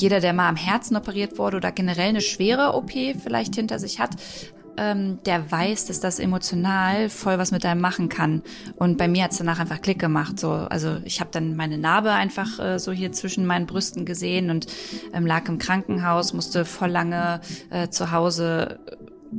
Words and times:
jeder, 0.00 0.20
der 0.20 0.32
mal 0.32 0.48
am 0.48 0.56
Herzen 0.56 0.96
operiert 0.96 1.38
wurde 1.38 1.58
oder 1.58 1.72
generell 1.72 2.08
eine 2.08 2.20
schwere 2.20 2.74
OP 2.74 2.92
vielleicht 3.22 3.54
hinter 3.54 3.78
sich 3.78 4.00
hat, 4.00 4.16
ähm, 4.76 5.18
der 5.26 5.50
weiß, 5.50 5.86
dass 5.86 6.00
das 6.00 6.18
emotional 6.18 7.10
voll 7.10 7.38
was 7.38 7.52
mit 7.52 7.64
einem 7.66 7.80
machen 7.80 8.08
kann. 8.08 8.42
Und 8.76 8.96
bei 8.96 9.08
mir 9.08 9.24
hat's 9.24 9.38
danach 9.38 9.58
einfach 9.58 9.82
Klick 9.82 9.98
gemacht. 9.98 10.40
So, 10.40 10.50
also 10.50 10.96
ich 11.04 11.20
habe 11.20 11.30
dann 11.32 11.54
meine 11.54 11.78
Narbe 11.78 12.12
einfach 12.12 12.58
äh, 12.58 12.78
so 12.78 12.92
hier 12.92 13.12
zwischen 13.12 13.46
meinen 13.46 13.66
Brüsten 13.66 14.04
gesehen 14.06 14.50
und 14.50 14.66
ähm, 15.12 15.26
lag 15.26 15.48
im 15.48 15.58
Krankenhaus, 15.58 16.32
musste 16.32 16.64
voll 16.64 16.90
lange 16.90 17.40
äh, 17.70 17.88
zu 17.88 18.10
Hause 18.10 18.80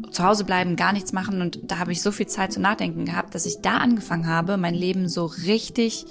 zu 0.10 0.24
Hause 0.24 0.46
bleiben, 0.46 0.78
gar 0.78 0.94
nichts 0.94 1.12
machen 1.12 1.42
und 1.42 1.60
da 1.70 1.78
habe 1.78 1.92
ich 1.92 2.02
so 2.02 2.12
viel 2.12 2.28
Zeit 2.28 2.54
zu 2.54 2.62
nachdenken 2.62 3.04
gehabt, 3.04 3.36
dass 3.36 3.46
ich 3.46 3.60
da 3.62 3.76
angefangen 3.76 4.26
habe, 4.26 4.56
mein 4.56 4.74
Leben 4.74 5.10
so 5.10 5.26
richtig 5.26 6.06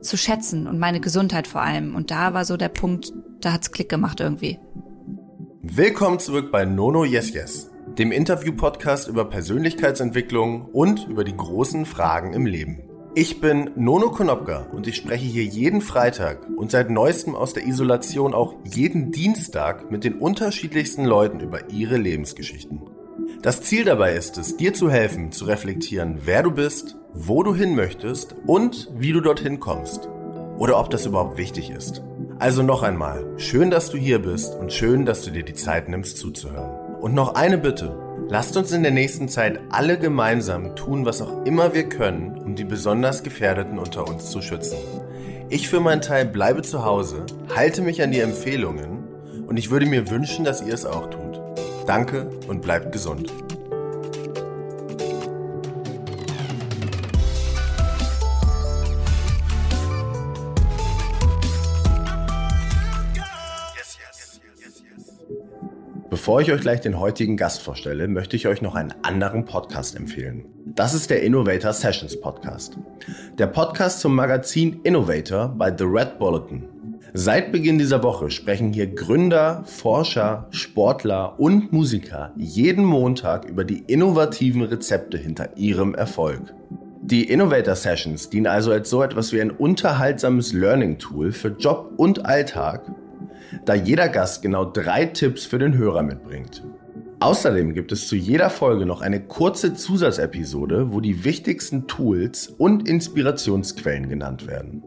zu 0.00 0.16
schätzen 0.16 0.66
und 0.66 0.78
meine 0.78 1.00
Gesundheit 1.00 1.46
vor 1.46 1.62
allem. 1.62 1.94
Und 1.94 2.10
da 2.10 2.34
war 2.34 2.44
so 2.44 2.56
der 2.56 2.68
Punkt, 2.68 3.12
da 3.40 3.52
hat's 3.52 3.72
Klick 3.72 3.88
gemacht 3.88 4.20
irgendwie. 4.20 4.58
Willkommen 5.62 6.18
zurück 6.18 6.52
bei 6.52 6.64
Nono 6.64 7.04
Yes 7.04 7.32
Yes 7.32 7.70
dem 7.98 8.12
Interview-Podcast 8.12 9.08
über 9.08 9.24
Persönlichkeitsentwicklung 9.24 10.66
und 10.66 11.06
über 11.08 11.24
die 11.24 11.36
großen 11.36 11.86
Fragen 11.86 12.34
im 12.34 12.44
Leben. 12.44 12.82
Ich 13.14 13.40
bin 13.40 13.70
Nono 13.76 14.10
Konopka 14.10 14.66
und 14.72 14.86
ich 14.86 14.96
spreche 14.96 15.24
hier 15.24 15.44
jeden 15.44 15.80
Freitag 15.80 16.46
und 16.56 16.70
seit 16.70 16.90
neuestem 16.90 17.34
aus 17.34 17.54
der 17.54 17.66
Isolation 17.66 18.34
auch 18.34 18.54
jeden 18.64 19.12
Dienstag 19.12 19.90
mit 19.90 20.04
den 20.04 20.18
unterschiedlichsten 20.18 21.06
Leuten 21.06 21.40
über 21.40 21.70
ihre 21.70 21.96
Lebensgeschichten. 21.96 22.82
Das 23.42 23.62
Ziel 23.62 23.84
dabei 23.84 24.14
ist 24.14 24.38
es, 24.38 24.56
dir 24.56 24.74
zu 24.74 24.90
helfen, 24.90 25.30
zu 25.30 25.44
reflektieren, 25.44 26.18
wer 26.24 26.42
du 26.42 26.50
bist, 26.50 26.96
wo 27.12 27.42
du 27.42 27.54
hin 27.54 27.74
möchtest 27.74 28.34
und 28.46 28.88
wie 28.96 29.12
du 29.12 29.20
dorthin 29.20 29.60
kommst. 29.60 30.08
Oder 30.58 30.80
ob 30.80 30.90
das 30.90 31.06
überhaupt 31.06 31.38
wichtig 31.38 31.70
ist. 31.70 32.02
Also 32.38 32.62
noch 32.62 32.82
einmal, 32.82 33.24
schön, 33.36 33.70
dass 33.70 33.90
du 33.90 33.98
hier 33.98 34.20
bist 34.20 34.54
und 34.54 34.72
schön, 34.72 35.06
dass 35.06 35.22
du 35.22 35.30
dir 35.30 35.42
die 35.42 35.54
Zeit 35.54 35.88
nimmst 35.88 36.18
zuzuhören. 36.18 36.98
Und 37.00 37.14
noch 37.14 37.34
eine 37.34 37.58
Bitte. 37.58 37.96
Lasst 38.28 38.56
uns 38.56 38.72
in 38.72 38.82
der 38.82 38.92
nächsten 38.92 39.28
Zeit 39.28 39.60
alle 39.70 39.98
gemeinsam 39.98 40.74
tun, 40.74 41.06
was 41.06 41.22
auch 41.22 41.44
immer 41.44 41.74
wir 41.74 41.88
können, 41.88 42.36
um 42.38 42.56
die 42.56 42.64
besonders 42.64 43.22
Gefährdeten 43.22 43.78
unter 43.78 44.08
uns 44.08 44.30
zu 44.30 44.42
schützen. 44.42 44.78
Ich 45.48 45.68
für 45.68 45.78
meinen 45.78 46.02
Teil 46.02 46.26
bleibe 46.26 46.62
zu 46.62 46.84
Hause, 46.84 47.24
halte 47.54 47.82
mich 47.82 48.02
an 48.02 48.10
die 48.10 48.20
Empfehlungen 48.20 49.04
und 49.46 49.56
ich 49.58 49.70
würde 49.70 49.86
mir 49.86 50.10
wünschen, 50.10 50.44
dass 50.44 50.60
ihr 50.60 50.74
es 50.74 50.84
auch 50.84 51.08
tut. 51.08 51.25
Danke 51.86 52.28
und 52.48 52.62
bleibt 52.62 52.90
gesund. 52.90 53.32
Bevor 66.10 66.40
ich 66.40 66.50
euch 66.50 66.60
gleich 66.60 66.80
den 66.80 66.98
heutigen 66.98 67.36
Gast 67.36 67.62
vorstelle, 67.62 68.08
möchte 68.08 68.34
ich 68.34 68.48
euch 68.48 68.60
noch 68.60 68.74
einen 68.74 68.92
anderen 69.02 69.44
Podcast 69.44 69.94
empfehlen. 69.94 70.44
Das 70.64 70.92
ist 70.92 71.08
der 71.08 71.22
Innovator 71.22 71.72
Sessions 71.72 72.20
Podcast. 72.20 72.76
Der 73.38 73.46
Podcast 73.46 74.00
zum 74.00 74.16
Magazin 74.16 74.80
Innovator 74.82 75.48
bei 75.48 75.72
The 75.76 75.84
Red 75.84 76.18
Bulletin. 76.18 76.75
Seit 77.18 77.50
Beginn 77.50 77.78
dieser 77.78 78.02
Woche 78.02 78.30
sprechen 78.30 78.74
hier 78.74 78.88
Gründer, 78.88 79.64
Forscher, 79.64 80.48
Sportler 80.50 81.40
und 81.40 81.72
Musiker 81.72 82.34
jeden 82.36 82.84
Montag 82.84 83.46
über 83.46 83.64
die 83.64 83.84
innovativen 83.86 84.60
Rezepte 84.60 85.16
hinter 85.16 85.56
ihrem 85.56 85.94
Erfolg. 85.94 86.52
Die 87.00 87.24
Innovator 87.24 87.74
Sessions 87.74 88.28
dienen 88.28 88.46
also 88.46 88.70
als 88.70 88.90
so 88.90 89.02
etwas 89.02 89.32
wie 89.32 89.40
ein 89.40 89.50
unterhaltsames 89.50 90.52
Learning-Tool 90.52 91.32
für 91.32 91.56
Job 91.58 91.94
und 91.96 92.26
Alltag 92.26 92.82
da 93.64 93.74
jeder 93.74 94.10
Gast 94.10 94.42
genau 94.42 94.66
drei 94.66 95.06
Tipps 95.06 95.46
für 95.46 95.58
den 95.58 95.74
Hörer 95.74 96.02
mitbringt. 96.02 96.64
Außerdem 97.20 97.72
gibt 97.72 97.92
es 97.92 98.08
zu 98.08 98.16
jeder 98.16 98.50
Folge 98.50 98.84
noch 98.84 99.00
eine 99.00 99.20
kurze 99.20 99.72
Zusatzepisode, 99.72 100.92
wo 100.92 101.00
die 101.00 101.24
wichtigsten 101.24 101.86
Tools 101.86 102.48
und 102.58 102.86
Inspirationsquellen 102.86 104.10
genannt 104.10 104.46
werden. 104.46 104.82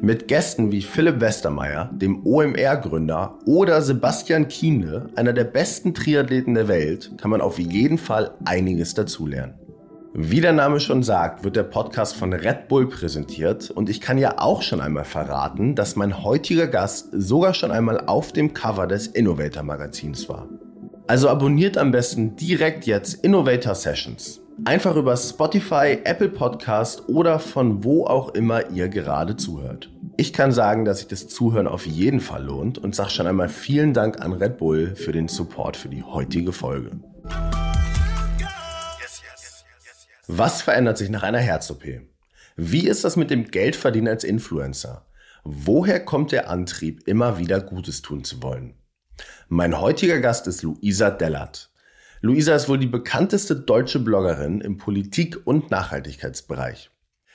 Mit 0.00 0.28
Gästen 0.28 0.72
wie 0.72 0.82
Philipp 0.82 1.20
Westermeier, 1.20 1.90
dem 1.92 2.24
OMR-Gründer, 2.26 3.38
oder 3.46 3.82
Sebastian 3.82 4.48
Kienle, 4.48 5.08
einer 5.16 5.32
der 5.32 5.44
besten 5.44 5.94
Triathleten 5.94 6.54
der 6.54 6.68
Welt, 6.68 7.12
kann 7.18 7.30
man 7.30 7.40
auf 7.40 7.58
jeden 7.58 7.98
Fall 7.98 8.32
einiges 8.44 8.94
dazulernen. 8.94 9.54
Wie 10.12 10.40
der 10.40 10.52
Name 10.52 10.80
schon 10.80 11.04
sagt, 11.04 11.44
wird 11.44 11.54
der 11.54 11.62
Podcast 11.62 12.16
von 12.16 12.32
Red 12.32 12.66
Bull 12.66 12.88
präsentiert 12.88 13.70
und 13.70 13.88
ich 13.88 14.00
kann 14.00 14.18
ja 14.18 14.38
auch 14.38 14.60
schon 14.62 14.80
einmal 14.80 15.04
verraten, 15.04 15.76
dass 15.76 15.94
mein 15.94 16.24
heutiger 16.24 16.66
Gast 16.66 17.10
sogar 17.12 17.54
schon 17.54 17.70
einmal 17.70 18.06
auf 18.06 18.32
dem 18.32 18.52
Cover 18.52 18.88
des 18.88 19.06
Innovator 19.06 19.62
Magazins 19.62 20.28
war. 20.28 20.48
Also 21.06 21.28
abonniert 21.28 21.78
am 21.78 21.92
besten 21.92 22.34
direkt 22.34 22.86
jetzt 22.86 23.24
Innovator 23.24 23.76
Sessions. 23.76 24.40
Einfach 24.64 24.96
über 24.96 25.16
Spotify, 25.16 25.98
Apple 26.04 26.28
Podcast 26.28 27.08
oder 27.08 27.38
von 27.38 27.82
wo 27.82 28.04
auch 28.04 28.30
immer 28.34 28.70
ihr 28.70 28.88
gerade 28.88 29.36
zuhört. 29.36 29.90
Ich 30.16 30.32
kann 30.32 30.52
sagen, 30.52 30.84
dass 30.84 30.98
sich 30.98 31.08
das 31.08 31.28
Zuhören 31.28 31.66
auf 31.66 31.86
jeden 31.86 32.20
Fall 32.20 32.44
lohnt 32.44 32.76
und 32.76 32.94
sage 32.94 33.10
schon 33.10 33.26
einmal 33.26 33.48
vielen 33.48 33.94
Dank 33.94 34.20
an 34.20 34.34
Red 34.34 34.58
Bull 34.58 34.94
für 34.96 35.12
den 35.12 35.28
Support 35.28 35.76
für 35.76 35.88
die 35.88 36.02
heutige 36.02 36.52
Folge. 36.52 36.90
Was 40.26 40.62
verändert 40.62 40.98
sich 40.98 41.08
nach 41.08 41.22
einer 41.22 41.38
Herz-OP? 41.38 41.84
Wie 42.56 42.86
ist 42.86 43.04
das 43.04 43.16
mit 43.16 43.30
dem 43.30 43.50
Geldverdienen 43.50 44.08
als 44.08 44.24
Influencer? 44.24 45.06
Woher 45.42 46.04
kommt 46.04 46.32
der 46.32 46.50
Antrieb, 46.50 47.08
immer 47.08 47.38
wieder 47.38 47.60
Gutes 47.60 48.02
tun 48.02 48.24
zu 48.24 48.42
wollen? 48.42 48.74
Mein 49.48 49.80
heutiger 49.80 50.20
Gast 50.20 50.46
ist 50.46 50.62
Luisa 50.62 51.10
Dellert. 51.10 51.69
Luisa 52.22 52.54
ist 52.54 52.68
wohl 52.68 52.76
die 52.76 52.86
bekannteste 52.86 53.56
deutsche 53.56 53.98
Bloggerin 53.98 54.60
im 54.60 54.76
Politik- 54.76 55.40
und 55.46 55.70
Nachhaltigkeitsbereich. 55.70 56.90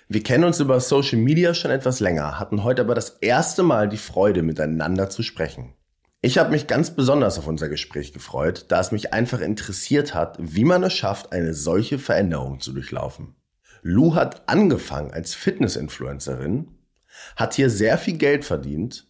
Wir 0.08 0.22
kennen 0.22 0.44
uns 0.44 0.60
über 0.60 0.80
Social 0.80 1.18
Media 1.18 1.56
schon 1.56 1.72
etwas 1.72 2.00
länger, 2.00 2.38
hatten 2.40 2.64
heute 2.64 2.84
aber 2.84 2.94
das 2.94 3.18
erste 3.22 3.64
Mal 3.64 3.90
die 3.90 3.98
Freude, 3.98 4.44
miteinander 4.44 5.10
zu 5.10 5.24
sprechen. 5.24 5.74
Ich 6.22 6.38
habe 6.38 6.52
mich 6.52 6.68
ganz 6.68 6.92
besonders 6.92 7.40
auf 7.40 7.48
unser 7.48 7.68
Gespräch 7.68 8.14
gefreut, 8.14 8.66
da 8.68 8.80
es 8.80 8.92
mich 8.92 9.12
einfach 9.12 9.42
interessiert 9.42 10.14
hat, 10.14 10.38
wie 10.40 10.66
man 10.66 10.84
es 10.84 10.94
schafft, 10.94 11.32
eine 11.32 11.56
solche 11.56 11.98
Veränderung 11.98 12.60
zu 12.60 12.72
durchlaufen. 12.72 13.34
Lou 13.82 14.14
hat 14.14 14.48
angefangen 14.48 15.12
als 15.12 15.34
Fitness-Influencerin, 15.34 16.68
hat 17.36 17.56
hier 17.56 17.72
sehr 17.72 17.98
viel 17.98 18.18
Geld 18.18 18.46
verdient, 18.46 19.08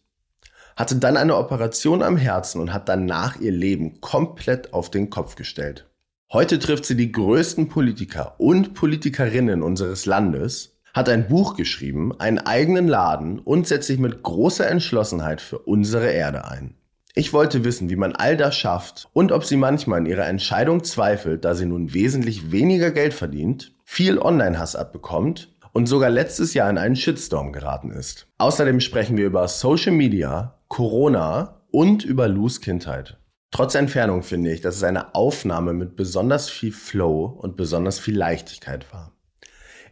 hatte 0.76 0.98
dann 0.98 1.18
eine 1.18 1.38
Operation 1.38 2.04
am 2.04 2.18
Herzen 2.18 2.62
und 2.62 2.74
hat 2.74 2.90
danach 2.90 3.40
ihr 3.40 3.52
Leben 3.52 4.02
komplett 4.02 4.74
auf 4.74 4.92
den 4.92 5.10
Kopf 5.10 5.36
gestellt. 5.36 5.90
Heute 6.34 6.60
trifft 6.60 6.86
sie 6.86 6.98
die 6.98 7.12
größten 7.12 7.70
Politiker 7.70 8.36
und 8.40 8.74
Politikerinnen 8.74 9.62
unseres 9.62 10.06
Landes, 10.06 10.78
hat 10.94 11.08
ein 11.08 11.28
Buch 11.28 11.56
geschrieben, 11.56 12.20
einen 12.20 12.40
eigenen 12.40 12.88
Laden 12.88 13.40
und 13.40 13.68
setzt 13.68 13.88
sich 13.88 14.00
mit 14.00 14.24
großer 14.24 14.68
Entschlossenheit 14.68 15.42
für 15.42 15.60
unsere 15.60 16.10
Erde 16.10 16.46
ein. 16.46 16.76
Ich 17.14 17.32
wollte 17.32 17.64
wissen, 17.64 17.90
wie 17.90 17.96
man 17.96 18.14
all 18.14 18.36
das 18.36 18.58
schafft 18.58 19.08
und 19.14 19.32
ob 19.32 19.46
sie 19.46 19.56
manchmal 19.56 20.00
in 20.00 20.06
ihrer 20.06 20.28
Entscheidung 20.28 20.84
zweifelt, 20.84 21.46
da 21.46 21.56
sie 21.56 21.66
nun 21.66 21.94
wesentlich 21.94 22.52
weniger 22.52 22.92
Geld 22.92 23.14
verdient, 23.14 23.74
viel 23.86 24.20
Online-Hass 24.20 24.76
abbekommt 24.76 25.54
und 25.72 25.88
sogar 25.88 26.10
letztes 26.10 26.54
Jahr 26.54 26.70
in 26.70 26.78
einen 26.78 26.96
Shitstorm 26.96 27.54
geraten 27.54 27.92
ist. 27.92 28.28
Außerdem 28.38 28.82
sprechen 28.82 29.16
wir 29.16 29.26
über 29.26 29.48
Social 29.48 29.94
Media, 29.94 30.55
Corona 30.76 31.62
und 31.72 32.04
über 32.04 32.28
Lus 32.28 32.60
Kindheit. 32.60 33.18
Trotz 33.50 33.76
Entfernung 33.76 34.24
finde 34.24 34.52
ich, 34.52 34.60
dass 34.60 34.76
es 34.76 34.84
eine 34.84 35.16
Aufnahme 35.16 35.72
mit 35.72 35.96
besonders 35.96 36.50
viel 36.50 36.74
Flow 36.74 37.28
und 37.28 37.56
besonders 37.56 37.98
viel 37.98 38.18
Leichtigkeit 38.18 38.86
war. 38.92 39.14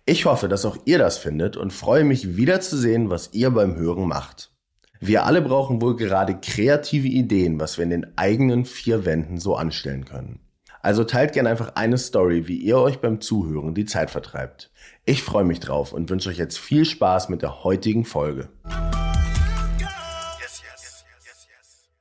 Ich 0.06 0.26
hoffe, 0.26 0.50
dass 0.50 0.66
auch 0.66 0.76
ihr 0.84 0.98
das 0.98 1.18
findet 1.18 1.56
und 1.56 1.72
freue 1.72 2.04
mich 2.04 2.36
wieder 2.36 2.60
zu 2.60 2.76
sehen, 2.76 3.10
was 3.10 3.30
ihr 3.32 3.52
beim 3.52 3.78
Hören 3.78 4.10
macht. 4.10 4.52
Wir 5.00 5.26
alle 5.26 5.42
brauchen 5.42 5.82
wohl 5.82 5.96
gerade 5.96 6.36
kreative 6.36 7.08
Ideen, 7.08 7.62
was 7.62 7.78
wir 7.78 7.86
in 7.86 7.90
den 7.90 8.18
eigenen 8.18 8.66
vier 8.66 9.06
Wänden 9.06 9.38
so 9.38 9.56
anstellen 9.56 10.04
können. 10.04 10.42
Also 10.82 11.06
teilt 11.06 11.32
gerne 11.32 11.48
einfach 11.48 11.76
eine 11.76 11.98
Story, 11.98 12.50
wie 12.50 12.58
ihr 12.58 12.78
euch 12.78 13.00
beim 13.00 13.22
Zuhören 13.22 13.74
die 13.74 13.86
Zeit 13.86 14.12
vertreibt. 14.12 14.70
Ich 15.06 15.24
freue 15.24 15.46
mich 15.46 15.62
drauf 15.62 15.94
und 15.94 16.10
wünsche 16.10 16.28
euch 16.28 16.38
jetzt 16.38 16.60
viel 16.60 16.84
Spaß 16.84 17.30
mit 17.30 17.42
der 17.42 17.64
heutigen 17.64 18.04
Folge. 18.04 18.50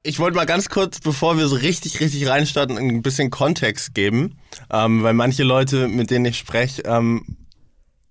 Ich 0.04 0.18
wollte 0.18 0.36
mal 0.36 0.46
ganz 0.46 0.68
kurz, 0.68 0.98
bevor 0.98 1.38
wir 1.38 1.46
so 1.46 1.54
richtig, 1.54 2.00
richtig 2.00 2.26
reinstarten, 2.26 2.76
ein 2.76 3.02
bisschen 3.02 3.30
Kontext 3.30 3.94
geben, 3.94 4.36
ähm, 4.68 5.04
weil 5.04 5.14
manche 5.14 5.44
Leute, 5.44 5.86
mit 5.86 6.10
denen 6.10 6.24
ich 6.24 6.38
spreche, 6.38 6.82
ähm, 6.82 7.36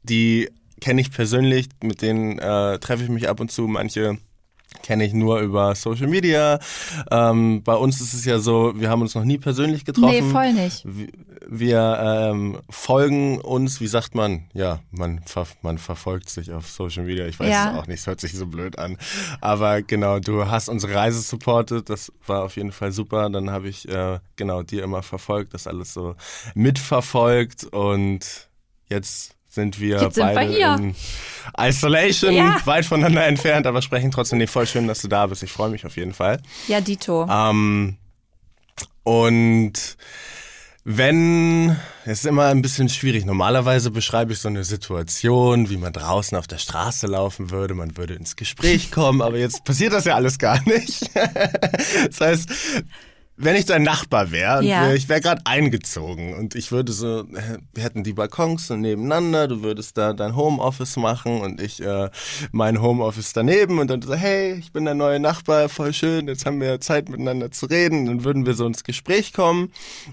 die 0.01 0.49
kenne 0.79 1.01
ich 1.01 1.11
persönlich, 1.11 1.67
mit 1.83 2.01
denen 2.01 2.39
äh, 2.39 2.79
treffe 2.79 3.03
ich 3.03 3.09
mich 3.09 3.27
ab 3.27 3.41
und 3.41 3.51
zu, 3.51 3.67
manche 3.67 4.17
kenne 4.83 5.05
ich 5.05 5.13
nur 5.13 5.39
über 5.39 5.75
Social 5.75 6.07
Media. 6.07 6.59
Ähm, 7.09 7.63
bei 7.63 7.75
uns 7.75 8.01
ist 8.01 8.13
es 8.13 8.25
ja 8.25 8.39
so, 8.39 8.73
wir 8.75 8.89
haben 8.89 9.01
uns 9.01 9.15
noch 9.15 9.23
nie 9.23 9.37
persönlich 9.37 9.85
getroffen. 9.85 10.27
Nee, 10.27 10.31
voll 10.31 10.53
nicht. 10.53 10.85
Wir 11.47 11.99
ähm, 12.31 12.59
folgen 12.69 13.41
uns, 13.41 13.81
wie 13.81 13.87
sagt 13.87 14.15
man? 14.15 14.45
Ja, 14.53 14.79
man, 14.91 15.21
ver 15.25 15.47
man 15.61 15.77
verfolgt 15.77 16.29
sich 16.29 16.51
auf 16.51 16.69
Social 16.69 17.03
Media. 17.03 17.25
Ich 17.25 17.39
weiß 17.39 17.49
ja. 17.49 17.71
es 17.71 17.77
auch 17.77 17.87
nicht, 17.87 17.99
es 17.99 18.07
hört 18.07 18.21
sich 18.21 18.33
so 18.33 18.45
blöd 18.45 18.77
an. 18.77 18.97
Aber 19.41 19.81
genau, 19.81 20.19
du 20.19 20.47
hast 20.47 20.69
unsere 20.69 20.95
Reise 20.95 21.21
supportet, 21.21 21.89
das 21.89 22.11
war 22.25 22.43
auf 22.43 22.55
jeden 22.55 22.71
Fall 22.71 22.91
super. 22.91 23.29
Dann 23.29 23.49
habe 23.49 23.69
ich 23.69 23.87
äh, 23.87 24.19
genau 24.35 24.63
dir 24.63 24.83
immer 24.83 25.03
verfolgt, 25.03 25.53
das 25.53 25.67
alles 25.67 25.93
so 25.93 26.15
mitverfolgt 26.55 27.65
und 27.65 28.49
jetzt 28.89 29.35
sind 29.51 29.79
wir 29.79 30.01
Jetzt 30.01 30.17
beide 30.17 30.49
sind 30.49 30.59
wir 30.59 30.75
in 30.75 30.95
Isolation, 31.59 32.33
ja. 32.33 32.57
weit 32.65 32.85
voneinander 32.85 33.25
entfernt, 33.27 33.67
aber 33.67 33.81
sprechen 33.81 34.09
trotzdem 34.09 34.39
nicht 34.39 34.49
voll 34.49 34.65
schön, 34.65 34.87
dass 34.87 35.01
du 35.01 35.09
da 35.09 35.27
bist. 35.27 35.43
Ich 35.43 35.51
freue 35.51 35.69
mich 35.69 35.85
auf 35.85 35.97
jeden 35.97 36.13
Fall. 36.13 36.41
Ja, 36.67 36.79
Dito. 36.79 37.27
Ähm, 37.29 37.97
und 39.03 39.97
wenn, 40.83 41.75
es 42.05 42.19
ist 42.19 42.25
immer 42.25 42.47
ein 42.47 42.61
bisschen 42.61 42.87
schwierig. 42.87 43.25
Normalerweise 43.25 43.91
beschreibe 43.91 44.31
ich 44.31 44.39
so 44.39 44.47
eine 44.47 44.63
Situation, 44.63 45.69
wie 45.69 45.77
man 45.77 45.91
draußen 45.91 46.37
auf 46.37 46.47
der 46.47 46.57
Straße 46.57 47.07
laufen 47.07 47.51
würde. 47.51 47.73
Man 47.73 47.97
würde 47.97 48.13
ins 48.13 48.35
Gespräch 48.37 48.89
kommen, 48.91 49.21
aber 49.21 49.37
jetzt 49.37 49.65
passiert 49.65 49.91
das 49.91 50.05
ja 50.05 50.15
alles 50.15 50.39
gar 50.39 50.61
nicht. 50.67 51.11
das 52.07 52.21
heißt, 52.21 52.49
wenn 53.37 53.55
ich 53.55 53.65
dein 53.65 53.83
Nachbar 53.83 54.31
wäre, 54.31 54.63
ja. 54.63 54.93
ich 54.93 55.09
wäre 55.09 55.21
gerade 55.21 55.41
eingezogen 55.45 56.35
und 56.35 56.53
ich 56.55 56.71
würde 56.71 56.91
so, 56.91 57.25
wir 57.27 57.83
hätten 57.83 58.03
die 58.03 58.13
Balkons 58.13 58.67
so 58.67 58.75
nebeneinander, 58.75 59.47
du 59.47 59.63
würdest 59.63 59.97
da 59.97 60.13
dein 60.13 60.35
Homeoffice 60.35 60.97
machen 60.97 61.41
und 61.41 61.59
ich 61.59 61.81
äh, 61.81 62.09
mein 62.51 62.81
Homeoffice 62.81 63.33
daneben 63.33 63.79
und 63.79 63.89
dann 63.89 64.01
so, 64.01 64.13
hey, 64.13 64.53
ich 64.53 64.71
bin 64.71 64.85
der 64.85 64.93
neue 64.93 65.19
Nachbar, 65.19 65.69
voll 65.69 65.93
schön, 65.93 66.27
jetzt 66.27 66.45
haben 66.45 66.61
wir 66.61 66.81
Zeit 66.81 67.09
miteinander 67.09 67.51
zu 67.51 67.65
reden, 67.65 68.05
dann 68.05 68.23
würden 68.23 68.45
wir 68.45 68.53
so 68.53 68.65
ins 68.67 68.83
Gespräch 68.83 69.33
kommen 69.33 69.71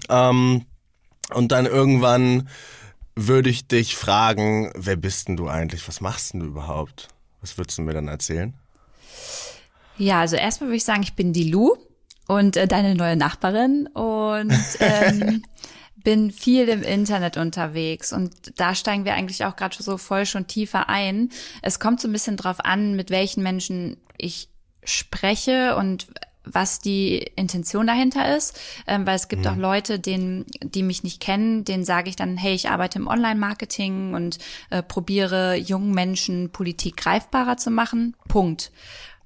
ähm, 0.09 0.65
und 1.33 1.51
dann 1.51 1.65
irgendwann 1.65 2.49
würde 3.15 3.49
ich 3.49 3.67
dich 3.67 3.95
fragen, 3.95 4.71
wer 4.75 4.95
bist 4.95 5.27
denn 5.27 5.37
du 5.37 5.47
eigentlich, 5.49 5.87
was 5.87 6.01
machst 6.01 6.33
denn 6.33 6.39
du 6.39 6.45
überhaupt? 6.47 7.09
Was 7.41 7.57
würdest 7.57 7.77
du 7.77 7.83
mir 7.83 7.93
dann 7.93 8.07
erzählen? 8.07 8.53
Ja, 9.97 10.21
also 10.21 10.35
erstmal 10.35 10.69
würde 10.69 10.77
ich 10.77 10.85
sagen, 10.85 11.03
ich 11.03 11.13
bin 11.13 11.33
die 11.33 11.49
Lu 11.51 11.75
und 12.29 12.57
äh, 12.57 12.67
deine 12.67 12.93
neue 12.93 13.15
Nachbarin 13.15 13.87
und 13.87 14.53
ähm, 14.79 15.41
bin 15.95 16.29
viel 16.29 16.69
im 16.69 16.83
Internet 16.83 17.37
unterwegs 17.37 18.13
und 18.13 18.31
da 18.55 18.75
steigen 18.75 19.03
wir 19.03 19.15
eigentlich 19.15 19.45
auch 19.45 19.55
gerade 19.55 19.75
so 19.81 19.97
voll 19.97 20.27
schon 20.27 20.45
tiefer 20.45 20.89
ein. 20.89 21.31
Es 21.63 21.79
kommt 21.79 21.99
so 21.99 22.07
ein 22.07 22.13
bisschen 22.13 22.37
drauf 22.37 22.63
an, 22.63 22.95
mit 22.95 23.09
welchen 23.09 23.41
Menschen 23.41 23.97
ich 24.15 24.47
spreche 24.83 25.75
und 25.75 26.07
was 26.45 26.79
die 26.79 27.17
Intention 27.35 27.87
dahinter 27.87 28.35
ist, 28.37 28.59
ähm, 28.85 29.07
weil 29.07 29.15
es 29.15 29.27
gibt 29.27 29.45
mhm. 29.45 29.51
auch 29.51 29.57
Leute, 29.57 29.99
denen, 29.99 30.45
die 30.61 30.83
mich 30.83 31.03
nicht 31.03 31.19
kennen, 31.19 31.65
denen 31.65 31.83
sage 31.83 32.09
ich 32.09 32.15
dann, 32.15 32.37
hey, 32.37 32.53
ich 32.53 32.69
arbeite 32.69 32.99
im 32.99 33.07
Online-Marketing 33.07 34.13
und 34.13 34.37
äh, 34.69 34.83
probiere 34.83 35.55
jungen 35.55 35.93
Menschen 35.93 36.51
Politik 36.51 36.97
greifbarer 36.97 37.57
zu 37.57 37.71
machen. 37.71 38.15
Punkt 38.27 38.71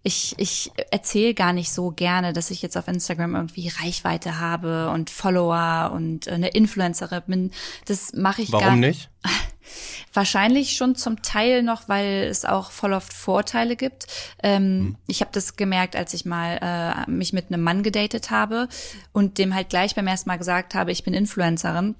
ich, 0.05 0.35
ich 0.37 0.71
erzähle 0.91 1.33
gar 1.33 1.53
nicht 1.53 1.71
so 1.71 1.91
gerne, 1.91 2.33
dass 2.33 2.51
ich 2.51 2.61
jetzt 2.61 2.77
auf 2.77 2.89
Instagram 2.89 3.35
irgendwie 3.35 3.69
Reichweite 3.69 4.37
habe 4.37 4.89
und 4.89 5.09
Follower 5.09 5.91
und 5.93 6.27
eine 6.27 6.49
Influencerin 6.49 7.23
bin. 7.25 7.51
Das 7.85 8.11
mache 8.13 8.41
ich 8.41 8.51
Warum 8.51 8.65
gar 8.65 8.75
nicht. 8.75 9.09
Wahrscheinlich 10.13 10.75
schon 10.75 10.95
zum 10.95 11.21
Teil 11.21 11.63
noch, 11.63 11.87
weil 11.87 12.27
es 12.29 12.43
auch 12.43 12.71
voll 12.71 12.91
oft 12.91 13.13
Vorteile 13.13 13.77
gibt. 13.77 14.07
Ähm, 14.43 14.61
hm. 14.61 14.95
Ich 15.07 15.21
habe 15.21 15.31
das 15.31 15.55
gemerkt, 15.55 15.95
als 15.95 16.13
ich 16.13 16.25
mal 16.25 16.59
äh, 16.61 17.09
mich 17.09 17.31
mit 17.31 17.47
einem 17.47 17.63
Mann 17.63 17.81
gedatet 17.81 18.29
habe 18.29 18.67
und 19.13 19.37
dem 19.37 19.55
halt 19.55 19.69
gleich 19.69 19.95
beim 19.95 20.07
ersten 20.07 20.29
Mal 20.29 20.37
gesagt 20.37 20.75
habe, 20.75 20.91
ich 20.91 21.05
bin 21.05 21.13
Influencerin 21.13 21.95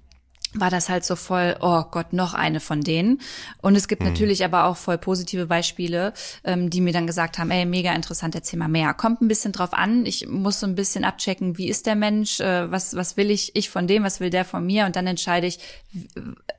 war 0.55 0.69
das 0.69 0.89
halt 0.89 1.03
so 1.03 1.15
voll, 1.15 1.55
oh 1.61 1.83
Gott, 1.89 2.13
noch 2.13 2.33
eine 2.33 2.59
von 2.59 2.81
denen. 2.81 3.21
Und 3.61 3.75
es 3.75 3.87
gibt 3.87 4.01
mhm. 4.01 4.09
natürlich 4.09 4.45
aber 4.45 4.65
auch 4.65 4.77
voll 4.77 4.97
positive 4.97 5.47
Beispiele, 5.47 6.13
ähm, 6.43 6.69
die 6.69 6.81
mir 6.81 6.93
dann 6.93 7.07
gesagt 7.07 7.37
haben, 7.37 7.51
ey, 7.51 7.65
mega 7.65 7.93
interessant, 7.93 8.35
erzähl 8.35 8.59
mal 8.59 8.67
mehr. 8.67 8.93
Kommt 8.93 9.21
ein 9.21 9.27
bisschen 9.27 9.51
drauf 9.51 9.73
an. 9.73 10.05
Ich 10.05 10.27
muss 10.27 10.59
so 10.59 10.67
ein 10.67 10.75
bisschen 10.75 11.03
abchecken, 11.03 11.57
wie 11.57 11.69
ist 11.69 11.85
der 11.85 11.95
Mensch, 11.95 12.39
äh, 12.39 12.71
was, 12.71 12.95
was 12.95 13.17
will 13.17 13.31
ich, 13.31 13.55
ich 13.55 13.69
von 13.69 13.87
dem, 13.87 14.03
was 14.03 14.19
will 14.19 14.29
der 14.29 14.45
von 14.45 14.65
mir? 14.65 14.85
Und 14.85 14.95
dann 14.95 15.07
entscheide 15.07 15.47
ich, 15.47 15.59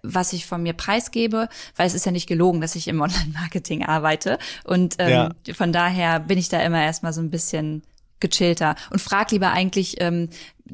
was 0.02 0.32
ich 0.32 0.46
von 0.46 0.62
mir 0.62 0.72
preisgebe, 0.72 1.48
weil 1.76 1.86
es 1.86 1.94
ist 1.94 2.06
ja 2.06 2.12
nicht 2.12 2.26
gelogen, 2.26 2.60
dass 2.60 2.74
ich 2.74 2.88
im 2.88 3.00
Online-Marketing 3.04 3.84
arbeite. 3.84 4.38
Und 4.64 4.96
ähm, 4.98 5.10
ja. 5.46 5.54
von 5.54 5.72
daher 5.72 6.20
bin 6.20 6.38
ich 6.38 6.48
da 6.48 6.60
immer 6.60 6.82
erstmal 6.82 7.12
so 7.12 7.20
ein 7.20 7.30
bisschen 7.30 7.82
gechillter 8.20 8.74
und 8.90 9.00
frag 9.00 9.30
lieber 9.32 9.50
eigentlich 9.50 10.00
ähm, 10.00 10.30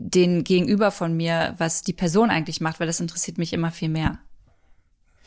den 0.09 0.45
Gegenüber 0.45 0.91
von 0.91 1.17
mir, 1.17 1.55
was 1.59 1.83
die 1.83 1.93
Person 1.93 2.31
eigentlich 2.31 2.61
macht, 2.61 2.81
weil 2.81 2.87
das 2.87 3.01
interessiert 3.01 3.39
mich 3.39 3.53
immer 3.53 3.71
viel 3.71 3.89
mehr. 3.89 4.19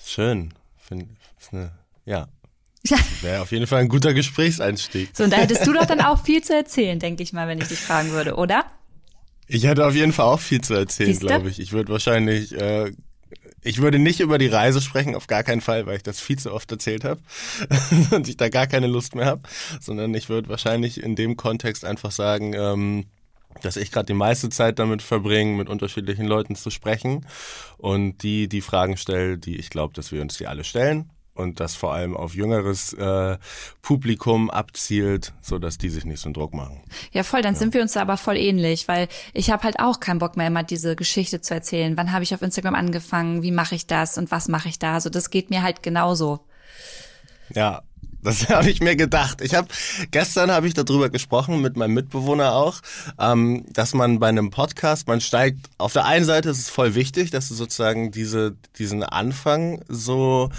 Schön. 0.04 0.54
Find, 0.78 1.08
eine, 1.52 1.72
ja. 2.06 2.28
Wäre 3.22 3.42
auf 3.42 3.52
jeden 3.52 3.68
Fall 3.68 3.82
ein 3.82 3.88
guter 3.88 4.14
Gesprächseinstieg. 4.14 5.12
So, 5.14 5.24
und 5.24 5.32
da 5.32 5.38
hättest 5.38 5.66
du 5.66 5.74
doch 5.74 5.86
dann 5.86 6.02
auch 6.02 6.24
viel 6.24 6.44
zu 6.44 6.54
erzählen, 6.54 7.00
denke 7.00 7.24
ich 7.24 7.32
mal, 7.32 7.48
wenn 7.48 7.60
ich 7.60 7.68
dich 7.68 7.80
fragen 7.80 8.12
würde, 8.12 8.36
oder? 8.36 8.66
Ich 9.48 9.64
hätte 9.64 9.86
auf 9.86 9.96
jeden 9.96 10.12
Fall 10.12 10.26
auch 10.26 10.40
viel 10.40 10.62
zu 10.62 10.74
erzählen, 10.74 11.18
glaube 11.18 11.50
ich. 11.50 11.60
Ich 11.60 11.72
würde 11.72 11.92
wahrscheinlich 11.92 12.54
äh, 12.60 12.92
ich 13.64 13.82
würde 13.82 14.00
nicht 14.00 14.20
über 14.20 14.38
die 14.38 14.48
Reise 14.48 14.82
sprechen, 14.82 15.16
auf 15.16 15.28
gar 15.28 15.44
keinen 15.44 15.62
Fall, 15.62 15.86
weil 15.86 15.98
ich 15.98 16.04
das 16.04 16.20
viel 16.20 16.38
zu 16.38 16.54
oft 16.54 16.72
erzählt 16.72 17.04
habe 17.04 17.22
und 18.12 18.28
ich 18.28 18.38
da 18.38 18.50
gar 18.50 18.68
keine 18.68 18.88
Lust 18.88 19.16
mehr 19.16 19.26
habe, 19.26 19.44
sondern 19.80 20.14
ich 20.14 20.30
würde 20.30 20.50
wahrscheinlich 20.50 21.02
in 21.02 21.16
dem 21.16 21.38
Kontext 21.38 21.86
einfach 21.86 22.12
sagen, 22.12 22.54
ähm, 22.54 23.06
dass 23.64 23.78
ich 23.78 23.92
gerade 23.92 24.06
die 24.06 24.14
meiste 24.14 24.50
Zeit 24.50 24.80
damit 24.80 25.02
verbringe, 25.02 25.58
mit 25.58 25.70
unterschiedlichen 25.70 26.26
Leuten 26.26 26.56
zu 26.56 26.70
sprechen 26.70 27.26
und 27.78 28.24
die 28.24 28.48
die 28.48 28.62
Fragen 28.62 28.98
stelle, 28.98 29.38
die 29.38 29.58
ich 29.58 29.70
glaube, 29.70 29.94
dass 29.94 30.12
wir 30.12 30.22
uns 30.22 30.38
die 30.38 30.48
alle 30.48 30.64
stellen 30.64 31.10
und 31.36 31.60
das 31.60 31.76
vor 31.76 31.94
allem 31.94 32.16
auf 32.16 32.36
jüngeres 32.36 32.94
äh, 32.94 33.38
Publikum 33.82 34.50
abzielt, 34.50 35.34
so 35.42 35.58
dass 35.60 35.78
die 35.78 35.90
sich 35.90 36.06
nicht 36.06 36.20
so 36.20 36.28
einen 36.28 36.34
Druck 36.34 36.54
machen. 36.54 36.82
Ja, 37.12 37.24
voll, 37.24 37.42
dann 37.42 37.54
ja. 37.56 37.60
sind 37.60 37.74
wir 37.74 37.82
uns 37.82 37.94
da 37.94 38.02
aber 38.02 38.18
voll 38.18 38.38
ähnlich, 38.38 38.88
weil 38.88 39.08
ich 39.34 39.50
habe 39.50 39.64
halt 39.64 39.80
auch 39.80 40.00
keinen 40.00 40.20
Bock 40.20 40.38
mehr 40.38 40.48
immer 40.48 40.64
diese 40.64 40.96
Geschichte 40.96 41.42
zu 41.42 41.54
erzählen. 41.54 41.98
Wann 41.98 42.12
habe 42.12 42.24
ich 42.24 42.36
auf 42.36 42.42
Instagram 42.42 42.76
angefangen? 42.76 43.42
Wie 43.42 43.52
mache 43.52 43.76
ich 43.76 43.88
das 43.88 44.18
und 44.18 44.32
was 44.32 44.48
mache 44.48 44.70
ich 44.70 44.80
da? 44.80 44.94
Also 44.94 45.10
das 45.10 45.30
geht 45.30 45.50
mir 45.50 45.64
halt 45.64 45.82
genauso. 45.82 46.42
Ja, 47.54 47.82
das 48.24 48.50
habe 48.50 48.70
ich 48.70 48.82
mir 48.82 48.96
gedacht. 48.96 49.42
Ich 49.42 49.54
habe 49.56 49.68
gestern 50.12 50.52
habe 50.52 50.68
ich 50.68 50.74
darüber 50.74 51.10
gesprochen 51.10 51.62
mit 51.62 51.78
meinem 51.78 51.94
Mitbewohner 51.94 52.54
auch, 52.54 52.82
ähm, 53.20 53.66
dass 53.72 53.94
man 53.94 54.20
bei 54.20 54.30
einem 54.30 54.50
Podcast, 54.50 55.08
man 55.08 55.22
steigt 55.22 55.70
auf 55.78 55.94
der 55.94 56.06
einen 56.06 56.26
Seite 56.26 56.50
ist 56.50 56.60
es 56.60 56.70
voll 56.70 56.96
wichtig, 56.96 57.32
dass 57.32 57.50
du 57.50 57.54
sozusagen 57.54 58.12
diese 58.12 58.56
diesen 58.78 59.04
Anfang 59.04 59.84
so 59.88 60.50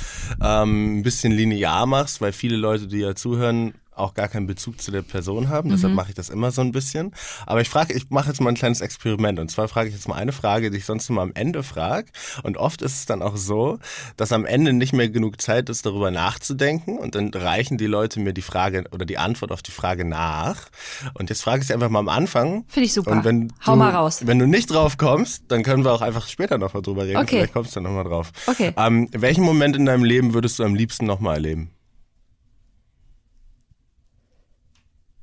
ähm, 0.42 0.98
ein 0.98 1.02
bisschen 1.02 1.32
linear 1.32 1.86
machst, 1.86 2.20
weil 2.20 2.32
viele 2.32 2.56
Leute, 2.56 2.86
die 2.86 2.98
ja 2.98 3.14
zuhören, 3.14 3.74
auch 3.96 4.14
gar 4.14 4.28
keinen 4.28 4.46
Bezug 4.46 4.80
zu 4.80 4.90
der 4.90 5.02
Person 5.02 5.48
haben. 5.48 5.68
Mhm. 5.68 5.74
Deshalb 5.74 5.94
mache 5.94 6.10
ich 6.10 6.14
das 6.14 6.30
immer 6.30 6.50
so 6.50 6.60
ein 6.60 6.72
bisschen. 6.72 7.12
Aber 7.46 7.60
ich 7.60 7.68
frage, 7.68 7.94
ich 7.94 8.10
mache 8.10 8.28
jetzt 8.28 8.40
mal 8.40 8.50
ein 8.50 8.56
kleines 8.56 8.80
Experiment. 8.80 9.38
Und 9.38 9.50
zwar 9.50 9.68
frage 9.68 9.88
ich 9.88 9.94
jetzt 9.94 10.08
mal 10.08 10.16
eine 10.16 10.32
Frage, 10.32 10.70
die 10.70 10.78
ich 10.78 10.84
sonst 10.84 11.08
immer 11.10 11.22
am 11.22 11.32
Ende 11.34 11.62
frage. 11.62 12.10
Und 12.42 12.56
oft 12.56 12.82
ist 12.82 12.94
es 12.98 13.06
dann 13.06 13.22
auch 13.22 13.36
so, 13.36 13.78
dass 14.16 14.32
am 14.32 14.46
Ende 14.46 14.72
nicht 14.72 14.92
mehr 14.92 15.08
genug 15.08 15.40
Zeit 15.40 15.68
ist, 15.68 15.86
darüber 15.86 16.10
nachzudenken. 16.10 16.98
Und 16.98 17.14
dann 17.14 17.30
reichen 17.30 17.78
die 17.78 17.86
Leute 17.86 18.20
mir 18.20 18.32
die 18.32 18.42
Frage 18.42 18.84
oder 18.92 19.06
die 19.06 19.18
Antwort 19.18 19.52
auf 19.52 19.62
die 19.62 19.70
Frage 19.70 20.04
nach. 20.04 20.68
Und 21.14 21.30
jetzt 21.30 21.42
frage 21.42 21.60
ich 21.60 21.68
sie 21.68 21.74
einfach 21.74 21.90
mal 21.90 22.00
am 22.00 22.08
Anfang. 22.08 22.64
Finde 22.68 22.86
ich 22.86 22.92
super. 22.92 23.12
Und 23.12 23.24
wenn 23.24 23.52
Hau 23.66 23.72
du, 23.72 23.78
mal 23.78 23.90
raus. 23.90 24.20
Wenn 24.24 24.38
du 24.38 24.46
nicht 24.46 24.70
drauf 24.70 24.96
kommst, 24.96 25.44
dann 25.48 25.62
können 25.62 25.84
wir 25.84 25.92
auch 25.92 26.02
einfach 26.02 26.28
später 26.28 26.58
noch 26.58 26.74
mal 26.74 26.82
drüber 26.82 27.04
reden. 27.04 27.18
Okay. 27.18 27.36
Vielleicht 27.36 27.52
kommst 27.52 27.72
du 27.72 27.80
dann 27.80 27.84
noch 27.84 28.02
mal 28.02 28.08
drauf. 28.08 28.32
Okay. 28.46 28.72
Ähm, 28.76 29.08
welchen 29.12 29.44
Moment 29.44 29.76
in 29.76 29.86
deinem 29.86 30.04
Leben 30.04 30.34
würdest 30.34 30.58
du 30.58 30.64
am 30.64 30.74
liebsten 30.74 31.06
noch 31.06 31.20
mal 31.20 31.34
erleben? 31.34 31.73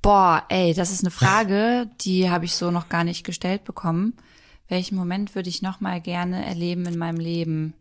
Boah, 0.02 0.46
ey, 0.50 0.74
das 0.74 0.92
ist 0.92 1.04
eine 1.04 1.12
Frage, 1.12 1.88
die 2.02 2.30
habe 2.30 2.46
ich 2.46 2.56
so 2.56 2.72
noch 2.72 2.90
gar 2.90 3.04
nicht 3.04 3.24
gestellt 3.24 3.64
bekommen. 3.64 4.14
Welchen 4.68 4.96
Moment 4.96 5.36
würde 5.36 5.50
ich 5.50 5.62
noch 5.62 5.80
mal 5.80 6.02
gerne 6.02 6.46
erleben 6.46 6.86
in 6.86 6.98
meinem 6.98 7.20
Leben? 7.20 7.74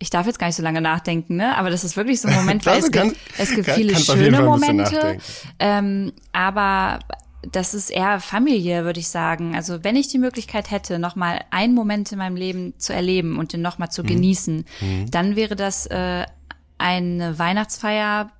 Ich 0.00 0.10
darf 0.10 0.26
jetzt 0.26 0.38
gar 0.38 0.48
nicht 0.48 0.56
so 0.56 0.62
lange 0.62 0.80
nachdenken, 0.80 1.36
ne? 1.36 1.56
Aber 1.56 1.70
das 1.70 1.84
ist 1.84 1.96
wirklich 1.96 2.20
so 2.20 2.28
ein 2.28 2.34
Moment, 2.34 2.66
weil 2.66 2.80
es, 2.80 2.90
kann, 2.90 3.10
gibt, 3.10 3.20
es 3.38 3.50
gibt 3.54 3.66
kann, 3.66 3.76
viele 3.76 3.96
schöne 3.96 4.42
Momente. 4.42 5.18
Ähm, 5.60 6.12
aber 6.32 6.98
das 7.52 7.74
ist 7.74 7.90
eher 7.90 8.20
Familie, 8.20 8.84
würde 8.84 9.00
ich 9.00 9.08
sagen. 9.08 9.54
Also 9.54 9.84
wenn 9.84 9.96
ich 9.96 10.08
die 10.08 10.18
Möglichkeit 10.18 10.70
hätte, 10.70 10.98
noch 10.98 11.14
mal 11.14 11.44
einen 11.50 11.74
Moment 11.74 12.10
in 12.10 12.18
meinem 12.18 12.36
Leben 12.36 12.74
zu 12.78 12.92
erleben 12.92 13.38
und 13.38 13.52
den 13.52 13.62
noch 13.62 13.78
mal 13.78 13.90
zu 13.90 14.02
mhm. 14.02 14.08
genießen, 14.08 14.64
mhm. 14.80 15.10
dann 15.10 15.36
wäre 15.36 15.56
das 15.56 15.86
äh, 15.86 16.24
eine 16.84 17.38
Weihnachtsfeier 17.38 18.30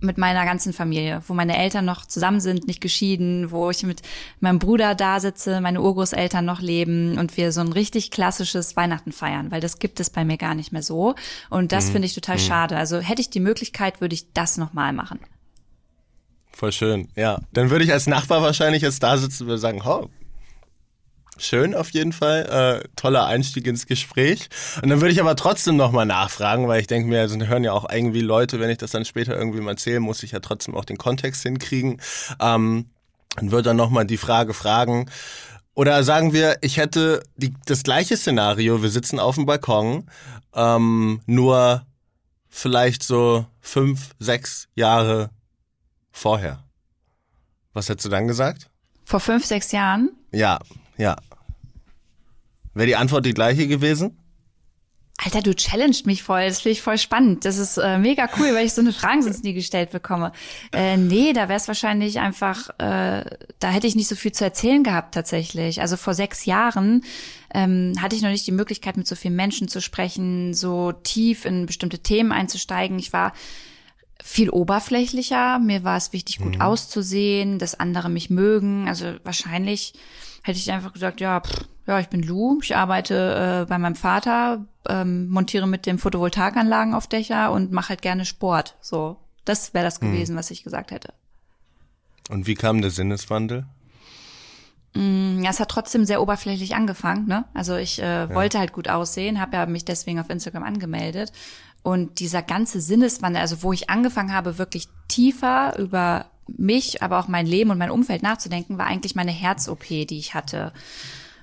mit 0.00 0.18
meiner 0.18 0.44
ganzen 0.44 0.74
Familie, 0.74 1.22
wo 1.26 1.32
meine 1.32 1.56
Eltern 1.56 1.86
noch 1.86 2.04
zusammen 2.04 2.40
sind, 2.40 2.66
nicht 2.66 2.82
geschieden, 2.82 3.50
wo 3.50 3.70
ich 3.70 3.82
mit 3.84 4.02
meinem 4.40 4.58
Bruder 4.58 4.94
da 4.94 5.18
sitze, 5.18 5.62
meine 5.62 5.80
Urgroßeltern 5.80 6.44
noch 6.44 6.60
leben 6.60 7.16
und 7.16 7.38
wir 7.38 7.52
so 7.52 7.62
ein 7.62 7.72
richtig 7.72 8.10
klassisches 8.10 8.76
Weihnachten 8.76 9.12
feiern, 9.12 9.50
weil 9.50 9.62
das 9.62 9.78
gibt 9.78 9.98
es 9.98 10.10
bei 10.10 10.26
mir 10.26 10.36
gar 10.36 10.54
nicht 10.54 10.72
mehr 10.72 10.82
so. 10.82 11.14
Und 11.48 11.72
das 11.72 11.86
mhm. 11.86 11.92
finde 11.92 12.06
ich 12.06 12.14
total 12.14 12.36
mhm. 12.36 12.40
schade. 12.40 12.76
Also 12.76 12.98
hätte 12.98 13.22
ich 13.22 13.30
die 13.30 13.40
Möglichkeit, 13.40 14.02
würde 14.02 14.14
ich 14.14 14.34
das 14.34 14.58
nochmal 14.58 14.92
machen. 14.92 15.18
Voll 16.52 16.72
schön, 16.72 17.08
ja. 17.16 17.40
Dann 17.54 17.70
würde 17.70 17.84
ich 17.86 17.92
als 17.92 18.06
Nachbar 18.06 18.42
wahrscheinlich 18.42 18.82
jetzt 18.82 19.02
da 19.02 19.16
sitzen 19.16 19.48
und 19.48 19.58
sagen, 19.58 19.80
oh, 19.86 20.10
Schön 21.38 21.74
auf 21.74 21.90
jeden 21.90 22.12
Fall. 22.12 22.82
Äh, 22.84 22.88
toller 22.96 23.26
Einstieg 23.26 23.66
ins 23.66 23.86
Gespräch. 23.86 24.48
Und 24.82 24.88
dann 24.88 25.00
würde 25.00 25.12
ich 25.12 25.20
aber 25.20 25.36
trotzdem 25.36 25.76
nochmal 25.76 26.06
nachfragen, 26.06 26.68
weil 26.68 26.80
ich 26.80 26.86
denke 26.86 27.08
mir, 27.08 27.20
also 27.20 27.38
hören 27.38 27.64
ja 27.64 27.72
auch 27.72 27.88
irgendwie 27.90 28.20
Leute, 28.20 28.58
wenn 28.60 28.70
ich 28.70 28.78
das 28.78 28.90
dann 28.90 29.04
später 29.04 29.36
irgendwie 29.36 29.60
mal 29.60 29.72
erzähle, 29.72 30.00
muss 30.00 30.22
ich 30.22 30.32
ja 30.32 30.40
trotzdem 30.40 30.74
auch 30.74 30.84
den 30.84 30.96
Kontext 30.96 31.42
hinkriegen. 31.42 32.00
Ähm, 32.40 32.86
und 33.40 33.50
würde 33.50 33.64
dann 33.64 33.76
nochmal 33.76 34.06
die 34.06 34.16
Frage 34.16 34.54
fragen. 34.54 35.10
Oder 35.74 36.02
sagen 36.04 36.32
wir, 36.32 36.56
ich 36.62 36.78
hätte 36.78 37.22
die, 37.36 37.52
das 37.66 37.82
gleiche 37.82 38.16
Szenario, 38.16 38.82
wir 38.82 38.88
sitzen 38.88 39.20
auf 39.20 39.34
dem 39.34 39.44
Balkon, 39.44 40.08
ähm, 40.54 41.20
nur 41.26 41.84
vielleicht 42.48 43.02
so 43.02 43.44
fünf, 43.60 44.14
sechs 44.18 44.68
Jahre 44.74 45.28
vorher. 46.10 46.64
Was 47.74 47.90
hättest 47.90 48.06
du 48.06 48.08
dann 48.08 48.26
gesagt? 48.26 48.70
Vor 49.04 49.20
fünf, 49.20 49.44
sechs 49.44 49.70
Jahren? 49.70 50.10
Ja, 50.32 50.58
ja. 50.98 51.16
Wäre 52.74 52.86
die 52.86 52.96
Antwort 52.96 53.24
die 53.24 53.34
gleiche 53.34 53.66
gewesen? 53.66 54.18
Alter, 55.18 55.40
du 55.40 55.54
challenged 55.54 56.06
mich 56.06 56.22
voll. 56.22 56.46
Das 56.46 56.60
finde 56.60 56.72
ich 56.72 56.82
voll 56.82 56.98
spannend. 56.98 57.46
Das 57.46 57.56
ist 57.56 57.78
äh, 57.78 57.98
mega 57.98 58.28
cool, 58.38 58.54
weil 58.54 58.66
ich 58.66 58.74
so 58.74 58.82
eine 58.82 58.92
Frage 58.92 59.22
sonst 59.22 59.44
nie 59.44 59.54
gestellt 59.54 59.90
bekomme. 59.90 60.32
Äh, 60.72 60.98
nee, 60.98 61.32
da 61.32 61.48
wäre 61.48 61.56
es 61.56 61.68
wahrscheinlich 61.68 62.20
einfach, 62.20 62.68
äh, 62.78 63.24
da 63.58 63.70
hätte 63.70 63.86
ich 63.86 63.96
nicht 63.96 64.08
so 64.08 64.14
viel 64.14 64.32
zu 64.32 64.44
erzählen 64.44 64.84
gehabt 64.84 65.14
tatsächlich. 65.14 65.80
Also 65.80 65.96
vor 65.96 66.12
sechs 66.12 66.44
Jahren 66.44 67.02
ähm, 67.54 67.94
hatte 68.00 68.14
ich 68.14 68.22
noch 68.22 68.28
nicht 68.28 68.46
die 68.46 68.52
Möglichkeit, 68.52 68.98
mit 68.98 69.06
so 69.06 69.16
vielen 69.16 69.36
Menschen 69.36 69.68
zu 69.68 69.80
sprechen, 69.80 70.52
so 70.52 70.92
tief 70.92 71.46
in 71.46 71.64
bestimmte 71.64 72.00
Themen 72.00 72.30
einzusteigen. 72.30 72.98
Ich 72.98 73.14
war 73.14 73.32
viel 74.22 74.50
oberflächlicher. 74.50 75.58
Mir 75.58 75.82
war 75.82 75.96
es 75.96 76.12
wichtig, 76.12 76.38
gut 76.38 76.56
mhm. 76.56 76.60
auszusehen, 76.60 77.58
dass 77.58 77.78
andere 77.78 78.10
mich 78.10 78.28
mögen. 78.28 78.86
Also 78.86 79.14
wahrscheinlich 79.24 79.94
hätte 80.46 80.58
ich 80.58 80.70
einfach 80.70 80.92
gesagt, 80.92 81.20
ja, 81.20 81.40
pff, 81.40 81.66
ja, 81.86 81.98
ich 82.00 82.08
bin 82.08 82.22
Lou, 82.22 82.58
ich 82.62 82.76
arbeite 82.76 83.64
äh, 83.64 83.68
bei 83.68 83.78
meinem 83.78 83.96
Vater, 83.96 84.64
ähm, 84.88 85.28
montiere 85.28 85.66
mit 85.66 85.86
dem 85.86 85.98
Photovoltaikanlagen 85.98 86.94
auf 86.94 87.06
Dächer 87.06 87.52
und 87.52 87.72
mache 87.72 87.90
halt 87.90 88.02
gerne 88.02 88.24
Sport. 88.24 88.76
So, 88.80 89.16
das 89.44 89.74
wäre 89.74 89.84
das 89.84 90.00
hm. 90.00 90.12
gewesen, 90.12 90.32
hm. 90.32 90.38
was 90.38 90.50
ich 90.50 90.62
gesagt 90.62 90.90
hätte. 90.90 91.12
Und 92.30 92.46
wie 92.46 92.54
kam 92.54 92.80
der 92.80 92.90
Sinneswandel? 92.90 93.66
Mm, 94.94 95.42
ja, 95.42 95.50
es 95.50 95.60
hat 95.60 95.68
trotzdem 95.68 96.04
sehr 96.04 96.22
oberflächlich 96.22 96.74
angefangen. 96.74 97.26
Ne? 97.26 97.44
Also 97.54 97.76
ich 97.76 98.00
äh, 98.00 98.04
ja. 98.04 98.34
wollte 98.34 98.58
halt 98.58 98.72
gut 98.72 98.88
aussehen, 98.88 99.40
habe 99.40 99.56
ja 99.56 99.66
mich 99.66 99.84
deswegen 99.84 100.18
auf 100.18 100.30
Instagram 100.30 100.64
angemeldet. 100.64 101.32
Und 101.82 102.18
dieser 102.18 102.42
ganze 102.42 102.80
Sinneswandel, 102.80 103.40
also 103.40 103.62
wo 103.62 103.72
ich 103.72 103.90
angefangen 103.90 104.32
habe, 104.32 104.58
wirklich 104.58 104.88
tiefer 105.06 105.78
über 105.78 106.26
mich, 106.48 107.02
aber 107.02 107.18
auch 107.18 107.28
mein 107.28 107.46
Leben 107.46 107.70
und 107.70 107.78
mein 107.78 107.90
Umfeld 107.90 108.22
nachzudenken, 108.22 108.78
war 108.78 108.86
eigentlich 108.86 109.14
meine 109.14 109.32
Herz-OP, 109.32 109.86
die 109.88 110.18
ich 110.18 110.34
hatte. 110.34 110.72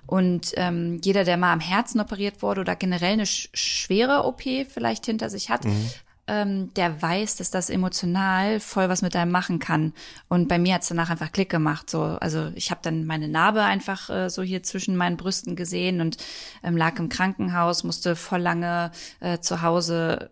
Und 0.06 0.52
ähm, 0.58 1.00
jeder, 1.04 1.24
der 1.24 1.38
mal 1.38 1.54
am 1.54 1.60
Herzen 1.60 2.02
operiert 2.02 2.42
wurde 2.42 2.62
oder 2.62 2.76
generell 2.76 3.14
eine 3.14 3.26
sch 3.26 3.50
schwere 3.54 4.26
OP 4.26 4.44
vielleicht 4.70 5.06
hinter 5.06 5.30
sich 5.30 5.50
hat, 5.50 5.64
mhm. 5.64 5.90
ähm, 6.28 6.74
der 6.74 7.02
weiß, 7.02 7.38
dass 7.38 7.52
das 7.52 7.70
emotional 7.70 8.60
voll 8.60 8.90
was 8.90 9.02
mit 9.02 9.16
einem 9.16 9.32
machen 9.32 9.60
kann. 9.60 9.94
Und 10.28 10.50
bei 10.50 10.60
mir 10.60 10.76
hat's 10.76 10.90
danach 10.90 11.10
einfach 11.10 11.32
Klick 11.32 11.50
gemacht. 11.50 11.90
So, 11.90 12.02
also 12.02 12.52
ich 12.56 12.70
habe 12.70 12.82
dann 12.84 13.06
meine 13.06 13.30
Narbe 13.30 13.64
einfach 13.64 14.10
äh, 14.10 14.30
so 14.30 14.42
hier 14.42 14.62
zwischen 14.62 14.98
meinen 14.98 15.16
Brüsten 15.16 15.56
gesehen 15.56 16.02
und 16.02 16.18
ähm, 16.64 16.76
lag 16.76 17.00
im 17.00 17.08
Krankenhaus, 17.08 17.86
musste 17.86 18.18
voll 18.18 18.42
lange 18.42 18.92
äh, 19.22 19.40
zu 19.40 19.62
Hause 19.62 20.32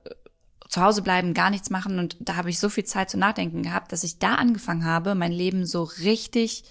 zu 0.72 0.82
Hause 0.82 1.02
bleiben, 1.02 1.34
gar 1.34 1.50
nichts 1.50 1.70
machen. 1.70 2.00
Und 2.00 2.16
da 2.22 2.38
habe 2.38 2.50
ich 2.50 2.58
so 2.58 2.70
viel 2.70 2.86
Zeit 2.86 3.10
zu 3.10 3.20
nachdenken 3.20 3.62
gehabt, 3.62 3.92
dass 3.92 4.06
ich 4.06 4.20
da 4.20 4.36
angefangen 4.36 4.86
habe, 4.86 5.16
mein 5.16 5.34
Leben 5.34 5.66
so 5.66 5.84
richtig 5.84 6.64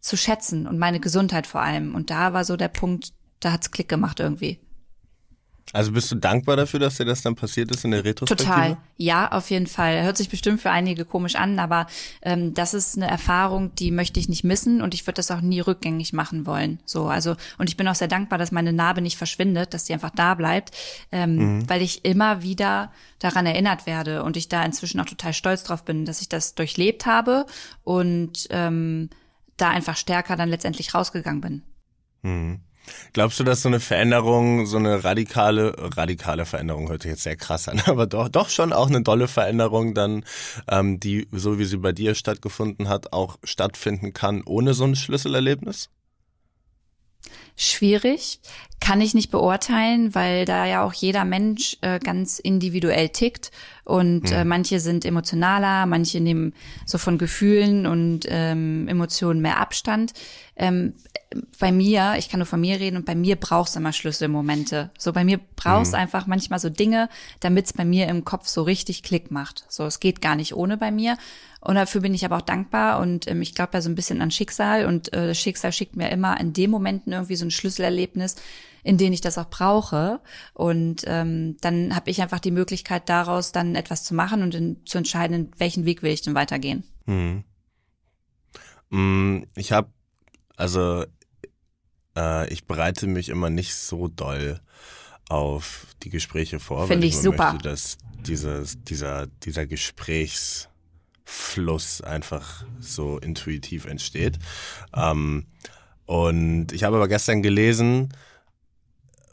zu 0.00 0.16
schätzen 0.16 0.68
und 0.68 0.78
meine 0.78 1.00
Gesundheit 1.00 1.46
vor 1.46 1.60
allem. 1.60 1.96
Und 1.96 2.10
da 2.10 2.32
war 2.32 2.44
so 2.44 2.56
der 2.56 2.68
Punkt, 2.68 3.12
da 3.40 3.50
hat's 3.50 3.72
Klick 3.72 3.88
gemacht 3.88 4.20
irgendwie. 4.20 4.60
Also 5.72 5.92
bist 5.92 6.10
du 6.10 6.14
dankbar 6.14 6.56
dafür, 6.56 6.80
dass 6.80 6.96
dir 6.96 7.04
das 7.04 7.22
dann 7.22 7.34
passiert 7.34 7.70
ist 7.70 7.84
in 7.84 7.90
der 7.90 8.04
Retrospektive? 8.04 8.48
Total, 8.48 8.76
ja, 8.96 9.30
auf 9.30 9.50
jeden 9.50 9.66
Fall. 9.66 10.02
Hört 10.02 10.16
sich 10.16 10.30
bestimmt 10.30 10.62
für 10.62 10.70
einige 10.70 11.04
komisch 11.04 11.36
an, 11.36 11.58
aber 11.58 11.86
ähm, 12.22 12.54
das 12.54 12.72
ist 12.72 12.96
eine 12.96 13.08
Erfahrung, 13.08 13.74
die 13.74 13.90
möchte 13.90 14.18
ich 14.18 14.28
nicht 14.28 14.44
missen 14.44 14.80
und 14.80 14.94
ich 14.94 15.06
würde 15.06 15.16
das 15.16 15.30
auch 15.30 15.42
nie 15.42 15.60
rückgängig 15.60 16.12
machen 16.12 16.46
wollen. 16.46 16.80
So, 16.86 17.08
also 17.08 17.36
und 17.58 17.68
ich 17.68 17.76
bin 17.76 17.86
auch 17.86 17.94
sehr 17.94 18.08
dankbar, 18.08 18.38
dass 18.38 18.50
meine 18.50 18.72
Narbe 18.72 19.02
nicht 19.02 19.18
verschwindet, 19.18 19.74
dass 19.74 19.84
die 19.84 19.92
einfach 19.92 20.10
da 20.10 20.34
bleibt, 20.34 20.70
ähm, 21.12 21.36
mhm. 21.58 21.68
weil 21.68 21.82
ich 21.82 22.04
immer 22.04 22.42
wieder 22.42 22.90
daran 23.18 23.44
erinnert 23.44 23.86
werde 23.86 24.22
und 24.22 24.36
ich 24.36 24.48
da 24.48 24.64
inzwischen 24.64 25.00
auch 25.00 25.06
total 25.06 25.34
stolz 25.34 25.64
drauf 25.64 25.84
bin, 25.84 26.06
dass 26.06 26.22
ich 26.22 26.28
das 26.28 26.54
durchlebt 26.54 27.04
habe 27.04 27.44
und 27.84 28.46
ähm, 28.50 29.10
da 29.58 29.70
einfach 29.70 29.96
stärker 29.96 30.36
dann 30.36 30.48
letztendlich 30.48 30.94
rausgegangen 30.94 31.40
bin. 31.40 31.62
Mhm. 32.22 32.60
Glaubst 33.12 33.40
du, 33.40 33.44
dass 33.44 33.62
so 33.62 33.68
eine 33.68 33.80
Veränderung, 33.80 34.66
so 34.66 34.76
eine 34.76 35.04
radikale, 35.04 35.74
radikale 35.96 36.46
Veränderung 36.46 36.88
hört 36.88 37.02
sich 37.02 37.10
jetzt 37.10 37.22
sehr 37.22 37.36
krass 37.36 37.68
an, 37.68 37.80
aber 37.86 38.06
doch, 38.06 38.28
doch 38.28 38.48
schon 38.48 38.72
auch 38.72 38.88
eine 38.88 39.02
dolle 39.02 39.28
Veränderung 39.28 39.94
dann, 39.94 40.24
ähm, 40.68 41.00
die, 41.00 41.28
so 41.32 41.58
wie 41.58 41.64
sie 41.64 41.78
bei 41.78 41.92
dir 41.92 42.14
stattgefunden 42.14 42.88
hat, 42.88 43.12
auch 43.12 43.38
stattfinden 43.44 44.12
kann 44.12 44.42
ohne 44.44 44.74
so 44.74 44.84
ein 44.84 44.96
Schlüsselerlebnis? 44.96 45.90
Schwierig, 47.60 48.38
kann 48.80 49.00
ich 49.00 49.14
nicht 49.14 49.32
beurteilen, 49.32 50.14
weil 50.14 50.44
da 50.44 50.64
ja 50.64 50.84
auch 50.84 50.92
jeder 50.92 51.24
Mensch 51.24 51.76
äh, 51.80 51.98
ganz 51.98 52.38
individuell 52.38 53.08
tickt 53.08 53.50
und 53.84 54.30
äh, 54.30 54.44
manche 54.44 54.80
sind 54.80 55.04
emotionaler, 55.04 55.86
manche 55.86 56.20
nehmen 56.20 56.52
so 56.86 56.98
von 56.98 57.18
Gefühlen 57.18 57.86
und 57.86 58.20
ähm, 58.28 58.86
Emotionen 58.86 59.40
mehr 59.40 59.58
Abstand. 59.58 60.12
Ähm, 60.56 60.92
bei 61.58 61.72
mir, 61.72 62.14
ich 62.18 62.28
kann 62.28 62.38
nur 62.38 62.46
von 62.46 62.60
mir 62.60 62.80
reden 62.80 62.96
und 62.96 63.06
bei 63.06 63.14
mir 63.14 63.36
brauchst 63.36 63.74
du 63.74 63.80
immer 63.80 63.92
Schlüsselmomente. 63.92 64.90
So 64.98 65.12
bei 65.12 65.24
mir 65.24 65.40
brauchst 65.56 65.92
mhm. 65.92 65.98
einfach 65.98 66.26
manchmal 66.26 66.58
so 66.58 66.68
Dinge, 66.70 67.08
damit 67.40 67.66
es 67.66 67.72
bei 67.72 67.84
mir 67.84 68.08
im 68.08 68.24
Kopf 68.24 68.46
so 68.46 68.62
richtig 68.62 69.02
Klick 69.02 69.30
macht. 69.30 69.64
So, 69.68 69.84
es 69.84 70.00
geht 70.00 70.20
gar 70.20 70.36
nicht 70.36 70.54
ohne 70.54 70.76
bei 70.76 70.90
mir. 70.90 71.18
Und 71.60 71.74
dafür 71.74 72.00
bin 72.00 72.14
ich 72.14 72.24
aber 72.24 72.36
auch 72.36 72.42
dankbar 72.42 73.00
und 73.00 73.26
ähm, 73.26 73.42
ich 73.42 73.54
glaube 73.54 73.70
ja 73.74 73.80
so 73.80 73.90
ein 73.90 73.96
bisschen 73.96 74.20
an 74.20 74.30
Schicksal 74.30 74.86
und 74.86 75.12
äh, 75.12 75.26
das 75.28 75.38
Schicksal 75.38 75.72
schickt 75.72 75.96
mir 75.96 76.08
immer 76.10 76.38
in 76.38 76.52
dem 76.52 76.70
Momenten 76.70 77.12
irgendwie 77.12 77.36
so 77.36 77.44
ein 77.48 77.50
Schlüsselerlebnis, 77.50 78.36
in 78.84 78.96
denen 78.96 79.12
ich 79.12 79.20
das 79.20 79.38
auch 79.38 79.50
brauche. 79.50 80.20
Und 80.54 81.02
ähm, 81.06 81.56
dann 81.60 81.94
habe 81.94 82.10
ich 82.10 82.22
einfach 82.22 82.40
die 82.40 82.50
Möglichkeit 82.50 83.08
daraus 83.08 83.52
dann 83.52 83.74
etwas 83.74 84.04
zu 84.04 84.14
machen 84.14 84.42
und 84.42 84.54
in, 84.54 84.86
zu 84.86 84.98
entscheiden, 84.98 85.34
in 85.34 85.50
welchen 85.58 85.84
Weg 85.84 86.02
will 86.02 86.12
ich 86.12 86.22
denn 86.22 86.34
weitergehen. 86.34 86.84
Mhm. 87.06 87.44
Ich 89.54 89.72
habe 89.72 89.90
also 90.58 91.06
äh, 92.16 92.52
ich 92.52 92.66
bereite 92.66 93.06
mich 93.06 93.30
immer 93.30 93.48
nicht 93.48 93.74
so 93.74 94.08
doll 94.08 94.60
auf 95.28 95.86
die 96.02 96.10
Gespräche 96.10 96.58
vor. 96.58 96.88
Finde 96.88 97.06
ich, 97.06 97.14
ich 97.14 97.20
super. 97.20 97.52
Möchte, 97.52 97.68
dass 97.68 97.98
dieses, 98.26 98.82
dieser, 98.82 99.28
dieser 99.28 99.66
Gesprächsfluss 99.66 102.00
einfach 102.02 102.64
so 102.80 103.18
intuitiv 103.18 103.84
entsteht. 103.84 104.40
Ähm, 104.94 105.46
und 106.08 106.72
ich 106.72 106.84
habe 106.84 106.96
aber 106.96 107.06
gestern 107.06 107.42
gelesen, 107.42 108.08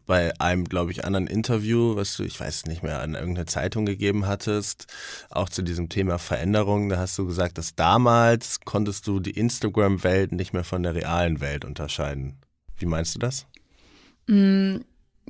bei 0.05 0.37
einem, 0.41 0.65
glaube 0.65 0.91
ich, 0.91 1.05
anderen 1.05 1.25
Interview, 1.25 1.95
was 1.95 2.17
du, 2.17 2.23
ich 2.23 2.37
weiß 2.37 2.65
nicht 2.65 2.83
mehr, 2.83 2.99
an 2.99 3.15
irgendeine 3.15 3.45
Zeitung 3.45 3.85
gegeben 3.85 4.27
hattest, 4.27 4.85
auch 5.29 5.47
zu 5.47 5.61
diesem 5.61 5.87
Thema 5.87 6.19
Veränderung, 6.19 6.89
da 6.89 6.97
hast 6.97 7.17
du 7.17 7.25
gesagt, 7.25 7.57
dass 7.57 7.75
damals 7.75 8.59
konntest 8.59 9.07
du 9.07 9.21
die 9.21 9.31
Instagram-Welt 9.31 10.33
nicht 10.33 10.51
mehr 10.51 10.65
von 10.65 10.83
der 10.83 10.95
realen 10.95 11.39
Welt 11.39 11.63
unterscheiden. 11.63 12.35
Wie 12.77 12.87
meinst 12.87 13.15
du 13.15 13.19
das? 13.19 13.45
Mm, 14.27 14.79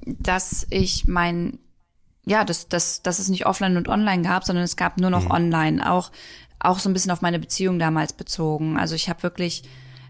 dass 0.03 0.65
ich 0.71 1.05
mein, 1.05 1.59
ja, 2.25 2.43
dass, 2.43 2.69
dass, 2.69 3.03
dass 3.03 3.19
es 3.19 3.29
nicht 3.29 3.45
offline 3.45 3.77
und 3.77 3.87
online 3.87 4.23
gab, 4.23 4.45
sondern 4.45 4.65
es 4.65 4.77
gab 4.77 4.99
nur 4.99 5.11
noch 5.11 5.25
mhm. 5.25 5.31
online. 5.31 5.91
Auch, 5.91 6.11
auch 6.57 6.79
so 6.79 6.89
ein 6.89 6.93
bisschen 6.93 7.11
auf 7.11 7.21
meine 7.21 7.37
Beziehung 7.37 7.77
damals 7.77 8.13
bezogen. 8.13 8.79
Also 8.79 8.95
ich 8.95 9.09
habe 9.09 9.21
wirklich 9.21 9.61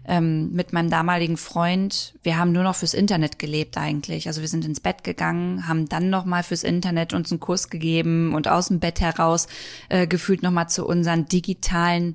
ähm, 0.08 0.52
mit 0.52 0.72
meinem 0.72 0.88
damaligen 0.88 1.36
Freund, 1.36 2.14
wir 2.22 2.38
haben 2.38 2.52
nur 2.52 2.62
noch 2.62 2.76
fürs 2.76 2.94
Internet 2.94 3.38
gelebt 3.38 3.76
eigentlich. 3.76 4.28
Also 4.28 4.40
wir 4.40 4.48
sind 4.48 4.64
ins 4.64 4.80
Bett 4.80 5.02
gegangen, 5.02 5.66
haben 5.66 5.88
dann 5.88 6.10
noch 6.10 6.24
mal 6.24 6.42
fürs 6.42 6.62
Internet 6.62 7.12
uns 7.12 7.32
einen 7.32 7.40
Kurs 7.40 7.70
gegeben 7.70 8.34
und 8.34 8.46
aus 8.46 8.68
dem 8.68 8.78
Bett 8.78 9.00
heraus 9.00 9.48
äh, 9.88 10.06
gefühlt 10.06 10.42
noch 10.42 10.52
mal 10.52 10.68
zu 10.68 10.86
unseren 10.86 11.26
digitalen 11.26 12.14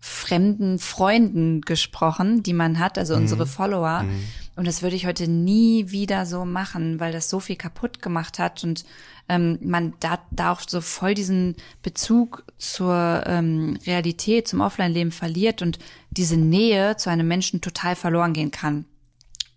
fremden 0.00 0.78
Freunden 0.78 1.60
gesprochen, 1.60 2.42
die 2.42 2.54
man 2.54 2.78
hat, 2.78 2.98
also 2.98 3.14
mhm. 3.14 3.22
unsere 3.22 3.46
Follower. 3.46 4.02
Mhm. 4.02 4.24
und 4.56 4.66
das 4.66 4.82
würde 4.82 4.96
ich 4.96 5.06
heute 5.06 5.28
nie 5.28 5.90
wieder 5.90 6.26
so 6.26 6.44
machen, 6.44 6.98
weil 6.98 7.12
das 7.12 7.30
so 7.30 7.40
viel 7.40 7.56
kaputt 7.56 8.02
gemacht 8.02 8.38
hat 8.38 8.64
und 8.64 8.84
ähm, 9.28 9.58
man 9.62 9.94
da, 10.00 10.18
da 10.30 10.52
auch 10.52 10.60
so 10.66 10.80
voll 10.80 11.14
diesen 11.14 11.56
Bezug 11.82 12.44
zur 12.58 13.22
ähm, 13.26 13.78
Realität, 13.86 14.48
zum 14.48 14.60
Offline-Leben 14.60 15.12
verliert 15.12 15.62
und 15.62 15.78
diese 16.10 16.36
Nähe 16.36 16.96
zu 16.96 17.10
einem 17.10 17.28
Menschen 17.28 17.60
total 17.60 17.96
verloren 17.96 18.32
gehen 18.32 18.50
kann. 18.50 18.84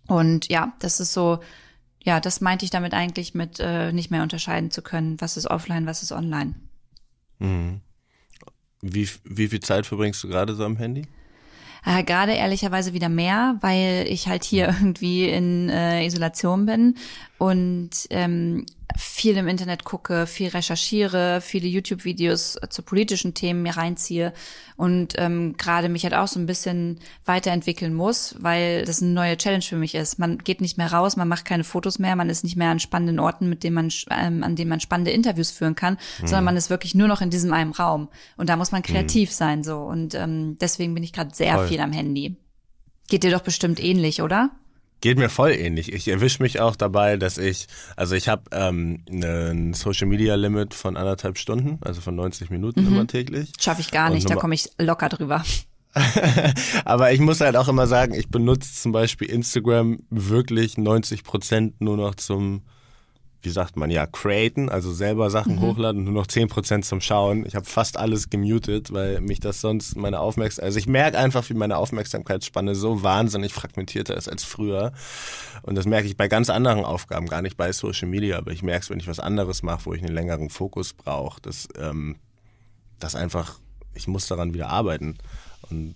Und 0.06 0.48
ja, 0.48 0.72
das 0.78 1.00
ist 1.00 1.12
so, 1.12 1.40
ja, 2.04 2.20
das 2.20 2.40
meinte 2.40 2.64
ich 2.64 2.70
damit 2.70 2.94
eigentlich 2.94 3.34
mit 3.34 3.58
äh, 3.58 3.92
nicht 3.92 4.10
mehr 4.10 4.22
unterscheiden 4.22 4.70
zu 4.70 4.82
können, 4.82 5.20
was 5.20 5.36
ist 5.36 5.50
offline, 5.50 5.86
was 5.86 6.02
ist 6.02 6.12
online. 6.12 6.54
Mhm. 7.38 7.80
Wie, 8.82 9.08
wie 9.24 9.48
viel 9.48 9.60
Zeit 9.60 9.86
verbringst 9.86 10.22
du 10.22 10.28
gerade 10.28 10.54
so 10.54 10.64
am 10.64 10.76
Handy? 10.76 11.06
Äh, 11.84 12.02
Gerade 12.02 12.32
ehrlicherweise 12.32 12.92
wieder 12.92 13.08
mehr, 13.08 13.56
weil 13.60 14.06
ich 14.08 14.28
halt 14.28 14.44
hier 14.44 14.66
irgendwie 14.80 15.28
in 15.28 15.68
äh, 15.68 16.04
Isolation 16.04 16.66
bin 16.66 16.96
und 17.38 17.90
ähm, 18.10 18.64
viel 18.96 19.36
im 19.36 19.48
Internet 19.48 19.84
gucke, 19.84 20.26
viel 20.26 20.48
recherchiere, 20.48 21.40
viele 21.42 21.68
YouTube-Videos 21.68 22.58
zu 22.70 22.82
politischen 22.82 23.34
Themen 23.34 23.62
mir 23.62 23.76
reinziehe 23.76 24.32
und 24.76 25.14
ähm, 25.18 25.56
gerade 25.58 25.88
mich 25.88 26.04
halt 26.04 26.14
auch 26.14 26.28
so 26.28 26.40
ein 26.40 26.46
bisschen 26.46 27.00
weiterentwickeln 27.24 27.92
muss, 27.92 28.36
weil 28.38 28.84
das 28.84 29.02
eine 29.02 29.12
neue 29.12 29.36
Challenge 29.36 29.62
für 29.62 29.76
mich 29.76 29.94
ist. 29.94 30.18
Man 30.18 30.38
geht 30.38 30.60
nicht 30.60 30.78
mehr 30.78 30.92
raus, 30.92 31.16
man 31.16 31.28
macht 31.28 31.44
keine 31.44 31.64
Fotos 31.64 31.98
mehr, 31.98 32.16
man 32.16 32.30
ist 32.30 32.44
nicht 32.44 32.56
mehr 32.56 32.70
an 32.70 32.78
spannenden 32.78 33.18
Orten, 33.18 33.48
mit 33.48 33.64
denen 33.64 33.74
man 33.74 33.92
ähm, 34.10 34.42
an 34.42 34.56
denen 34.56 34.70
man 34.70 34.80
spannende 34.80 35.10
Interviews 35.10 35.50
führen 35.50 35.74
kann, 35.74 35.98
mhm. 36.20 36.26
sondern 36.26 36.44
man 36.44 36.56
ist 36.56 36.70
wirklich 36.70 36.94
nur 36.94 37.08
noch 37.08 37.20
in 37.20 37.30
diesem 37.30 37.52
einen 37.52 37.72
Raum 37.72 38.08
und 38.36 38.48
da 38.48 38.56
muss 38.56 38.72
man 38.72 38.82
kreativ 38.82 39.30
mhm. 39.30 39.34
sein 39.34 39.64
so 39.64 39.80
und 39.80 40.14
ähm, 40.14 40.56
deswegen 40.60 40.94
bin 40.94 41.02
ich 41.02 41.12
gerade 41.12 41.34
sehr 41.34 41.56
Voll. 41.56 41.68
viel 41.68 41.80
am 41.80 41.92
Handy. 41.92 42.36
Geht 43.08 43.22
dir 43.22 43.30
doch 43.30 43.42
bestimmt 43.42 43.82
ähnlich, 43.82 44.22
oder? 44.22 44.50
Geht 45.00 45.18
mir 45.18 45.28
voll 45.28 45.52
ähnlich. 45.52 45.92
Ich 45.92 46.08
erwische 46.08 46.42
mich 46.42 46.60
auch 46.60 46.74
dabei, 46.74 47.16
dass 47.16 47.38
ich, 47.38 47.66
also 47.96 48.14
ich 48.14 48.28
habe 48.28 48.44
ähm, 48.52 49.04
ein 49.10 49.74
Social 49.74 50.06
Media 50.06 50.34
Limit 50.34 50.74
von 50.74 50.96
anderthalb 50.96 51.38
Stunden, 51.38 51.78
also 51.82 52.00
von 52.00 52.14
90 52.16 52.50
Minuten 52.50 52.82
mhm. 52.82 52.88
immer 52.88 53.06
täglich. 53.06 53.52
Schaffe 53.60 53.82
ich 53.82 53.90
gar 53.90 54.10
nicht, 54.10 54.28
da 54.28 54.36
komme 54.36 54.54
ich 54.54 54.70
locker 54.78 55.08
drüber. 55.08 55.44
Aber 56.84 57.12
ich 57.12 57.20
muss 57.20 57.40
halt 57.40 57.56
auch 57.56 57.68
immer 57.68 57.86
sagen, 57.86 58.14
ich 58.14 58.28
benutze 58.28 58.74
zum 58.74 58.92
Beispiel 58.92 59.28
Instagram 59.28 59.98
wirklich 60.10 60.76
90 60.76 61.24
Prozent 61.24 61.80
nur 61.80 61.96
noch 61.96 62.14
zum 62.14 62.62
wie 63.42 63.50
sagt 63.50 63.76
man 63.76 63.90
ja, 63.90 64.06
createn, 64.06 64.68
also 64.68 64.92
selber 64.92 65.30
Sachen 65.30 65.56
mhm. 65.56 65.60
hochladen, 65.60 66.04
nur 66.04 66.12
noch 66.12 66.26
10% 66.26 66.82
zum 66.82 67.00
Schauen. 67.00 67.46
Ich 67.46 67.54
habe 67.54 67.66
fast 67.66 67.96
alles 67.96 68.30
gemutet, 68.30 68.92
weil 68.92 69.20
mich 69.20 69.40
das 69.40 69.60
sonst 69.60 69.96
meine 69.96 70.20
Aufmerksamkeit, 70.20 70.66
also 70.66 70.78
ich 70.78 70.86
merke 70.86 71.18
einfach, 71.18 71.48
wie 71.48 71.54
meine 71.54 71.76
Aufmerksamkeitsspanne 71.76 72.74
so 72.74 73.02
wahnsinnig 73.02 73.52
fragmentierter 73.52 74.16
ist 74.16 74.28
als 74.28 74.44
früher. 74.44 74.92
Und 75.62 75.76
das 75.76 75.86
merke 75.86 76.08
ich 76.08 76.16
bei 76.16 76.28
ganz 76.28 76.50
anderen 76.50 76.84
Aufgaben, 76.84 77.26
gar 77.26 77.42
nicht 77.42 77.56
bei 77.56 77.72
Social 77.72 78.08
Media, 78.08 78.38
aber 78.38 78.52
ich 78.52 78.62
merke 78.62 78.82
es, 78.82 78.90
wenn 78.90 79.00
ich 79.00 79.08
was 79.08 79.20
anderes 79.20 79.62
mache, 79.62 79.86
wo 79.86 79.94
ich 79.94 80.02
einen 80.02 80.14
längeren 80.14 80.50
Fokus 80.50 80.92
brauche, 80.92 81.40
dass 81.40 81.68
ähm, 81.78 82.16
das 82.98 83.14
einfach, 83.14 83.58
ich 83.94 84.08
muss 84.08 84.26
daran 84.26 84.54
wieder 84.54 84.68
arbeiten. 84.68 85.18
Und 85.70 85.94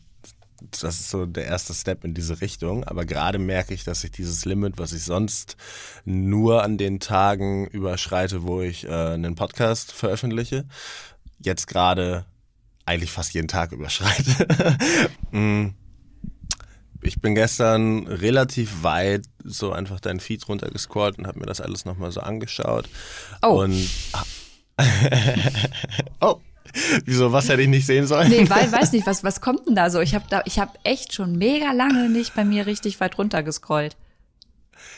das 0.70 1.00
ist 1.00 1.10
so 1.10 1.26
der 1.26 1.46
erste 1.46 1.74
Step 1.74 2.04
in 2.04 2.14
diese 2.14 2.40
Richtung. 2.40 2.84
Aber 2.84 3.04
gerade 3.04 3.38
merke 3.38 3.74
ich, 3.74 3.84
dass 3.84 4.04
ich 4.04 4.10
dieses 4.10 4.44
Limit, 4.44 4.78
was 4.78 4.92
ich 4.92 5.04
sonst 5.04 5.56
nur 6.04 6.62
an 6.62 6.78
den 6.78 7.00
Tagen 7.00 7.66
überschreite, 7.66 8.42
wo 8.42 8.60
ich 8.60 8.84
äh, 8.84 8.90
einen 8.90 9.34
Podcast 9.34 9.92
veröffentliche, 9.92 10.66
jetzt 11.38 11.66
gerade 11.66 12.26
eigentlich 12.84 13.12
fast 13.12 13.34
jeden 13.34 13.48
Tag 13.48 13.72
überschreite. 13.72 14.76
Mm. 15.32 15.74
ich 17.02 17.20
bin 17.20 17.36
gestern 17.36 18.08
relativ 18.08 18.82
weit 18.82 19.26
so 19.44 19.70
einfach 19.70 20.00
deinen 20.00 20.18
Feed 20.18 20.48
runtergescrollt 20.48 21.18
und 21.18 21.28
habe 21.28 21.38
mir 21.38 21.46
das 21.46 21.60
alles 21.60 21.84
nochmal 21.84 22.10
so 22.10 22.20
angeschaut. 22.20 22.88
Oh. 23.42 23.62
Und 23.62 23.88
oh, 26.20 26.40
Wieso, 27.04 27.32
was 27.32 27.48
hätte 27.48 27.62
ich 27.62 27.68
nicht 27.68 27.86
sehen 27.86 28.06
sollen? 28.06 28.28
Nee, 28.28 28.48
weil, 28.48 28.70
weiß 28.70 28.92
nicht, 28.92 29.06
was, 29.06 29.24
was 29.24 29.40
kommt 29.40 29.66
denn 29.66 29.74
da 29.74 29.90
so? 29.90 30.00
Ich 30.00 30.14
habe 30.14 30.24
da, 30.28 30.42
ich 30.44 30.58
habe 30.58 30.72
echt 30.84 31.12
schon 31.12 31.36
mega 31.36 31.72
lange 31.72 32.08
nicht 32.08 32.34
bei 32.34 32.44
mir 32.44 32.66
richtig 32.66 33.00
weit 33.00 33.18
runter 33.18 33.42
gescrollt. 33.42 33.96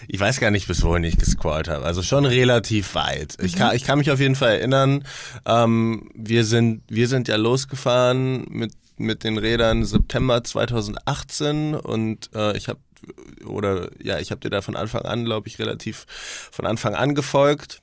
Ich 0.08 0.18
weiß 0.18 0.40
gar 0.40 0.50
nicht, 0.50 0.66
bis 0.66 0.82
wohin 0.82 1.04
ich 1.04 1.16
gescrollt 1.16 1.68
habe. 1.68 1.84
Also 1.84 2.02
schon 2.02 2.24
relativ 2.24 2.94
weit. 2.94 3.36
Mhm. 3.38 3.46
Ich, 3.46 3.56
kann, 3.56 3.74
ich 3.76 3.84
kann 3.84 3.98
mich 3.98 4.10
auf 4.10 4.20
jeden 4.20 4.34
Fall 4.34 4.52
erinnern, 4.56 5.04
ähm, 5.46 6.10
wir, 6.14 6.44
sind, 6.44 6.82
wir 6.88 7.08
sind 7.08 7.28
ja 7.28 7.36
losgefahren 7.36 8.46
mit, 8.48 8.72
mit 8.96 9.24
den 9.24 9.38
Rädern 9.38 9.84
September 9.84 10.42
2018 10.42 11.74
und 11.74 12.30
äh, 12.34 12.56
ich 12.56 12.68
habe 12.68 12.80
oder 13.46 13.90
ja, 14.00 14.20
ich 14.20 14.30
habe 14.30 14.40
dir 14.40 14.50
da 14.50 14.62
von 14.62 14.76
Anfang 14.76 15.02
an, 15.02 15.24
glaube 15.24 15.48
ich, 15.48 15.58
relativ 15.58 16.06
von 16.52 16.66
Anfang 16.66 16.94
an 16.94 17.14
gefolgt. 17.16 17.82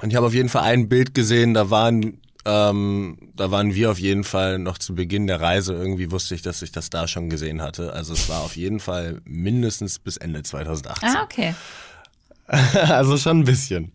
Und 0.00 0.10
ich 0.10 0.16
habe 0.16 0.26
auf 0.26 0.34
jeden 0.34 0.48
Fall 0.48 0.62
ein 0.62 0.88
Bild 0.88 1.14
gesehen, 1.14 1.54
da 1.54 1.70
waren 1.70 2.20
ähm, 2.44 3.16
da 3.34 3.50
waren 3.50 3.74
wir 3.74 3.90
auf 3.90 3.98
jeden 3.98 4.24
Fall 4.24 4.58
noch 4.58 4.78
zu 4.78 4.94
Beginn 4.94 5.26
der 5.26 5.40
Reise. 5.40 5.72
Irgendwie 5.72 6.10
wusste 6.10 6.34
ich, 6.34 6.42
dass 6.42 6.62
ich 6.62 6.72
das 6.72 6.90
da 6.90 7.08
schon 7.08 7.30
gesehen 7.30 7.62
hatte. 7.62 7.92
Also 7.92 8.12
es 8.12 8.28
war 8.28 8.40
auf 8.40 8.56
jeden 8.56 8.80
Fall 8.80 9.20
mindestens 9.24 9.98
bis 9.98 10.16
Ende 10.16 10.42
2018. 10.42 11.08
Ah, 11.08 11.22
okay. 11.22 11.54
also 12.46 13.16
schon 13.16 13.40
ein 13.40 13.44
bisschen. 13.44 13.92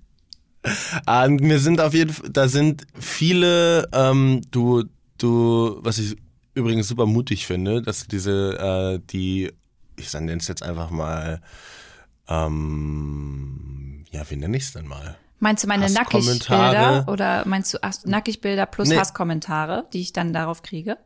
Und 1.06 1.42
mir 1.42 1.60
sind 1.60 1.80
auf 1.80 1.94
jeden 1.94 2.12
Fall, 2.12 2.30
da 2.30 2.48
sind 2.48 2.86
viele, 3.00 3.88
ähm, 3.94 4.42
du, 4.52 4.84
du, 5.18 5.78
was 5.82 6.00
ich 6.00 6.18
übrigens 6.54 6.88
super 6.88 7.06
mutig 7.06 7.46
finde, 7.46 7.82
dass 7.82 8.08
diese, 8.08 8.58
äh, 8.58 9.00
die, 9.12 9.52
ich 9.96 10.12
nenne 10.14 10.34
es 10.34 10.48
jetzt 10.48 10.64
einfach 10.64 10.90
mal, 10.90 11.42
ähm, 12.28 14.04
ja, 14.12 14.30
wie 14.30 14.36
nenne 14.36 14.58
ich 14.58 14.64
es 14.64 14.74
denn 14.74 14.88
mal? 14.88 15.18
Meinst 15.40 15.64
du 15.64 15.68
meine 15.68 15.90
Nackigbilder 15.90 17.06
oder 17.08 17.48
meinst 17.48 17.74
du 17.74 17.78
Nackigbilder 18.06 18.66
plus 18.66 18.90
nee. 18.90 18.98
Hasskommentare, 18.98 19.88
die 19.94 20.02
ich 20.02 20.14
dann 20.14 20.34
darauf 20.34 20.64
kriege? 20.64 20.98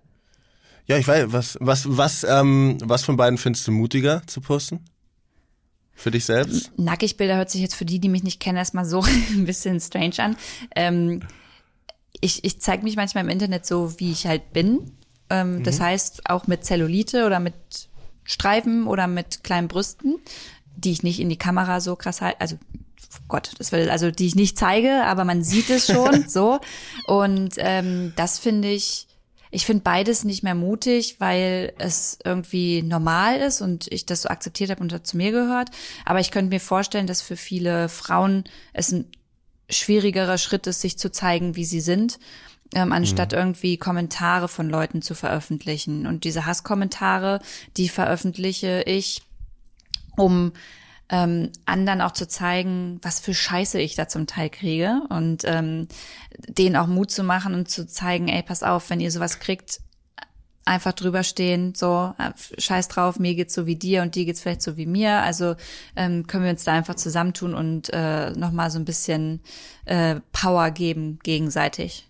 Ja, 0.85 0.97
ich 0.97 1.07
weiß, 1.07 1.25
was, 1.27 1.57
was, 1.61 1.85
was, 1.97 2.23
ähm, 2.23 2.77
was 2.83 3.03
von 3.03 3.15
beiden 3.15 3.37
findest 3.37 3.67
du 3.67 3.71
mutiger 3.71 4.23
zu 4.27 4.41
posten? 4.41 4.83
Für 5.95 6.11
dich 6.11 6.25
selbst? 6.25 6.71
Nackigbilder 6.77 7.37
hört 7.37 7.51
sich 7.51 7.61
jetzt 7.61 7.75
für 7.75 7.85
die, 7.85 7.99
die 7.99 8.09
mich 8.09 8.23
nicht 8.23 8.39
kennen, 8.39 8.57
erstmal 8.57 8.85
so 8.85 9.03
ein 9.31 9.45
bisschen 9.45 9.79
strange 9.79 10.17
an. 10.17 10.35
Ähm, 10.75 11.21
ich 12.19 12.43
ich 12.43 12.59
zeige 12.59 12.83
mich 12.83 12.95
manchmal 12.95 13.23
im 13.23 13.29
Internet 13.29 13.65
so, 13.65 13.99
wie 13.99 14.11
ich 14.11 14.25
halt 14.25 14.51
bin. 14.51 14.91
Ähm, 15.29 15.57
mhm. 15.57 15.63
Das 15.63 15.79
heißt, 15.79 16.29
auch 16.29 16.47
mit 16.47 16.65
Zellulite 16.65 17.25
oder 17.25 17.39
mit 17.39 17.53
Streifen 18.23 18.87
oder 18.87 19.07
mit 19.07 19.43
kleinen 19.43 19.67
Brüsten, 19.67 20.15
die 20.75 20.91
ich 20.91 21.03
nicht 21.03 21.19
in 21.19 21.29
die 21.29 21.37
Kamera 21.37 21.79
so 21.79 21.95
krass 21.95 22.21
halte. 22.21 22.41
Also 22.41 22.57
Gott, 23.27 23.51
das 23.57 23.71
will, 23.71 23.89
also 23.89 24.11
die 24.11 24.27
ich 24.27 24.35
nicht 24.35 24.57
zeige, 24.57 25.03
aber 25.05 25.25
man 25.25 25.43
sieht 25.43 25.69
es 25.69 25.87
schon 25.87 26.23
so. 26.27 26.59
Und 27.05 27.55
ähm, 27.57 28.13
das 28.15 28.39
finde 28.39 28.69
ich, 28.69 29.07
ich 29.51 29.65
finde 29.65 29.83
beides 29.83 30.23
nicht 30.23 30.43
mehr 30.43 30.55
mutig, 30.55 31.17
weil 31.19 31.73
es 31.77 32.17
irgendwie 32.23 32.81
normal 32.81 33.39
ist 33.39 33.61
und 33.61 33.87
ich 33.91 34.05
das 34.05 34.23
so 34.23 34.29
akzeptiert 34.29 34.71
habe 34.71 34.81
und 34.81 34.91
das 34.91 35.03
zu 35.03 35.17
mir 35.17 35.31
gehört. 35.31 35.69
Aber 36.05 36.19
ich 36.19 36.31
könnte 36.31 36.49
mir 36.49 36.59
vorstellen, 36.59 37.07
dass 37.07 37.21
für 37.21 37.37
viele 37.37 37.87
Frauen 37.87 38.45
es 38.73 38.91
ein 38.91 39.05
schwierigerer 39.69 40.37
Schritt 40.37 40.67
ist, 40.67 40.81
sich 40.81 40.97
zu 40.97 41.11
zeigen, 41.11 41.55
wie 41.55 41.65
sie 41.65 41.81
sind, 41.81 42.19
ähm, 42.73 42.91
anstatt 42.91 43.31
mhm. 43.31 43.37
irgendwie 43.37 43.77
Kommentare 43.77 44.47
von 44.47 44.69
Leuten 44.69 45.01
zu 45.01 45.13
veröffentlichen. 45.15 46.07
Und 46.07 46.23
diese 46.23 46.45
Hasskommentare, 46.45 47.39
die 47.77 47.89
veröffentliche 47.89 48.83
ich, 48.85 49.21
um 50.17 50.51
ähm, 51.13 51.51
anderen 51.67 52.01
auch 52.01 52.11
zu 52.11 52.27
zeigen, 52.27 52.99
was 53.03 53.19
für 53.19 53.35
Scheiße 53.35 53.79
ich 53.79 53.93
da 53.93 54.07
zum 54.07 54.25
Teil 54.25 54.49
kriege 54.49 55.01
und 55.09 55.43
ähm, 55.45 55.87
denen 56.47 56.75
auch 56.75 56.87
Mut 56.87 57.11
zu 57.11 57.23
machen 57.23 57.53
und 57.53 57.69
zu 57.69 57.85
zeigen, 57.85 58.29
ey, 58.29 58.41
pass 58.41 58.63
auf, 58.63 58.89
wenn 58.89 58.99
ihr 58.99 59.11
sowas 59.11 59.39
kriegt, 59.39 59.79
einfach 60.65 60.93
drüber 60.93 61.21
stehen, 61.23 61.75
so 61.75 62.15
äh, 62.17 62.31
scheiß 62.59 62.87
drauf, 62.87 63.19
mir 63.19 63.35
geht's 63.35 63.53
so 63.53 63.67
wie 63.67 63.75
dir 63.75 64.01
und 64.01 64.15
dir 64.15 64.25
geht's 64.25 64.41
vielleicht 64.41 64.63
so 64.63 64.75
wie 64.75 64.87
mir. 64.87 65.21
Also 65.21 65.55
ähm, 65.95 66.25
können 66.25 66.45
wir 66.45 66.51
uns 66.51 66.63
da 66.63 66.73
einfach 66.73 66.95
zusammentun 66.95 67.53
und 67.53 67.91
äh, 67.93 68.31
nochmal 68.31 68.71
so 68.71 68.79
ein 68.79 68.85
bisschen 68.85 69.41
äh, 69.85 70.19
Power 70.31 70.71
geben 70.71 71.19
gegenseitig. 71.21 72.09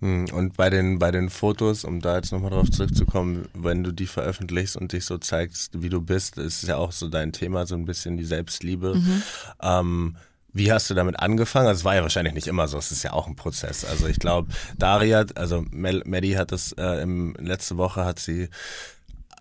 Hm, 0.00 0.26
und 0.32 0.56
bei 0.56 0.70
den, 0.70 0.98
bei 0.98 1.10
den 1.10 1.30
Fotos, 1.30 1.84
um 1.84 2.00
da 2.00 2.16
jetzt 2.16 2.32
nochmal 2.32 2.50
drauf 2.50 2.70
zurückzukommen, 2.70 3.48
wenn 3.54 3.84
du 3.84 3.92
die 3.92 4.06
veröffentlichst 4.06 4.76
und 4.76 4.92
dich 4.92 5.04
so 5.04 5.18
zeigst, 5.18 5.82
wie 5.82 5.90
du 5.90 6.00
bist, 6.00 6.38
ist 6.38 6.62
ja 6.62 6.76
auch 6.76 6.92
so 6.92 7.08
dein 7.08 7.32
Thema, 7.32 7.66
so 7.66 7.74
ein 7.74 7.84
bisschen 7.84 8.16
die 8.16 8.24
Selbstliebe. 8.24 8.94
Mhm. 8.94 9.22
Ähm, 9.62 10.16
wie 10.52 10.72
hast 10.72 10.90
du 10.90 10.94
damit 10.94 11.20
angefangen? 11.20 11.68
Also 11.68 11.80
es 11.80 11.84
war 11.84 11.94
ja 11.94 12.02
wahrscheinlich 12.02 12.34
nicht 12.34 12.48
immer 12.48 12.66
so, 12.66 12.78
es 12.78 12.90
ist 12.90 13.02
ja 13.02 13.12
auch 13.12 13.28
ein 13.28 13.36
Prozess. 13.36 13.84
Also 13.84 14.08
ich 14.08 14.18
glaube, 14.18 14.48
Daria, 14.78 15.24
also 15.34 15.64
Maddie 15.70 16.36
hat 16.36 16.50
das 16.50 16.72
äh, 16.72 17.02
im, 17.02 17.34
letzte 17.38 17.76
Woche 17.76 18.04
hat 18.04 18.18
sie 18.18 18.48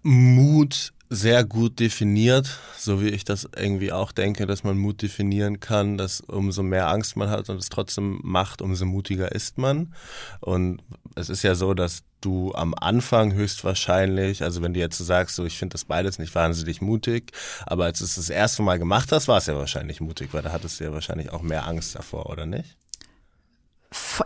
Mut 0.04 0.93
sehr 1.10 1.43
gut 1.43 1.80
definiert, 1.80 2.60
so 2.78 3.02
wie 3.02 3.10
ich 3.10 3.24
das 3.24 3.50
irgendwie 3.56 3.91
auch 3.91 4.12
denke, 4.12 4.45
dass 4.45 4.63
man 4.63 4.78
Mut 4.78 5.02
definieren 5.02 5.60
kann, 5.60 5.98
dass 5.98 6.22
umso 6.22 6.62
mehr 6.62 6.88
Angst 6.88 7.15
man 7.15 7.32
hat 7.32 7.50
und 7.50 7.58
es 7.58 7.69
trotzdem 7.69 8.19
macht, 8.24 8.62
umso 8.62 8.86
mutiger 8.86 9.32
ist 9.32 9.58
man. 9.58 9.93
Und 10.39 10.84
es 11.15 11.30
ist 11.30 11.41
ja 11.41 11.56
so, 11.56 11.74
dass 11.74 12.04
du 12.22 12.54
am 12.54 12.76
Anfang 12.76 13.34
höchstwahrscheinlich, 13.34 14.43
also 14.43 14.62
wenn 14.62 14.74
du 14.76 14.80
jetzt 14.80 15.00
sagst, 15.00 15.36
so 15.36 15.45
ich 15.45 15.58
finde 15.58 15.74
das 15.74 15.86
beides 15.86 16.19
nicht 16.19 16.36
wahnsinnig 16.36 16.80
mutig, 16.80 17.32
aber 17.65 17.86
als 17.86 18.00
du 18.00 18.06
es 18.06 18.15
das 18.15 18.30
erste 18.30 18.62
Mal 18.62 18.78
gemacht 18.78 19.12
hast, 19.12 19.28
war 19.28 19.38
es 19.38 19.48
ja 19.48 19.56
wahrscheinlich 19.56 20.02
mutig, 20.02 20.30
weil 20.34 20.43
da 20.43 20.52
hattest 20.52 20.80
du 20.80 20.84
ja 20.84 20.93
wahrscheinlich 20.93 21.32
auch 21.32 21.41
mehr 21.41 21.65
Angst 21.67 21.95
davor, 21.95 22.30
oder 22.30 22.45
nicht? 22.45 22.79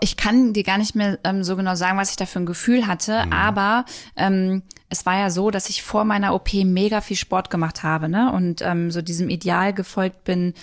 Ich 0.02 0.18
kann 0.18 0.52
dir 0.54 0.64
gar 0.64 0.78
nicht 0.78 0.94
mehr 0.94 1.20
ähm, 1.24 1.44
so 1.44 1.56
genau 1.56 1.76
sagen, 1.76 1.98
was 1.98 2.10
ich 2.10 2.18
da 2.18 2.26
für 2.26 2.40
ein 2.40 2.46
Gefühl 2.46 2.86
hatte, 2.86 3.26
mhm. 3.26 3.34
aber 3.34 3.86
ähm, 4.18 4.64
es 4.90 5.06
war 5.06 5.18
ja 5.18 5.30
so, 5.30 5.52
dass 5.52 5.70
ich 5.70 5.84
vor 5.84 6.04
meiner 6.04 6.36
OP 6.36 6.54
mega 6.54 7.02
viel 7.02 7.18
Sport 7.18 7.50
gemacht 7.50 7.82
habe, 7.82 8.10
ne? 8.10 8.32
Und 8.32 8.62
ähm, 8.62 8.92
so 8.92 9.02
diesem 9.02 9.30
Ideal 9.30 9.74
gefolgt 9.74 10.26
bin, 10.26 10.54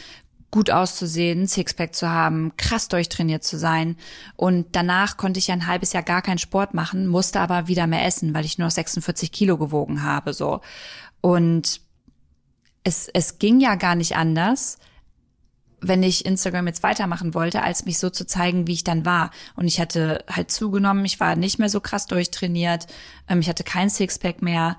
gut 0.51 0.71
auszusehen, 0.71 1.47
Sixpack 1.47 1.95
zu 1.95 2.11
haben, 2.11 2.53
krass 2.57 2.89
durchtrainiert 2.89 3.45
zu 3.45 3.57
sein. 3.57 3.97
Und 4.37 4.67
danach 4.73 5.17
konnte 5.17 5.39
ich 5.39 5.47
ja 5.47 5.55
ein 5.55 5.67
halbes 5.67 5.93
Jahr 5.93 6.03
gar 6.03 6.23
keinen 6.23 6.39
Sport 6.39 6.75
machen, 6.75 7.07
musste 7.07 7.41
aber 7.41 7.69
wieder 7.69 7.87
mehr 7.87 8.05
essen, 8.05 8.35
weil 8.35 8.45
ich 8.45 8.59
nur 8.59 8.67
noch 8.67 8.73
46 8.73 9.33
Kilo 9.33 9.57
gewogen 9.59 10.03
habe, 10.03 10.35
so. 10.35 10.61
Und 11.21 11.81
es, 12.83 13.09
es 13.09 13.39
ging 13.39 13.61
ja 13.61 13.77
gar 13.77 13.95
nicht 13.95 14.17
anders 14.17 14.79
wenn 15.81 16.03
ich 16.03 16.25
Instagram 16.25 16.67
jetzt 16.67 16.83
weitermachen 16.83 17.35
wollte, 17.35 17.63
als 17.63 17.85
mich 17.85 17.99
so 17.99 18.11
zu 18.11 18.27
zeigen, 18.27 18.67
wie 18.67 18.75
ich 18.75 18.85
dann 18.85 19.05
war. 19.05 19.31
Und 19.57 19.67
ich 19.67 19.81
hatte 19.81 20.25
halt 20.31 20.51
zugenommen, 20.51 21.05
ich 21.05 21.21
war 21.21 21.37
nicht 21.37 21.59
mehr 21.59 21.69
so 21.69 21.81
krass 21.81 22.07
durchtrainiert, 22.07 22.87
ähm, 23.29 23.41
ich 23.41 23.49
hatte 23.49 23.65
kein 23.65 23.91
Sixpack 23.91 24.43
mehr, 24.43 24.77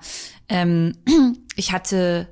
ähm, 0.48 0.96
ich 1.56 1.72
hatte 1.72 2.28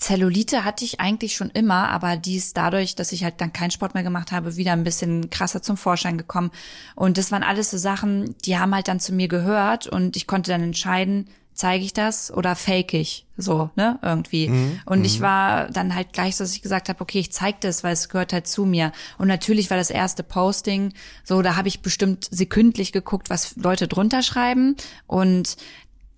Zellulite 0.00 0.64
hatte 0.64 0.84
ich 0.84 0.98
eigentlich 0.98 1.36
schon 1.36 1.50
immer, 1.50 1.90
aber 1.90 2.16
die 2.16 2.36
ist 2.36 2.56
dadurch, 2.56 2.94
dass 2.94 3.12
ich 3.12 3.22
halt 3.22 3.40
dann 3.40 3.52
keinen 3.52 3.70
Sport 3.70 3.92
mehr 3.92 4.02
gemacht 4.02 4.32
habe, 4.32 4.56
wieder 4.56 4.72
ein 4.72 4.82
bisschen 4.82 5.28
krasser 5.28 5.60
zum 5.60 5.76
Vorschein 5.76 6.16
gekommen. 6.16 6.50
Und 6.96 7.18
das 7.18 7.30
waren 7.30 7.42
alles 7.42 7.70
so 7.70 7.76
Sachen, 7.76 8.34
die 8.46 8.58
haben 8.58 8.74
halt 8.74 8.88
dann 8.88 8.98
zu 8.98 9.12
mir 9.12 9.28
gehört 9.28 9.86
und 9.86 10.16
ich 10.16 10.26
konnte 10.26 10.50
dann 10.50 10.62
entscheiden, 10.62 11.28
zeige 11.60 11.84
ich 11.84 11.92
das 11.92 12.32
oder 12.32 12.56
fake 12.56 12.94
ich 12.94 13.26
so, 13.36 13.68
ne, 13.76 13.98
irgendwie. 14.00 14.48
Mhm. 14.48 14.80
Und 14.86 15.04
ich 15.04 15.18
mhm. 15.18 15.24
war 15.24 15.68
dann 15.68 15.94
halt 15.94 16.14
gleich 16.14 16.36
so, 16.36 16.44
dass 16.44 16.54
ich 16.54 16.62
gesagt 16.62 16.88
habe, 16.88 17.00
okay, 17.02 17.18
ich 17.18 17.32
zeig 17.32 17.60
das, 17.60 17.84
weil 17.84 17.92
es 17.92 18.08
gehört 18.08 18.32
halt 18.32 18.46
zu 18.46 18.64
mir. 18.64 18.92
Und 19.18 19.28
natürlich 19.28 19.68
war 19.68 19.76
das 19.76 19.90
erste 19.90 20.22
Posting 20.22 20.94
so, 21.22 21.42
da 21.42 21.56
habe 21.56 21.68
ich 21.68 21.82
bestimmt 21.82 22.28
sekündlich 22.30 22.92
geguckt, 22.92 23.28
was 23.28 23.56
Leute 23.56 23.88
drunter 23.88 24.22
schreiben 24.22 24.74
und 25.06 25.58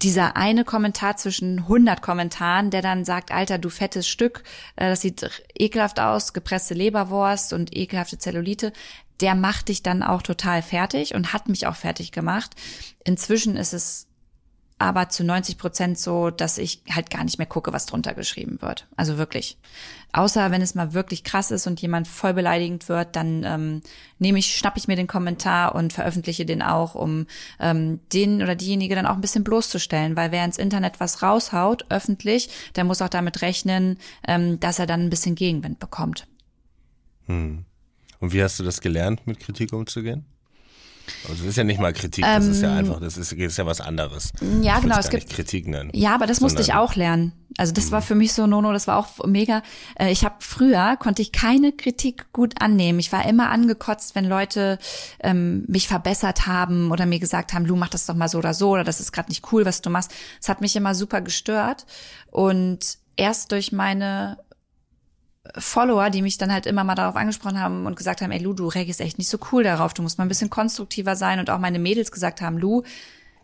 dieser 0.01 0.37
eine 0.37 0.65
Kommentar 0.65 1.17
zwischen 1.17 1.61
100 1.61 2.03
Kommentaren, 2.03 2.71
der 2.71 2.83
dann 2.83 3.05
sagt, 3.05 3.33
Alter, 3.33 3.59
du 3.59 3.69
fettes 3.69 4.07
Stück, 4.07 4.45
äh, 4.77 4.89
das 4.89 5.01
sieht 5.01 5.29
ekelhaft 5.59 5.99
aus, 5.99 6.33
gepresste 6.33 6.75
Leberwurst 6.75 7.53
und 7.53 7.77
ekelhafte 7.77 8.19
Zellulite, 8.19 8.73
der 9.21 9.35
macht 9.35 9.69
dich 9.69 9.83
dann 9.83 10.05
auch 10.05 10.23
total 10.23 10.63
fertig 10.63 11.15
und 11.17 11.33
hat 11.33 11.49
mich 11.49 11.67
auch 11.67 11.77
fertig 11.77 12.13
gemacht. 12.13 12.53
Inzwischen 13.05 13.57
ist 13.57 13.73
es 13.73 14.07
aber 14.83 15.09
zu 15.09 15.25
90 15.25 15.59
Prozent 15.59 15.99
so, 15.99 16.31
dass 16.31 16.59
ich 16.59 16.83
halt 16.91 17.11
gar 17.11 17.25
nicht 17.25 17.39
mehr 17.39 17.47
gucke, 17.47 17.73
was 17.73 17.87
drunter 17.87 18.15
geschrieben 18.15 18.61
wird. 18.61 18.87
Also 18.97 19.19
wirklich. 19.19 19.59
Außer 20.13 20.51
wenn 20.51 20.61
es 20.61 20.75
mal 20.75 20.93
wirklich 20.93 21.25
krass 21.25 21.51
ist 21.51 21.67
und 21.67 21.81
jemand 21.81 22.07
voll 22.07 22.35
beleidigend 22.35 22.89
wird, 22.89 23.17
dann 23.17 23.45
ähm, 23.45 23.83
nehme 24.19 24.39
ich, 24.39 24.57
schnapp 24.57 24.77
ich 24.77 24.89
mir 24.89 24.97
den 24.97 25.07
Kommentar 25.07 25.75
und 25.75 25.93
veröffentliche 25.93 26.45
den 26.45 26.63
auch, 26.63 26.95
um 26.95 27.27
ähm, 27.61 28.01
den 28.13 28.43
oder 28.43 28.55
diejenige 28.55 28.95
dann 28.95 29.07
auch 29.07 29.15
ein 29.15 29.21
bisschen 29.23 29.45
bloßzustellen. 29.45 30.17
Weil 30.17 30.33
wer 30.33 30.45
ins 30.45 30.59
Internet 30.59 31.01
was 31.01 31.23
raushaut, 31.23 31.87
öffentlich, 31.89 32.51
der 32.77 32.85
muss 32.85 33.01
auch 33.01 33.09
damit 33.09 33.43
rechnen, 33.43 33.99
ähm, 34.27 34.61
dass 34.61 34.79
er 34.79 34.87
dann 34.87 35.03
ein 35.03 35.11
bisschen 35.11 35.35
Gegenwind 35.35 35.79
bekommt. 35.79 36.27
Hm. 37.27 37.65
Und 38.21 38.33
wie 38.33 38.43
hast 38.43 38.61
du 38.61 38.65
das 38.65 38.81
gelernt, 38.81 39.27
mit 39.27 39.41
Kritik 39.41 39.73
umzugehen? 39.73 40.27
Also 41.29 41.43
das 41.43 41.51
ist 41.51 41.57
ja 41.57 41.65
nicht 41.65 41.81
mal 41.81 41.93
Kritik, 41.93 42.25
das 42.25 42.45
ähm, 42.45 42.53
ist 42.53 42.63
ja 42.63 42.71
ähm, 42.71 42.79
einfach, 42.79 43.01
das 43.01 43.17
ist, 43.17 43.33
ist 43.33 43.59
ja 43.59 43.67
was 43.67 43.81
anderes. 43.81 44.33
Ja, 44.61 44.79
genau, 44.81 44.99
es 44.99 45.11
gibt 45.11 45.31
Kritik 45.31 45.67
nennen. 45.67 45.91
Ja, 45.95 46.15
aber 46.15 46.27
das 46.27 46.41
musste 46.41 46.63
ich 46.63 46.75
auch 46.75 46.95
lernen. 46.95 47.33
Also 47.59 47.73
das 47.73 47.91
war 47.91 48.01
mhm. 48.01 48.05
für 48.05 48.15
mich 48.15 48.33
so 48.33 48.47
Nono, 48.47 48.73
das 48.73 48.87
war 48.87 48.99
auch 48.99 49.25
mega. 49.27 49.63
Äh, 49.99 50.11
ich 50.11 50.25
habe 50.25 50.37
früher 50.41 50.97
konnte 50.99 51.23
ich 51.23 51.33
keine 51.33 51.73
Kritik 51.73 52.33
gut 52.33 52.55
annehmen. 52.61 52.99
Ich 52.99 53.13
war 53.13 53.27
immer 53.29 53.51
angekotzt, 53.51 54.15
wenn 54.15 54.25
Leute 54.25 54.79
ähm, 55.21 55.65
mich 55.69 55.89
verbessert 55.89 56.47
haben 56.47 56.91
oder 56.91 57.07
mir 57.07 57.19
gesagt 57.19 57.53
haben, 57.53 57.67
Lu, 57.67 57.77
mach 57.77 57.91
das 57.91 58.07
doch 58.07 58.15
mal 58.15 58.29
so 58.29 58.39
oder 58.39 58.55
so 58.55 58.71
oder 58.71 58.85
das 58.85 59.01
ist 59.01 59.13
gerade 59.13 59.29
nicht 59.29 59.53
cool, 59.53 59.65
was 59.65 59.83
du 59.83 59.91
machst. 59.91 60.13
Das 60.41 60.49
hat 60.49 60.61
mich 60.61 60.77
immer 60.77 60.95
super 60.95 61.21
gestört 61.21 61.87
und 62.31 62.99
erst 63.17 63.53
durch 63.53 63.73
meine 63.73 64.39
Follower, 65.59 66.09
die 66.11 66.23
mich 66.23 66.39
dann 66.39 66.53
halt 66.53 66.67
immer 66.67 66.85
mal 66.85 66.95
darauf 66.95 67.17
angesprochen 67.17 67.59
haben 67.59 67.87
und 67.87 67.97
gesagt 67.97 68.21
haben, 68.21 68.31
ey 68.31 68.39
Lu, 68.39 68.53
du 68.53 68.69
reagierst 68.69 69.01
echt 69.01 69.19
nicht 69.19 69.29
so 69.29 69.39
cool 69.51 69.65
darauf, 69.65 69.93
du 69.93 70.03
musst 70.03 70.19
mal 70.19 70.25
ein 70.25 70.29
bisschen 70.29 70.51
konstruktiver 70.51 71.17
sein 71.17 71.41
und 71.41 71.51
auch 71.51 71.59
meine 71.59 71.79
Mädels 71.79 72.13
gesagt 72.13 72.41
haben, 72.41 72.59
Lu, 72.59 72.83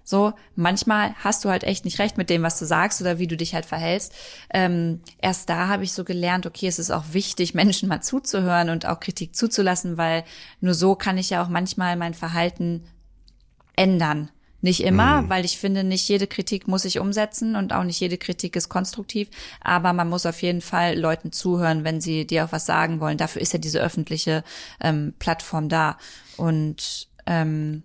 so, 0.04 0.32
manchmal 0.54 1.14
hast 1.16 1.44
du 1.44 1.50
halt 1.50 1.64
echt 1.64 1.84
nicht 1.84 1.98
recht 1.98 2.16
mit 2.16 2.30
dem, 2.30 2.42
was 2.42 2.58
du 2.58 2.64
sagst 2.64 3.00
oder 3.02 3.18
wie 3.18 3.26
du 3.26 3.36
dich 3.36 3.54
halt 3.54 3.66
verhältst. 3.66 4.14
Ähm, 4.48 5.02
erst 5.20 5.50
da 5.50 5.68
habe 5.68 5.84
ich 5.84 5.92
so 5.92 6.02
gelernt, 6.02 6.46
okay, 6.46 6.66
es 6.66 6.78
ist 6.78 6.90
auch 6.90 7.04
wichtig, 7.12 7.52
Menschen 7.54 7.90
mal 7.90 8.00
zuzuhören 8.00 8.70
und 8.70 8.86
auch 8.86 9.00
Kritik 9.00 9.36
zuzulassen, 9.36 9.98
weil 9.98 10.24
nur 10.60 10.72
so 10.72 10.94
kann 10.94 11.18
ich 11.18 11.28
ja 11.28 11.42
auch 11.42 11.48
manchmal 11.48 11.96
mein 11.96 12.14
Verhalten 12.14 12.84
ändern. 13.76 14.30
Nicht 14.60 14.82
immer, 14.82 15.22
mhm. 15.22 15.28
weil 15.28 15.44
ich 15.44 15.58
finde, 15.58 15.84
nicht 15.84 16.08
jede 16.08 16.26
Kritik 16.26 16.66
muss 16.66 16.84
ich 16.84 16.98
umsetzen 16.98 17.54
und 17.54 17.72
auch 17.72 17.84
nicht 17.84 18.00
jede 18.00 18.18
Kritik 18.18 18.56
ist 18.56 18.68
konstruktiv. 18.68 19.28
Aber 19.60 19.92
man 19.92 20.08
muss 20.08 20.26
auf 20.26 20.42
jeden 20.42 20.62
Fall 20.62 20.98
Leuten 20.98 21.30
zuhören, 21.30 21.84
wenn 21.84 22.00
sie 22.00 22.26
dir 22.26 22.44
auch 22.44 22.52
was 22.52 22.66
sagen 22.66 22.98
wollen. 22.98 23.18
Dafür 23.18 23.40
ist 23.40 23.52
ja 23.52 23.60
diese 23.60 23.80
öffentliche 23.80 24.42
ähm, 24.80 25.14
Plattform 25.20 25.68
da. 25.68 25.96
Und 26.36 27.08
ähm, 27.26 27.84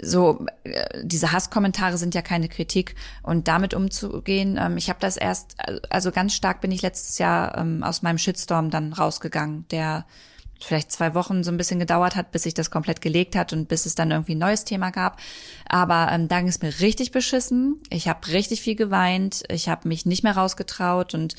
so 0.00 0.46
äh, 0.62 1.02
diese 1.02 1.32
Hasskommentare 1.32 1.98
sind 1.98 2.14
ja 2.14 2.22
keine 2.22 2.48
Kritik 2.48 2.94
und 3.22 3.48
damit 3.48 3.74
umzugehen. 3.74 4.58
Ähm, 4.60 4.76
ich 4.76 4.88
habe 4.88 5.00
das 5.00 5.16
erst, 5.16 5.56
also 5.90 6.12
ganz 6.12 6.34
stark 6.34 6.60
bin 6.60 6.70
ich 6.70 6.82
letztes 6.82 7.18
Jahr 7.18 7.58
ähm, 7.58 7.82
aus 7.82 8.02
meinem 8.02 8.18
Shitstorm 8.18 8.70
dann 8.70 8.92
rausgegangen, 8.92 9.66
der 9.70 10.06
vielleicht 10.64 10.92
zwei 10.92 11.14
Wochen 11.14 11.44
so 11.44 11.50
ein 11.50 11.56
bisschen 11.56 11.78
gedauert 11.78 12.16
hat, 12.16 12.32
bis 12.32 12.44
sich 12.44 12.54
das 12.54 12.70
komplett 12.70 13.00
gelegt 13.00 13.36
hat 13.36 13.52
und 13.52 13.68
bis 13.68 13.86
es 13.86 13.94
dann 13.94 14.10
irgendwie 14.10 14.34
ein 14.34 14.38
neues 14.38 14.64
Thema 14.64 14.90
gab. 14.90 15.20
Aber 15.68 16.08
ähm, 16.10 16.28
da 16.28 16.40
ging 16.40 16.48
es 16.48 16.62
mir 16.62 16.80
richtig 16.80 17.10
beschissen. 17.10 17.80
Ich 17.90 18.08
habe 18.08 18.28
richtig 18.28 18.60
viel 18.60 18.76
geweint. 18.76 19.42
Ich 19.48 19.68
habe 19.68 19.88
mich 19.88 20.06
nicht 20.06 20.22
mehr 20.22 20.36
rausgetraut 20.36 21.14
und 21.14 21.36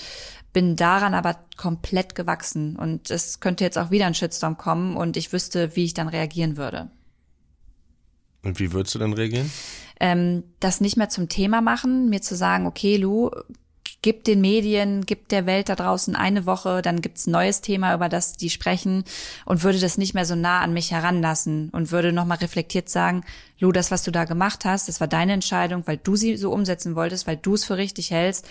bin 0.53 0.75
daran 0.75 1.13
aber 1.13 1.37
komplett 1.57 2.15
gewachsen. 2.15 2.75
Und 2.75 3.09
es 3.09 3.39
könnte 3.39 3.63
jetzt 3.63 3.77
auch 3.77 3.91
wieder 3.91 4.05
ein 4.05 4.13
Shitstorm 4.13 4.57
kommen 4.57 4.95
und 4.95 5.17
ich 5.17 5.33
wüsste, 5.33 5.75
wie 5.75 5.85
ich 5.85 5.93
dann 5.93 6.07
reagieren 6.07 6.57
würde. 6.57 6.89
Und 8.43 8.59
wie 8.59 8.71
würdest 8.71 8.93
du 8.95 8.99
dann 8.99 9.13
reagieren? 9.13 9.49
Ähm, 9.99 10.43
das 10.59 10.81
nicht 10.81 10.97
mehr 10.97 11.09
zum 11.09 11.29
Thema 11.29 11.61
machen, 11.61 12.09
mir 12.09 12.21
zu 12.21 12.35
sagen, 12.35 12.67
okay, 12.67 12.97
Lu, 12.97 13.31
gib 14.03 14.23
den 14.25 14.41
Medien, 14.41 15.05
gib 15.07 15.29
der 15.29 15.47
Welt 15.47 15.69
da 15.69 15.75
draußen 15.75 16.15
eine 16.15 16.45
Woche, 16.45 16.83
dann 16.83 17.01
gibt's 17.01 17.25
ein 17.25 17.31
neues 17.31 17.61
Thema, 17.61 17.95
über 17.95 18.09
das 18.09 18.33
die 18.33 18.51
sprechen 18.51 19.03
und 19.45 19.63
würde 19.63 19.79
das 19.79 19.97
nicht 19.97 20.13
mehr 20.13 20.25
so 20.25 20.35
nah 20.35 20.59
an 20.59 20.73
mich 20.73 20.91
heranlassen 20.91 21.69
und 21.71 21.91
würde 21.91 22.13
nochmal 22.13 22.37
reflektiert 22.37 22.89
sagen, 22.89 23.23
Lu, 23.59 23.71
das, 23.71 23.89
was 23.89 24.03
du 24.03 24.11
da 24.11 24.25
gemacht 24.25 24.65
hast, 24.65 24.89
das 24.89 24.99
war 24.99 25.07
deine 25.07 25.33
Entscheidung, 25.33 25.83
weil 25.87 25.97
du 25.97 26.15
sie 26.15 26.37
so 26.37 26.51
umsetzen 26.51 26.95
wolltest, 26.95 27.25
weil 27.25 27.37
du 27.37 27.55
es 27.55 27.63
für 27.63 27.77
richtig 27.77 28.11
hältst. 28.11 28.47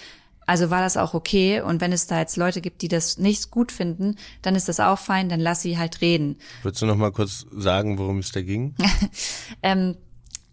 Also 0.46 0.70
war 0.70 0.80
das 0.80 0.96
auch 0.96 1.14
okay. 1.14 1.60
Und 1.60 1.80
wenn 1.80 1.92
es 1.92 2.06
da 2.06 2.18
jetzt 2.18 2.36
Leute 2.36 2.60
gibt, 2.60 2.82
die 2.82 2.88
das 2.88 3.18
nicht 3.18 3.50
gut 3.50 3.70
finden, 3.70 4.16
dann 4.40 4.56
ist 4.56 4.68
das 4.68 4.80
auch 4.80 4.98
fein, 4.98 5.28
dann 5.28 5.38
lass 5.38 5.62
sie 5.62 5.78
halt 5.78 6.00
reden. 6.00 6.36
Würdest 6.62 6.82
du 6.82 6.86
noch 6.86 6.96
mal 6.96 7.12
kurz 7.12 7.46
sagen, 7.52 7.98
worum 7.98 8.18
es 8.18 8.32
da 8.32 8.42
ging? 8.42 8.74
ähm, 9.62 9.96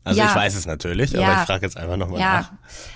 also 0.03 0.19
ja, 0.19 0.29
ich 0.29 0.35
weiß 0.35 0.55
es 0.55 0.65
natürlich, 0.65 1.11
ja, 1.11 1.21
aber 1.21 1.41
ich 1.41 1.47
frage 1.47 1.65
jetzt 1.65 1.77
einfach 1.77 1.97
nochmal 1.97 2.19
ja. 2.19 2.33
nach. 2.41 2.51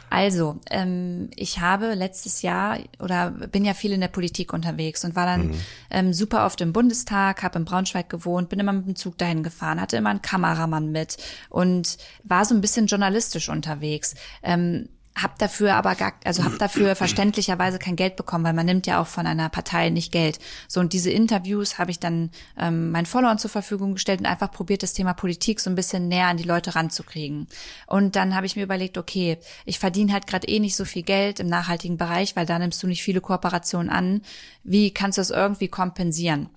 Also, 0.09 0.59
ähm, 0.69 1.29
ich 1.35 1.59
habe 1.59 1.93
letztes 1.95 2.41
Jahr 2.41 2.79
oder 2.99 3.31
bin 3.31 3.65
ja 3.65 3.73
viel 3.73 3.91
in 3.91 4.01
der 4.01 4.07
Politik 4.07 4.53
unterwegs 4.53 5.03
und 5.03 5.15
war 5.15 5.25
dann 5.25 5.47
mhm. 5.47 5.61
ähm, 5.89 6.13
super 6.13 6.45
oft 6.45 6.61
im 6.61 6.71
Bundestag, 6.71 7.43
habe 7.43 7.59
in 7.59 7.65
Braunschweig 7.65 8.09
gewohnt, 8.09 8.49
bin 8.49 8.59
immer 8.59 8.73
mit 8.73 8.87
dem 8.87 8.95
Zug 8.95 9.17
dahin 9.17 9.43
gefahren, 9.43 9.81
hatte 9.81 9.97
immer 9.97 10.11
einen 10.11 10.21
Kameramann 10.21 10.91
mit 10.91 11.17
und 11.49 11.97
war 12.23 12.45
so 12.45 12.55
ein 12.55 12.61
bisschen 12.61 12.87
journalistisch 12.87 13.49
unterwegs. 13.49 14.15
Ähm, 14.41 14.89
hab 15.15 15.37
dafür 15.37 15.75
aber 15.75 15.93
gar, 15.95 16.13
also 16.23 16.43
hab 16.43 16.57
dafür 16.57 16.95
verständlicherweise 16.95 17.77
kein 17.77 17.95
Geld 17.95 18.15
bekommen, 18.15 18.43
weil 18.45 18.53
man 18.53 18.65
nimmt 18.65 18.87
ja 18.87 18.99
auch 18.99 19.07
von 19.07 19.27
einer 19.27 19.47
Partei 19.49 19.89
nicht 19.89 20.11
Geld. 20.11 20.39
So 20.67 20.79
und 20.79 20.93
diese 20.93 21.11
Interviews 21.11 21.77
habe 21.77 21.91
ich 21.91 21.99
dann 21.99 22.31
ähm, 22.57 22.91
meinen 22.91 23.05
Followern 23.05 23.37
zur 23.37 23.51
Verfügung 23.51 23.93
gestellt 23.93 24.21
und 24.21 24.25
einfach 24.25 24.51
probiert, 24.51 24.81
das 24.81 24.93
Thema 24.93 25.13
Politik 25.13 25.59
so 25.59 25.69
ein 25.69 25.75
bisschen 25.75 26.07
näher 26.07 26.27
an 26.27 26.37
die 26.37 26.43
Leute 26.43 26.75
ranzukriegen. 26.75 27.47
Und 27.85 28.15
dann 28.15 28.35
habe 28.35 28.47
ich 28.47 28.55
mir 28.55 28.63
überlegt, 28.63 28.97
okay, 28.97 29.37
ich 29.65 29.77
verdiene 29.77 30.13
halt 30.13 30.25
gerade 30.25 30.47
eh 30.47 30.59
nicht 30.59 30.75
so 30.75 30.85
viel 30.85 31.03
Geld 31.03 31.39
im 31.39 31.47
nachhaltigen 31.47 31.97
Bereich, 31.97 32.35
weil 32.35 32.47
da 32.47 32.57
nimmst 32.57 32.81
du 32.81 32.87
nicht 32.87 33.03
viele 33.03 33.21
Kooperationen 33.21 33.91
an. 33.91 34.21
Wie 34.63 34.91
kannst 34.91 35.17
du 35.17 35.21
das 35.21 35.29
irgendwie 35.29 35.67
kompensieren? 35.67 36.49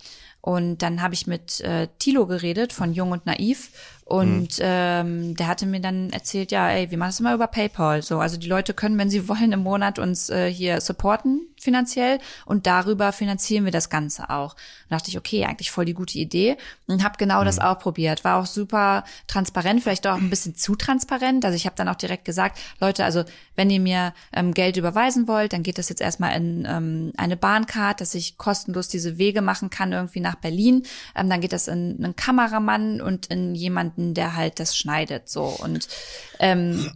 Und 0.46 0.78
dann 0.82 1.02
habe 1.02 1.12
ich 1.12 1.26
mit 1.26 1.60
äh, 1.62 1.88
Tilo 1.98 2.24
geredet 2.24 2.72
von 2.72 2.94
Jung 2.94 3.10
und 3.10 3.26
Naiv 3.26 3.72
Und 4.08 4.58
mhm. 4.58 4.64
ähm, 4.64 5.34
der 5.34 5.48
hatte 5.48 5.66
mir 5.66 5.80
dann 5.80 6.10
erzählt, 6.10 6.52
ja, 6.52 6.70
ey, 6.70 6.92
wir 6.92 6.96
machen 6.96 7.10
es 7.10 7.18
immer 7.18 7.34
über 7.34 7.48
PayPal. 7.48 8.02
So, 8.02 8.20
also 8.20 8.36
die 8.36 8.46
Leute 8.46 8.72
können, 8.72 8.96
wenn 8.98 9.10
sie 9.10 9.28
wollen, 9.28 9.50
im 9.50 9.64
Monat 9.64 9.98
uns 9.98 10.30
äh, 10.30 10.48
hier 10.48 10.80
supporten 10.80 11.48
finanziell 11.58 12.20
und 12.44 12.66
darüber 12.66 13.10
finanzieren 13.12 13.64
wir 13.64 13.72
das 13.72 13.90
Ganze 13.90 14.30
auch. 14.30 14.54
Da 14.88 14.96
dachte 14.96 15.10
ich, 15.10 15.18
okay, 15.18 15.44
eigentlich 15.44 15.72
voll 15.72 15.86
die 15.86 15.94
gute 15.94 16.18
Idee 16.18 16.56
und 16.86 17.02
habe 17.02 17.16
genau 17.18 17.40
mhm. 17.40 17.46
das 17.46 17.58
auch 17.58 17.80
probiert. 17.80 18.22
War 18.22 18.40
auch 18.40 18.46
super 18.46 19.02
transparent, 19.26 19.82
vielleicht 19.82 20.06
auch 20.06 20.16
ein 20.16 20.30
bisschen 20.30 20.54
zu 20.54 20.76
transparent. 20.76 21.44
Also 21.44 21.56
ich 21.56 21.66
habe 21.66 21.74
dann 21.74 21.88
auch 21.88 21.96
direkt 21.96 22.24
gesagt, 22.24 22.58
Leute, 22.80 23.04
also 23.04 23.24
wenn 23.56 23.70
ihr 23.70 23.80
mir 23.80 24.14
ähm, 24.32 24.54
Geld 24.54 24.76
überweisen 24.76 25.26
wollt, 25.26 25.52
dann 25.52 25.64
geht 25.64 25.78
das 25.78 25.88
jetzt 25.88 26.00
erstmal 26.00 26.36
in 26.36 26.64
ähm, 26.68 27.12
eine 27.16 27.36
Bahncard, 27.36 28.00
dass 28.00 28.14
ich 28.14 28.38
kostenlos 28.38 28.86
diese 28.86 29.18
Wege 29.18 29.42
machen 29.42 29.68
kann 29.70 29.92
irgendwie 29.92 30.20
nach 30.20 30.36
Berlin. 30.36 30.84
Ähm, 31.16 31.28
dann 31.28 31.40
geht 31.40 31.52
das 31.52 31.66
in 31.66 31.96
einen 31.98 32.14
Kameramann 32.14 33.00
und 33.00 33.26
in 33.26 33.56
jemanden, 33.96 34.14
der 34.14 34.36
halt 34.36 34.60
das 34.60 34.76
schneidet. 34.76 35.28
So 35.28 35.44
und 35.44 35.88
ähm, 36.38 36.90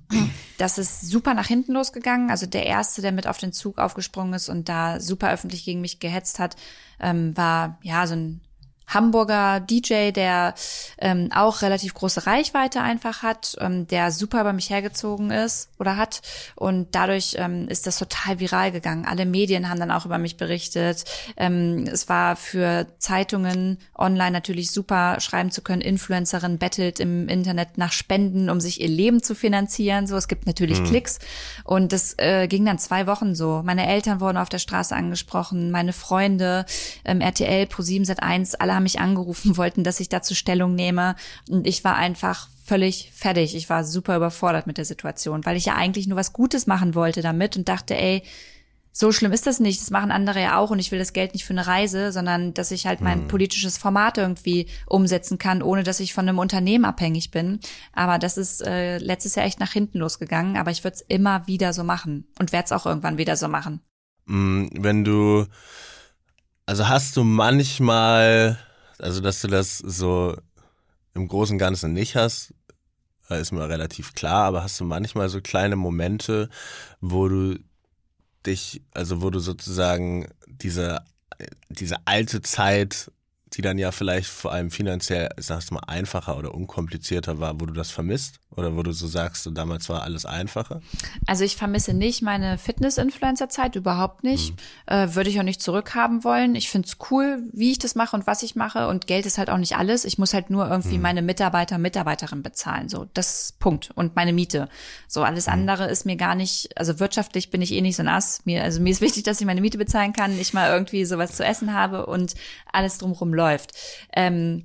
das 0.59 0.79
ist 0.79 1.03
super 1.03 1.35
nach 1.35 1.47
hinten 1.47 1.73
losgegangen. 1.73 2.31
Also 2.31 2.47
der 2.47 2.67
erste, 2.67 3.03
der 3.03 3.13
mit 3.13 3.27
auf 3.27 3.39
den 3.39 3.53
Zug 3.53 3.79
aufgesprungen 3.79 4.35
ist 4.35 4.49
und 4.49 4.69
da 4.69 5.01
super 5.01 5.31
öffentlich 5.31 5.65
gegen 5.65 5.81
mich 5.81 6.01
gehetzt 6.01 6.39
hat, 6.39 6.57
ähm, 7.01 7.37
war 7.37 7.79
ja 7.83 8.07
so 8.07 8.15
ein 8.15 8.41
Hamburger 8.91 9.61
DJ, 9.61 10.11
der 10.11 10.55
ähm, 10.99 11.31
auch 11.33 11.63
relativ 11.63 11.95
große 11.95 12.27
Reichweite 12.27 12.83
einfach 12.83 13.23
hat, 13.23 13.57
ähm, 13.61 13.87
der 13.87 14.11
super 14.11 14.43
bei 14.45 14.53
mich 14.53 14.69
hergezogen 14.69 15.31
ist 15.31 15.71
oder 15.79 15.97
hat. 15.97 16.23
Und 16.57 16.89
dadurch 16.93 17.37
ähm, 17.39 17.69
ist 17.69 17.87
das 17.87 17.99
total 17.99 18.41
viral 18.41 18.73
gegangen. 18.73 19.07
Alle 19.07 19.27
Medien 19.27 19.69
haben 19.69 19.79
dann 19.79 19.93
auch 19.93 20.07
über 20.07 20.19
mich 20.19 20.37
berichtet. 20.37 21.05
Ähm, 21.37 21.87
es 21.91 22.09
war 22.09 22.35
für 22.35 22.87
Zeitungen 22.99 23.79
online 23.97 24.33
natürlich 24.33 24.73
super 24.73 25.21
schreiben 25.21 25.53
zu 25.53 25.63
können. 25.63 25.83
Influencerin 25.83 26.59
bettelt 26.59 26.99
im 26.99 27.29
Internet 27.29 27.79
nach 27.79 27.93
Spenden, 27.93 28.51
um 28.51 28.61
sich 28.61 28.81
ihr 28.81 28.89
Leben 28.89 29.23
zu 29.23 29.35
finanzieren. 29.35 30.09
So, 30.09 30.17
es 30.17 30.27
gibt 30.27 30.47
natürlich 30.47 30.81
mhm. 30.81 30.87
Klicks. 30.87 31.21
Und 31.65 31.93
das 31.93 32.15
äh, 32.19 32.49
ging 32.49 32.65
dann 32.65 32.79
zwei 32.79 33.07
Wochen 33.07 33.37
so. 33.37 33.63
Meine 33.65 33.87
Eltern 33.87 34.21
wurden 34.21 34.37
auf 34.37 34.49
der 34.49 34.59
Straße 34.59 34.97
angesprochen, 34.97 35.71
meine 35.71 35.93
Freunde, 35.93 36.67
ähm, 37.05 37.21
RTL, 37.21 37.67
Pro7 37.67 38.07
Sat1, 38.07 38.57
alle 38.59 38.80
haben 38.81 38.85
mich 38.85 39.01
angerufen, 39.01 39.57
wollten, 39.57 39.85
dass 39.85 40.01
ich 40.01 40.09
dazu 40.09 40.35
Stellung 40.35 40.75
nehme. 40.75 41.15
Und 41.49 41.67
ich 41.67 41.85
war 41.85 41.97
einfach 41.97 42.49
völlig 42.65 43.13
fertig. 43.15 43.55
Ich 43.55 43.69
war 43.69 43.85
super 43.85 44.17
überfordert 44.17 44.67
mit 44.67 44.79
der 44.79 44.85
Situation, 44.85 45.45
weil 45.45 45.57
ich 45.57 45.67
ja 45.67 45.75
eigentlich 45.75 46.07
nur 46.07 46.17
was 46.17 46.33
Gutes 46.33 46.67
machen 46.67 46.95
wollte 46.95 47.21
damit 47.21 47.57
und 47.57 47.69
dachte, 47.69 47.97
ey, 47.97 48.23
so 48.93 49.13
schlimm 49.13 49.33
ist 49.33 49.47
das 49.47 49.61
nicht. 49.61 49.81
Das 49.81 49.91
machen 49.91 50.11
andere 50.11 50.41
ja 50.41 50.59
auch 50.59 50.71
und 50.71 50.79
ich 50.79 50.91
will 50.91 50.99
das 50.99 51.13
Geld 51.13 51.35
nicht 51.35 51.45
für 51.45 51.53
eine 51.53 51.67
Reise, 51.67 52.11
sondern 52.13 52.55
dass 52.55 52.71
ich 52.71 52.87
halt 52.87 53.01
mein 53.01 53.21
hm. 53.21 53.29
politisches 53.29 53.79
Format 53.79 54.19
irgendwie 54.19 54.67
umsetzen 54.87 55.39
kann, 55.39 55.63
ohne 55.63 55.85
dass 55.85 56.01
ich 56.01 56.13
von 56.13 56.29
einem 56.29 56.39
Unternehmen 56.39 56.85
abhängig 56.85 57.31
bin. 57.31 57.61
Aber 57.93 58.19
das 58.19 58.37
ist 58.37 58.67
äh, 58.67 58.99
letztes 58.99 59.37
Jahr 59.37 59.47
echt 59.47 59.61
nach 59.61 59.73
hinten 59.73 59.99
losgegangen. 59.99 60.57
Aber 60.57 60.71
ich 60.71 60.83
würde 60.83 60.97
es 60.97 61.03
immer 61.03 61.47
wieder 61.47 61.73
so 61.73 61.85
machen 61.85 62.27
und 62.39 62.53
werde 62.53 62.67
es 62.67 62.73
auch 62.73 62.87
irgendwann 62.87 63.19
wieder 63.19 63.37
so 63.37 63.49
machen. 63.49 63.81
Hm, 64.27 64.71
wenn 64.75 65.05
du, 65.05 65.47
also 66.67 66.89
hast 66.89 67.17
du 67.17 67.25
manchmal 67.25 68.59
also, 69.01 69.21
dass 69.21 69.41
du 69.41 69.49
das 69.49 69.79
so 69.79 70.37
im 71.15 71.29
Großen 71.29 71.55
und 71.55 71.59
Ganzen 71.59 71.93
nicht 71.93 72.17
hast, 72.17 72.55
äh, 73.29 73.41
ist 73.41 73.53
mir 73.53 73.69
relativ 73.69 74.15
klar, 74.15 74.45
aber 74.45 74.63
hast 74.63 74.79
du 74.81 74.85
manchmal 74.85 75.29
so 75.29 75.41
kleine 75.41 75.77
Momente, 75.77 76.49
wo 77.01 77.29
du 77.29 77.59
dich, 78.47 78.83
also 78.93 79.23
wo 79.23 79.31
du 79.31 79.39
sozusagen 79.39 80.29
diese, 80.47 81.03
diese 81.69 81.97
alte 82.07 82.43
Zeit 82.43 83.11
die 83.55 83.63
dann 83.63 83.79
ja 83.79 83.93
vielleicht 83.93 84.29
vor 84.29 84.53
allem 84.53 84.71
finanziell, 84.71 85.31
sagst 85.37 85.71
du 85.71 85.75
mal, 85.75 85.83
einfacher 85.87 86.39
oder 86.39 86.55
unkomplizierter 86.55 87.41
war, 87.41 87.61
wo 87.61 87.67
du 87.67 87.73
das 87.73 87.91
vermisst? 87.91 88.41
Oder 88.57 88.77
wo 88.77 88.83
du 88.83 88.91
so 88.91 89.07
sagst, 89.07 89.45
so 89.45 89.51
damals 89.51 89.89
war 89.89 90.03
alles 90.03 90.27
einfacher? 90.27 90.81
Also 91.25 91.45
ich 91.45 91.57
vermisse 91.57 91.95
nicht 91.95 92.21
meine 92.21 92.59
Fitness-Influencer-Zeit, 92.59 93.77
überhaupt 93.77 94.25
nicht. 94.25 94.53
Mhm. 94.53 94.57
Äh, 94.93 95.15
würde 95.15 95.31
ich 95.31 95.39
auch 95.39 95.45
nicht 95.45 95.63
zurückhaben 95.63 96.25
wollen. 96.25 96.57
Ich 96.57 96.69
finde 96.69 96.89
es 96.89 96.97
cool, 97.11 97.45
wie 97.53 97.71
ich 97.71 97.79
das 97.79 97.95
mache 97.95 98.17
und 98.17 98.27
was 98.27 98.43
ich 98.43 98.57
mache. 98.57 98.89
Und 98.89 99.07
Geld 99.07 99.25
ist 99.25 99.39
halt 99.39 99.51
auch 99.51 99.57
nicht 99.57 99.77
alles. 99.77 100.05
Ich 100.05 100.19
muss 100.19 100.35
halt 100.35 100.51
nur 100.51 100.69
irgendwie 100.69 100.97
mhm. 100.97 101.03
meine 101.03 101.23
Mitarbeiter, 101.23 101.79
Mitarbeiterin 101.79 102.43
bezahlen. 102.43 102.89
So, 102.89 103.07
das 103.15 103.55
Punkt. 103.61 103.93
Und 103.95 104.17
meine 104.17 104.33
Miete. 104.33 104.69
So, 105.07 105.23
alles 105.23 105.47
mhm. 105.47 105.53
andere 105.53 105.89
ist 105.89 106.05
mir 106.05 106.17
gar 106.17 106.35
nicht, 106.35 106.77
also 106.77 106.99
wirtschaftlich 106.99 107.51
bin 107.51 107.63
ich 107.63 107.73
eh 107.73 107.81
nicht 107.81 107.97
so 107.97 108.03
nass. 108.03 108.41
Mir, 108.47 108.65
also 108.65 108.81
mir 108.81 108.91
ist 108.91 109.01
wichtig, 109.01 109.23
dass 109.23 109.41
ich 109.41 109.47
meine 109.47 109.61
Miete 109.61 109.79
bezahlen 109.79 110.13
kann, 110.13 110.39
ich 110.41 110.53
mal 110.55 110.73
irgendwie 110.73 111.05
sowas 111.05 111.37
zu 111.37 111.45
essen 111.45 111.73
habe 111.73 112.07
und 112.07 112.35
alles 112.73 112.99
drumherum 112.99 113.33
läuft. 113.41 113.73
Ähm, 114.13 114.65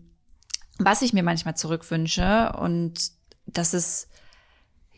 was 0.77 1.01
ich 1.01 1.13
mir 1.13 1.23
manchmal 1.23 1.55
zurückwünsche 1.55 2.53
und 2.59 3.11
das 3.45 3.73
ist 3.73 4.09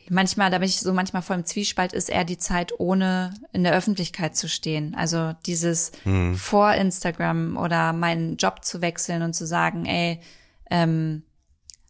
manchmal, 0.10 0.50
da 0.50 0.58
bin 0.58 0.68
ich 0.68 0.80
so 0.80 0.94
manchmal 0.94 1.22
voll 1.22 1.38
im 1.38 1.46
Zwiespalt, 1.46 1.94
ist 1.94 2.10
eher 2.10 2.24
die 2.24 2.38
Zeit, 2.38 2.80
ohne 2.80 3.34
in 3.54 3.64
der 3.64 3.74
Öffentlichkeit 3.74 4.36
zu 4.36 4.50
stehen. 4.50 4.96
Also 4.96 5.34
dieses 5.46 5.92
hm. 6.04 6.36
vor 6.36 6.74
Instagram 6.74 7.58
oder 7.58 7.94
meinen 7.94 8.38
Job 8.38 8.64
zu 8.64 8.82
wechseln 8.82 9.22
und 9.22 9.34
zu 9.34 9.46
sagen, 9.46 9.86
ey, 9.86 10.20
ähm, 10.72 11.24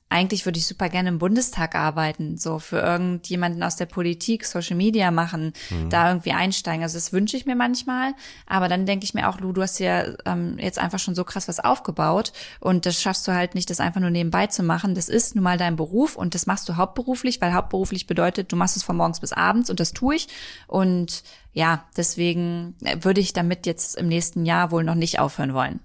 eigentlich 0.09 0.45
würde 0.45 0.57
ich 0.57 0.67
super 0.67 0.87
gerne 0.87 1.09
im 1.09 1.19
Bundestag 1.19 1.75
arbeiten, 1.75 2.37
so 2.37 2.59
für 2.59 2.79
irgendjemanden 2.79 3.61
aus 3.61 3.75
der 3.75 3.87
Politik, 3.87 4.45
Social 4.45 4.77
Media 4.77 5.11
machen, 5.11 5.51
mhm. 5.69 5.89
da 5.89 6.09
irgendwie 6.09 6.31
einsteigen. 6.31 6.81
Also 6.81 6.97
das 6.97 7.11
wünsche 7.11 7.35
ich 7.35 7.45
mir 7.45 7.55
manchmal, 7.55 8.13
aber 8.45 8.69
dann 8.69 8.85
denke 8.85 9.03
ich 9.03 9.13
mir 9.13 9.27
auch, 9.27 9.39
Lu, 9.39 9.51
du 9.51 9.61
hast 9.61 9.79
ja 9.79 10.05
ähm, 10.25 10.57
jetzt 10.59 10.79
einfach 10.79 10.99
schon 10.99 11.15
so 11.15 11.25
krass 11.25 11.49
was 11.49 11.59
aufgebaut 11.59 12.31
und 12.61 12.85
das 12.85 13.01
schaffst 13.01 13.27
du 13.27 13.33
halt 13.33 13.53
nicht, 13.53 13.69
das 13.69 13.81
einfach 13.81 13.99
nur 13.99 14.09
nebenbei 14.09 14.47
zu 14.47 14.63
machen. 14.63 14.95
Das 14.95 15.09
ist 15.09 15.35
nun 15.35 15.43
mal 15.43 15.57
dein 15.57 15.75
Beruf 15.75 16.15
und 16.15 16.35
das 16.35 16.45
machst 16.45 16.69
du 16.69 16.77
hauptberuflich, 16.77 17.41
weil 17.41 17.53
hauptberuflich 17.53 18.07
bedeutet, 18.07 18.51
du 18.51 18.55
machst 18.55 18.77
es 18.77 18.83
von 18.83 18.95
morgens 18.95 19.19
bis 19.19 19.33
abends 19.33 19.69
und 19.69 19.79
das 19.79 19.91
tue 19.91 20.15
ich 20.15 20.27
und 20.67 21.23
ja, 21.51 21.85
deswegen 21.97 22.75
würde 23.01 23.19
ich 23.19 23.33
damit 23.33 23.65
jetzt 23.65 23.97
im 23.97 24.07
nächsten 24.07 24.45
Jahr 24.45 24.71
wohl 24.71 24.83
noch 24.83 24.95
nicht 24.95 25.19
aufhören 25.19 25.53
wollen. 25.53 25.79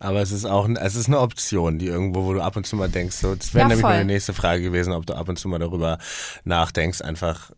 Aber 0.00 0.20
es 0.20 0.32
ist 0.32 0.44
auch 0.44 0.68
es 0.68 0.96
ist 0.96 1.06
eine 1.06 1.20
Option, 1.20 1.78
die 1.78 1.86
irgendwo, 1.86 2.24
wo 2.24 2.32
du 2.32 2.40
ab 2.40 2.56
und 2.56 2.66
zu 2.66 2.76
mal 2.76 2.88
denkst, 2.88 3.16
so, 3.16 3.34
das 3.34 3.54
wäre 3.54 3.62
ja, 3.62 3.68
nämlich 3.68 3.82
voll. 3.82 3.92
meine 3.92 4.04
nächste 4.04 4.34
Frage 4.34 4.62
gewesen, 4.62 4.92
ob 4.92 5.06
du 5.06 5.14
ab 5.14 5.28
und 5.28 5.38
zu 5.38 5.48
mal 5.48 5.58
darüber 5.58 5.98
nachdenkst, 6.44 7.00
einfach, 7.00 7.52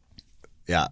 ja, 0.66 0.90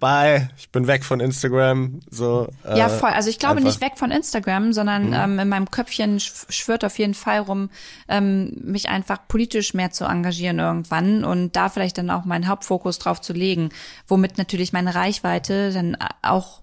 bye, 0.00 0.48
ich 0.56 0.70
bin 0.70 0.86
weg 0.88 1.04
von 1.04 1.20
Instagram. 1.20 2.00
So, 2.10 2.48
äh, 2.64 2.76
ja, 2.76 2.88
voll. 2.88 3.10
Also 3.10 3.30
ich 3.30 3.38
glaube 3.38 3.58
einfach. 3.58 3.68
nicht 3.68 3.80
weg 3.80 3.92
von 3.96 4.10
Instagram, 4.10 4.72
sondern 4.72 5.08
mhm. 5.08 5.14
ähm, 5.14 5.38
in 5.38 5.48
meinem 5.48 5.70
Köpfchen 5.70 6.18
schwört 6.18 6.84
auf 6.84 6.98
jeden 6.98 7.14
Fall 7.14 7.38
rum, 7.40 7.70
ähm, 8.08 8.56
mich 8.64 8.88
einfach 8.88 9.28
politisch 9.28 9.74
mehr 9.74 9.92
zu 9.92 10.06
engagieren 10.06 10.58
irgendwann 10.58 11.22
und 11.24 11.54
da 11.54 11.68
vielleicht 11.68 11.98
dann 11.98 12.10
auch 12.10 12.24
meinen 12.24 12.48
Hauptfokus 12.48 12.98
drauf 12.98 13.20
zu 13.20 13.32
legen, 13.32 13.68
womit 14.08 14.38
natürlich 14.38 14.72
meine 14.72 14.94
Reichweite 14.94 15.72
dann 15.72 15.96
auch 16.22 16.62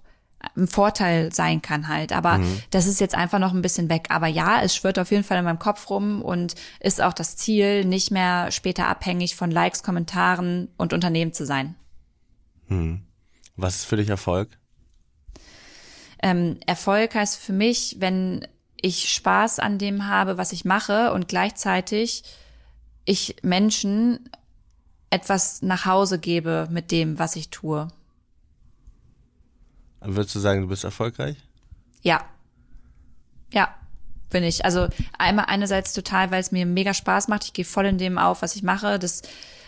ein 0.56 0.68
Vorteil 0.68 1.32
sein 1.32 1.62
kann 1.62 1.88
halt. 1.88 2.12
Aber 2.12 2.38
mhm. 2.38 2.62
das 2.70 2.86
ist 2.86 3.00
jetzt 3.00 3.14
einfach 3.14 3.38
noch 3.38 3.52
ein 3.52 3.62
bisschen 3.62 3.88
weg. 3.88 4.06
Aber 4.10 4.26
ja, 4.26 4.62
es 4.62 4.74
schwirrt 4.74 4.98
auf 4.98 5.10
jeden 5.10 5.24
Fall 5.24 5.38
in 5.38 5.44
meinem 5.44 5.58
Kopf 5.58 5.90
rum 5.90 6.22
und 6.22 6.54
ist 6.80 7.00
auch 7.02 7.12
das 7.12 7.36
Ziel, 7.36 7.84
nicht 7.84 8.10
mehr 8.10 8.50
später 8.50 8.86
abhängig 8.86 9.36
von 9.36 9.50
Likes, 9.50 9.82
Kommentaren 9.82 10.68
und 10.76 10.92
Unternehmen 10.92 11.32
zu 11.32 11.44
sein. 11.44 11.74
Mhm. 12.68 13.02
Was 13.56 13.76
ist 13.76 13.84
für 13.86 13.96
dich 13.96 14.08
Erfolg? 14.08 14.48
Ähm, 16.22 16.58
Erfolg 16.66 17.14
heißt 17.14 17.38
für 17.38 17.52
mich, 17.52 17.96
wenn 17.98 18.46
ich 18.80 19.10
Spaß 19.10 19.58
an 19.58 19.78
dem 19.78 20.06
habe, 20.06 20.38
was 20.38 20.52
ich 20.52 20.64
mache 20.64 21.12
und 21.12 21.28
gleichzeitig 21.28 22.22
ich 23.04 23.36
Menschen 23.42 24.28
etwas 25.10 25.62
nach 25.62 25.86
Hause 25.86 26.18
gebe 26.18 26.68
mit 26.70 26.90
dem, 26.90 27.18
was 27.18 27.34
ich 27.36 27.50
tue. 27.50 27.88
Würdest 30.00 30.34
du 30.34 30.38
sagen, 30.38 30.62
du 30.62 30.68
bist 30.68 30.84
erfolgreich? 30.84 31.36
Ja. 32.02 32.24
Ja, 33.52 33.74
bin 34.30 34.44
ich. 34.44 34.64
Also 34.64 34.88
einmal 35.18 35.46
einerseits 35.48 35.92
total, 35.92 36.30
weil 36.30 36.40
es 36.40 36.52
mir 36.52 36.66
mega 36.66 36.94
Spaß 36.94 37.28
macht. 37.28 37.44
Ich 37.44 37.52
gehe 37.52 37.64
voll 37.64 37.86
in 37.86 37.98
dem 37.98 38.18
auf, 38.18 38.42
was 38.42 38.54
ich 38.56 38.62
mache. 38.62 38.98
Das 38.98 39.22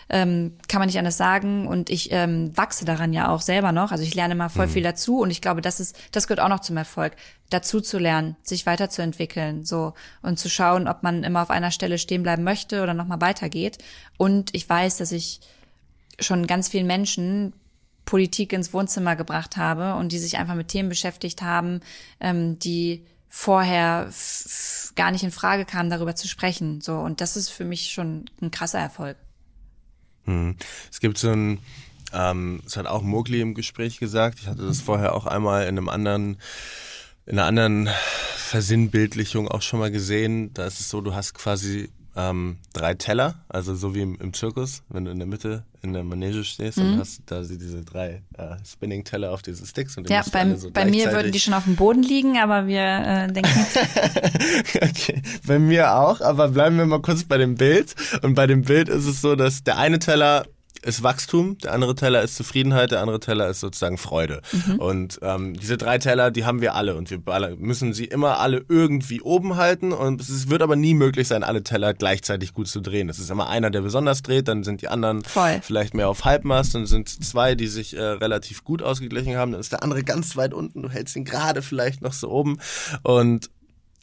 ähm, 0.09 0.57
kann 0.67 0.79
man 0.79 0.87
nicht 0.87 0.99
anders 0.99 1.17
sagen. 1.17 1.67
Und 1.67 1.89
ich 1.89 2.11
ähm, 2.11 2.55
wachse 2.55 2.85
daran 2.85 3.13
ja 3.13 3.29
auch 3.29 3.41
selber 3.41 3.71
noch. 3.71 3.91
Also 3.91 4.03
ich 4.03 4.13
lerne 4.13 4.35
mal 4.35 4.49
voll 4.49 4.67
mhm. 4.67 4.71
viel 4.71 4.83
dazu. 4.83 5.19
Und 5.19 5.31
ich 5.31 5.41
glaube, 5.41 5.61
das 5.61 5.79
ist, 5.79 5.97
das 6.11 6.27
gehört 6.27 6.41
auch 6.41 6.49
noch 6.49 6.59
zum 6.59 6.77
Erfolg, 6.77 7.13
dazu 7.49 7.81
zu 7.81 7.97
lernen, 7.97 8.35
sich 8.43 8.65
weiterzuentwickeln, 8.65 9.65
so 9.65 9.93
und 10.21 10.37
zu 10.37 10.49
schauen, 10.49 10.87
ob 10.87 11.03
man 11.03 11.23
immer 11.23 11.41
auf 11.41 11.49
einer 11.49 11.71
Stelle 11.71 11.97
stehen 11.97 12.23
bleiben 12.23 12.43
möchte 12.43 12.83
oder 12.83 12.93
nochmal 12.93 13.21
weitergeht. 13.21 13.77
Und 14.17 14.53
ich 14.53 14.69
weiß, 14.69 14.97
dass 14.97 15.11
ich 15.11 15.39
schon 16.19 16.45
ganz 16.45 16.67
vielen 16.67 16.87
Menschen 16.87 17.53
Politik 18.05 18.53
ins 18.53 18.73
Wohnzimmer 18.73 19.15
gebracht 19.15 19.57
habe 19.57 19.95
und 19.95 20.11
die 20.11 20.19
sich 20.19 20.37
einfach 20.37 20.55
mit 20.55 20.67
Themen 20.67 20.89
beschäftigt 20.89 21.41
haben, 21.41 21.81
ähm, 22.19 22.59
die 22.59 23.05
vorher 23.29 24.11
gar 24.95 25.11
nicht 25.11 25.23
in 25.23 25.31
Frage 25.31 25.65
kamen, 25.65 25.89
darüber 25.89 26.15
zu 26.15 26.27
sprechen. 26.27 26.81
So 26.81 26.97
und 26.97 27.21
das 27.21 27.37
ist 27.37 27.49
für 27.49 27.63
mich 27.63 27.91
schon 27.91 28.25
ein 28.41 28.51
krasser 28.51 28.79
Erfolg. 28.79 29.17
Hm. 30.25 30.55
Es 30.91 30.99
gibt 30.99 31.17
so 31.17 31.31
ein, 31.31 31.59
ähm, 32.13 32.61
es 32.65 32.75
hat 32.75 32.87
auch 32.87 33.01
Mogli 33.01 33.41
im 33.41 33.53
Gespräch 33.53 33.99
gesagt. 33.99 34.39
Ich 34.41 34.47
hatte 34.47 34.65
das 34.65 34.81
vorher 34.81 35.15
auch 35.15 35.25
einmal 35.25 35.63
in 35.63 35.77
einem 35.77 35.89
anderen, 35.89 36.37
in 37.25 37.39
einer 37.39 37.45
anderen 37.45 37.89
Versinnbildlichung 38.35 39.47
auch 39.47 39.61
schon 39.61 39.79
mal 39.79 39.91
gesehen. 39.91 40.53
Da 40.53 40.65
ist 40.65 40.81
es 40.81 40.89
so, 40.89 40.99
du 40.99 41.15
hast 41.15 41.33
quasi 41.33 41.89
ähm, 42.15 42.57
drei 42.73 42.93
Teller, 42.93 43.45
also 43.47 43.75
so 43.75 43.95
wie 43.95 44.01
im, 44.01 44.19
im, 44.19 44.33
Zirkus, 44.33 44.83
wenn 44.89 45.05
du 45.05 45.11
in 45.11 45.19
der 45.19 45.27
Mitte 45.27 45.63
in 45.83 45.93
der 45.93 46.03
Manege 46.03 46.43
stehst 46.43 46.77
mhm. 46.77 46.93
und 46.93 46.99
hast 46.99 47.21
da 47.25 47.41
diese 47.41 47.83
drei 47.83 48.21
äh, 48.37 48.55
Spinning-Teller 48.65 49.31
auf 49.31 49.41
diese 49.41 49.65
Sticks. 49.65 49.97
Und 49.97 50.09
ja, 50.09 50.23
bei, 50.31 50.55
so 50.55 50.69
bei 50.71 50.85
mir 50.85 51.11
würden 51.11 51.31
die 51.31 51.39
schon 51.39 51.53
auf 51.53 51.63
dem 51.63 51.75
Boden 51.75 52.03
liegen, 52.03 52.37
aber 52.37 52.67
wir 52.67 52.81
äh, 52.81 53.31
denken. 53.31 53.49
okay, 54.75 55.21
bei 55.47 55.59
mir 55.59 55.95
auch, 55.95 56.21
aber 56.21 56.49
bleiben 56.49 56.77
wir 56.77 56.85
mal 56.85 57.01
kurz 57.01 57.23
bei 57.23 57.37
dem 57.37 57.55
Bild. 57.55 57.95
Und 58.21 58.35
bei 58.35 58.47
dem 58.47 58.61
Bild 58.61 58.89
ist 58.89 59.05
es 59.05 59.21
so, 59.21 59.35
dass 59.35 59.63
der 59.63 59.77
eine 59.77 59.99
Teller 59.99 60.45
ist 60.83 61.03
Wachstum, 61.03 61.57
der 61.59 61.73
andere 61.73 61.95
Teller 61.95 62.21
ist 62.21 62.35
Zufriedenheit, 62.35 62.91
der 62.91 63.01
andere 63.01 63.19
Teller 63.19 63.47
ist 63.49 63.59
sozusagen 63.59 63.97
Freude. 63.97 64.41
Mhm. 64.51 64.75
Und 64.79 65.19
ähm, 65.21 65.53
diese 65.53 65.77
drei 65.77 65.97
Teller, 65.97 66.31
die 66.31 66.45
haben 66.45 66.61
wir 66.61 66.75
alle 66.75 66.95
und 66.95 67.09
wir 67.11 67.19
müssen 67.57 67.93
sie 67.93 68.05
immer 68.05 68.39
alle 68.39 68.65
irgendwie 68.67 69.21
oben 69.21 69.57
halten 69.57 69.91
und 69.91 70.21
es 70.21 70.49
wird 70.49 70.61
aber 70.61 70.75
nie 70.75 70.93
möglich 70.93 71.27
sein, 71.27 71.43
alle 71.43 71.63
Teller 71.63 71.93
gleichzeitig 71.93 72.53
gut 72.53 72.67
zu 72.67 72.81
drehen. 72.81 73.09
Es 73.09 73.19
ist 73.19 73.29
immer 73.29 73.47
einer, 73.47 73.69
der 73.69 73.81
besonders 73.81 74.23
dreht, 74.23 74.47
dann 74.47 74.63
sind 74.63 74.81
die 74.81 74.87
anderen 74.87 75.23
Voll. 75.23 75.59
vielleicht 75.61 75.93
mehr 75.93 76.09
auf 76.09 76.25
Halbmast, 76.25 76.73
dann 76.73 76.85
sind 76.85 77.09
zwei, 77.09 77.55
die 77.55 77.67
sich 77.67 77.95
äh, 77.95 78.01
relativ 78.01 78.63
gut 78.63 78.81
ausgeglichen 78.81 79.37
haben, 79.37 79.51
dann 79.51 79.61
ist 79.61 79.71
der 79.71 79.83
andere 79.83 80.03
ganz 80.03 80.35
weit 80.35 80.53
unten, 80.53 80.81
du 80.81 80.89
hältst 80.89 81.15
ihn 81.15 81.25
gerade 81.25 81.61
vielleicht 81.61 82.01
noch 82.01 82.13
so 82.13 82.29
oben 82.29 82.57
und 83.03 83.49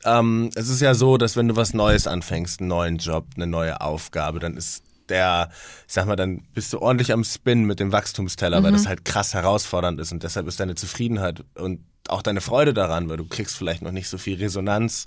ähm, 0.05 0.51
es 0.55 0.69
ist 0.69 0.81
ja 0.81 0.95
so, 0.95 1.17
dass 1.17 1.37
wenn 1.37 1.49
du 1.49 1.57
was 1.57 1.75
Neues 1.75 2.07
anfängst, 2.07 2.61
einen 2.61 2.69
neuen 2.69 2.99
Job, 2.99 3.27
eine 3.35 3.49
neue 3.49 3.81
Aufgabe, 3.81 4.39
dann 4.39 4.57
ist 4.57 4.85
der, 5.11 5.51
ich 5.87 5.95
sag 5.95 6.07
mal, 6.07 6.17
dann 6.17 6.43
bist 6.55 6.73
du 6.73 6.81
ordentlich 6.81 7.13
am 7.13 7.25
Spin 7.25 7.65
mit 7.65 7.81
dem 7.81 7.93
Wachstumsteller, 7.93 8.61
mhm. 8.61 8.65
weil 8.65 8.73
das 8.73 8.87
halt 8.87 9.05
krass 9.05 9.35
herausfordernd 9.35 10.01
ist 10.01 10.13
und 10.13 10.23
deshalb 10.23 10.47
ist 10.47 10.61
deine 10.61 10.75
Zufriedenheit 10.75 11.45
und 11.55 11.81
auch 12.09 12.23
deine 12.23 12.41
Freude 12.41 12.75
daran, 12.75 13.09
weil 13.09 13.19
du 13.19 13.27
kriegst 13.27 13.57
vielleicht 13.57 13.83
noch 13.83 13.93
nicht 13.93 14.09
so 14.09 14.19
viel 14.19 14.39
Resonanz 14.39 15.07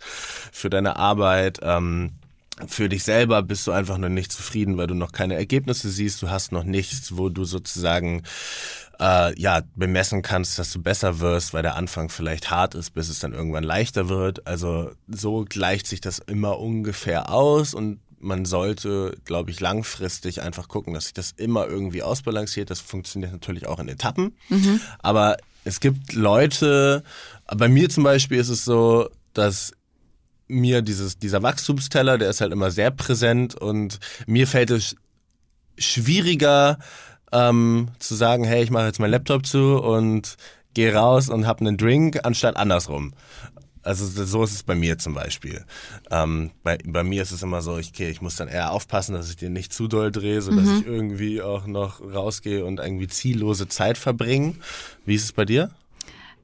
für 0.51 0.69
deine 0.69 0.97
Arbeit. 0.97 1.59
Ähm, 1.63 2.11
für 2.67 2.89
dich 2.89 3.03
selber 3.03 3.41
bist 3.41 3.65
du 3.65 3.71
einfach 3.71 3.97
noch 3.97 4.09
nicht 4.09 4.31
zufrieden, 4.31 4.77
weil 4.77 4.87
du 4.87 4.93
noch 4.93 5.11
keine 5.11 5.35
Ergebnisse 5.35 5.89
siehst, 5.89 6.21
du 6.21 6.29
hast 6.29 6.51
noch 6.51 6.63
nichts, 6.63 7.17
wo 7.17 7.29
du 7.29 7.43
sozusagen 7.43 8.23
äh, 8.99 9.39
ja 9.39 9.61
bemessen 9.75 10.21
kannst, 10.21 10.59
dass 10.59 10.71
du 10.71 10.81
besser 10.81 11.19
wirst, 11.19 11.53
weil 11.53 11.63
der 11.63 11.75
Anfang 11.75 12.09
vielleicht 12.09 12.51
hart 12.51 12.75
ist, 12.75 12.91
bis 12.91 13.09
es 13.09 13.19
dann 13.19 13.33
irgendwann 13.33 13.63
leichter 13.63 14.09
wird. 14.09 14.45
Also 14.45 14.91
so 15.07 15.45
gleicht 15.47 15.87
sich 15.87 16.01
das 16.01 16.19
immer 16.19 16.59
ungefähr 16.59 17.31
aus 17.31 17.73
und 17.73 17.99
man 18.21 18.45
sollte, 18.45 19.17
glaube 19.25 19.51
ich, 19.51 19.59
langfristig 19.59 20.41
einfach 20.41 20.67
gucken, 20.67 20.93
dass 20.93 21.05
sich 21.05 21.13
das 21.13 21.31
immer 21.31 21.67
irgendwie 21.67 22.03
ausbalanciert. 22.03 22.69
Das 22.69 22.79
funktioniert 22.79 23.31
natürlich 23.31 23.67
auch 23.67 23.79
in 23.79 23.87
Etappen. 23.87 24.35
Mhm. 24.49 24.79
Aber 24.99 25.37
es 25.63 25.79
gibt 25.79 26.13
Leute, 26.13 27.03
bei 27.47 27.67
mir 27.67 27.89
zum 27.89 28.03
Beispiel 28.03 28.39
ist 28.39 28.49
es 28.49 28.65
so, 28.65 29.09
dass 29.33 29.73
mir 30.47 30.81
dieses, 30.81 31.17
dieser 31.17 31.43
Wachstumsteller, 31.43 32.17
der 32.17 32.29
ist 32.29 32.41
halt 32.41 32.51
immer 32.51 32.71
sehr 32.71 32.91
präsent 32.91 33.55
und 33.55 33.99
mir 34.27 34.47
fällt 34.47 34.69
es 34.69 34.95
schwieriger 35.77 36.77
ähm, 37.31 37.89
zu 37.99 38.15
sagen, 38.15 38.43
hey, 38.43 38.63
ich 38.63 38.71
mache 38.71 38.87
jetzt 38.87 38.99
meinen 38.99 39.11
Laptop 39.11 39.45
zu 39.45 39.81
und 39.81 40.35
gehe 40.73 40.93
raus 40.93 41.29
und 41.29 41.47
habe 41.47 41.61
einen 41.61 41.77
Drink, 41.77 42.19
anstatt 42.23 42.57
andersrum. 42.57 43.13
Also 43.83 44.05
so 44.05 44.43
ist 44.43 44.53
es 44.53 44.63
bei 44.63 44.75
mir 44.75 44.97
zum 44.97 45.13
Beispiel. 45.13 45.65
Ähm, 46.11 46.51
bei, 46.63 46.77
bei 46.85 47.03
mir 47.03 47.21
ist 47.21 47.31
es 47.31 47.41
immer 47.41 47.61
so, 47.61 47.77
ich, 47.77 47.89
okay, 47.89 48.09
ich 48.09 48.21
muss 48.21 48.35
dann 48.35 48.47
eher 48.47 48.71
aufpassen, 48.71 49.13
dass 49.13 49.29
ich 49.29 49.37
den 49.37 49.53
nicht 49.53 49.73
zu 49.73 49.87
doll 49.87 50.11
drehe, 50.11 50.41
sodass 50.41 50.65
mhm. 50.65 50.77
ich 50.79 50.85
irgendwie 50.85 51.41
auch 51.41 51.65
noch 51.65 52.01
rausgehe 52.01 52.63
und 52.63 52.79
irgendwie 52.79 53.07
ziellose 53.07 53.67
Zeit 53.67 53.97
verbringe. 53.97 54.55
Wie 55.05 55.15
ist 55.15 55.23
es 55.23 55.31
bei 55.31 55.45
dir? 55.45 55.71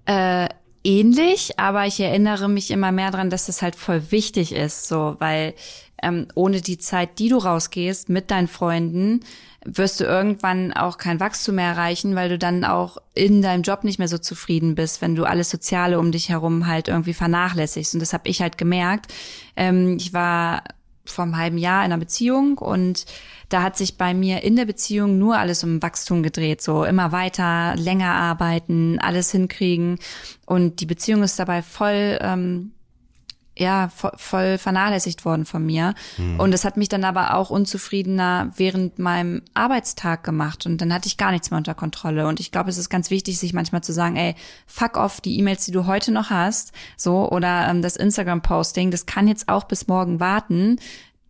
Äh, 0.06 0.50
ähnlich, 0.84 1.60
aber 1.60 1.86
ich 1.86 2.00
erinnere 2.00 2.50
mich 2.50 2.72
immer 2.72 2.92
mehr 2.92 3.12
dran, 3.12 3.30
dass 3.30 3.46
das 3.46 3.62
halt 3.62 3.76
voll 3.76 4.12
wichtig 4.12 4.54
ist, 4.54 4.88
so, 4.88 5.16
weil 5.20 5.54
ähm, 6.02 6.28
ohne 6.36 6.62
die 6.62 6.78
Zeit, 6.78 7.20
die 7.20 7.30
du 7.30 7.38
rausgehst 7.38 8.10
mit 8.10 8.32
deinen 8.32 8.48
Freunden, 8.48 9.22
wirst 9.70 10.00
du 10.00 10.06
irgendwann 10.06 10.72
auch 10.72 10.98
kein 10.98 11.20
Wachstum 11.20 11.56
mehr 11.56 11.72
erreichen, 11.72 12.16
weil 12.16 12.30
du 12.30 12.38
dann 12.38 12.64
auch 12.64 12.98
in 13.14 13.42
deinem 13.42 13.64
Job 13.64 13.84
nicht 13.84 14.00
mehr 14.00 14.08
so 14.08 14.18
zufrieden 14.18 14.76
bist, 14.76 15.02
wenn 15.02 15.16
du 15.16 15.26
alles 15.26 15.50
Soziale 15.50 16.00
um 16.00 16.12
dich 16.12 16.30
herum 16.30 16.68
halt 16.68 16.88
irgendwie 16.88 17.14
vernachlässigst. 17.14 17.94
Und 17.94 18.00
das 18.00 18.14
habe 18.14 18.30
ich 18.30 18.42
halt 18.42 18.58
gemerkt. 18.58 19.14
Ähm, 19.58 19.98
ich 19.98 20.14
war 20.14 20.64
vor 21.04 21.26
einem 21.26 21.38
halben 21.38 21.58
Jahr 21.58 21.84
in 21.84 21.92
einer 21.92 22.00
Beziehung 22.00 22.58
und 22.58 23.06
da 23.50 23.62
hat 23.62 23.78
sich 23.78 23.98
bei 23.98 24.14
mir 24.14 24.44
in 24.44 24.56
der 24.56 24.66
Beziehung 24.66 25.18
nur 25.18 25.38
alles 25.38 25.64
um 25.64 25.82
Wachstum 25.82 26.24
gedreht, 26.24 26.62
so 26.62 26.84
immer 26.84 27.12
weiter, 27.12 27.76
länger 27.78 28.14
arbeiten, 28.14 29.00
alles 29.00 29.32
hinkriegen 29.32 30.00
und 30.46 30.82
die 30.82 30.86
Beziehung 30.86 31.24
ist 31.24 31.40
dabei 31.40 31.62
voll 31.62 32.18
ähm, 32.22 32.74
ja 33.58 33.90
voll, 33.90 34.12
voll 34.16 34.58
vernachlässigt 34.58 35.26
worden 35.26 35.46
von 35.46 35.66
mir. 35.66 35.94
Mhm. 36.18 36.40
Und 36.40 36.54
es 36.54 36.66
hat 36.66 36.78
mich 36.78 36.90
dann 36.90 37.04
aber 37.04 37.34
auch 37.36 37.50
unzufriedener 37.50 38.52
während 38.56 39.00
meinem 39.00 39.42
Arbeitstag 39.54 40.24
gemacht. 40.24 40.66
Und 40.66 40.82
dann 40.82 40.94
hatte 40.94 41.08
ich 41.08 41.18
gar 41.18 41.32
nichts 41.32 41.52
mehr 41.52 41.58
unter 41.58 41.76
Kontrolle. 41.76 42.28
Und 42.28 42.40
ich 42.40 42.52
glaube, 42.52 42.70
es 42.70 42.78
ist 42.78 42.90
ganz 42.90 43.10
wichtig, 43.10 43.40
sich 43.40 43.54
manchmal 43.54 43.82
zu 43.82 43.94
sagen, 43.94 44.16
ey, 44.16 44.36
fuck 44.66 44.98
off, 44.98 45.22
die 45.22 45.38
E-Mails, 45.40 45.66
die 45.66 45.72
du 45.72 45.86
heute 45.86 46.12
noch 46.12 46.30
hast, 46.30 46.72
so, 46.96 47.30
oder 47.30 47.68
ähm, 47.70 47.82
das 47.82 47.96
Instagram-Posting, 47.96 48.92
das 48.92 49.06
kann 49.06 49.28
jetzt 49.28 49.50
auch 49.50 49.66
bis 49.66 49.88
morgen 49.88 50.20
warten 50.20 50.78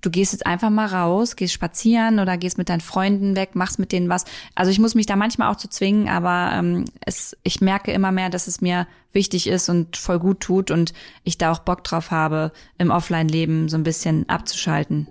du 0.01 0.09
gehst 0.09 0.33
jetzt 0.33 0.45
einfach 0.45 0.69
mal 0.69 0.87
raus, 0.87 1.35
gehst 1.35 1.53
spazieren 1.53 2.19
oder 2.19 2.37
gehst 2.37 2.57
mit 2.57 2.69
deinen 2.69 2.81
Freunden 2.81 3.35
weg, 3.35 3.55
machst 3.55 3.79
mit 3.79 3.91
denen 3.91 4.09
was. 4.09 4.25
Also 4.55 4.71
ich 4.71 4.79
muss 4.79 4.95
mich 4.95 5.05
da 5.05 5.15
manchmal 5.15 5.51
auch 5.51 5.57
zu 5.57 5.69
zwingen, 5.69 6.07
aber 6.07 6.51
ähm, 6.53 6.85
es, 7.05 7.35
ich 7.43 7.61
merke 7.61 7.91
immer 7.91 8.11
mehr, 8.11 8.29
dass 8.29 8.47
es 8.47 8.61
mir 8.61 8.87
wichtig 9.11 9.47
ist 9.47 9.69
und 9.69 9.97
voll 9.97 10.19
gut 10.19 10.39
tut 10.41 10.71
und 10.71 10.93
ich 11.23 11.37
da 11.37 11.51
auch 11.51 11.59
Bock 11.59 11.83
drauf 11.83 12.11
habe, 12.11 12.51
im 12.77 12.91
Offline-Leben 12.91 13.69
so 13.69 13.77
ein 13.77 13.83
bisschen 13.83 14.27
abzuschalten. 14.29 15.07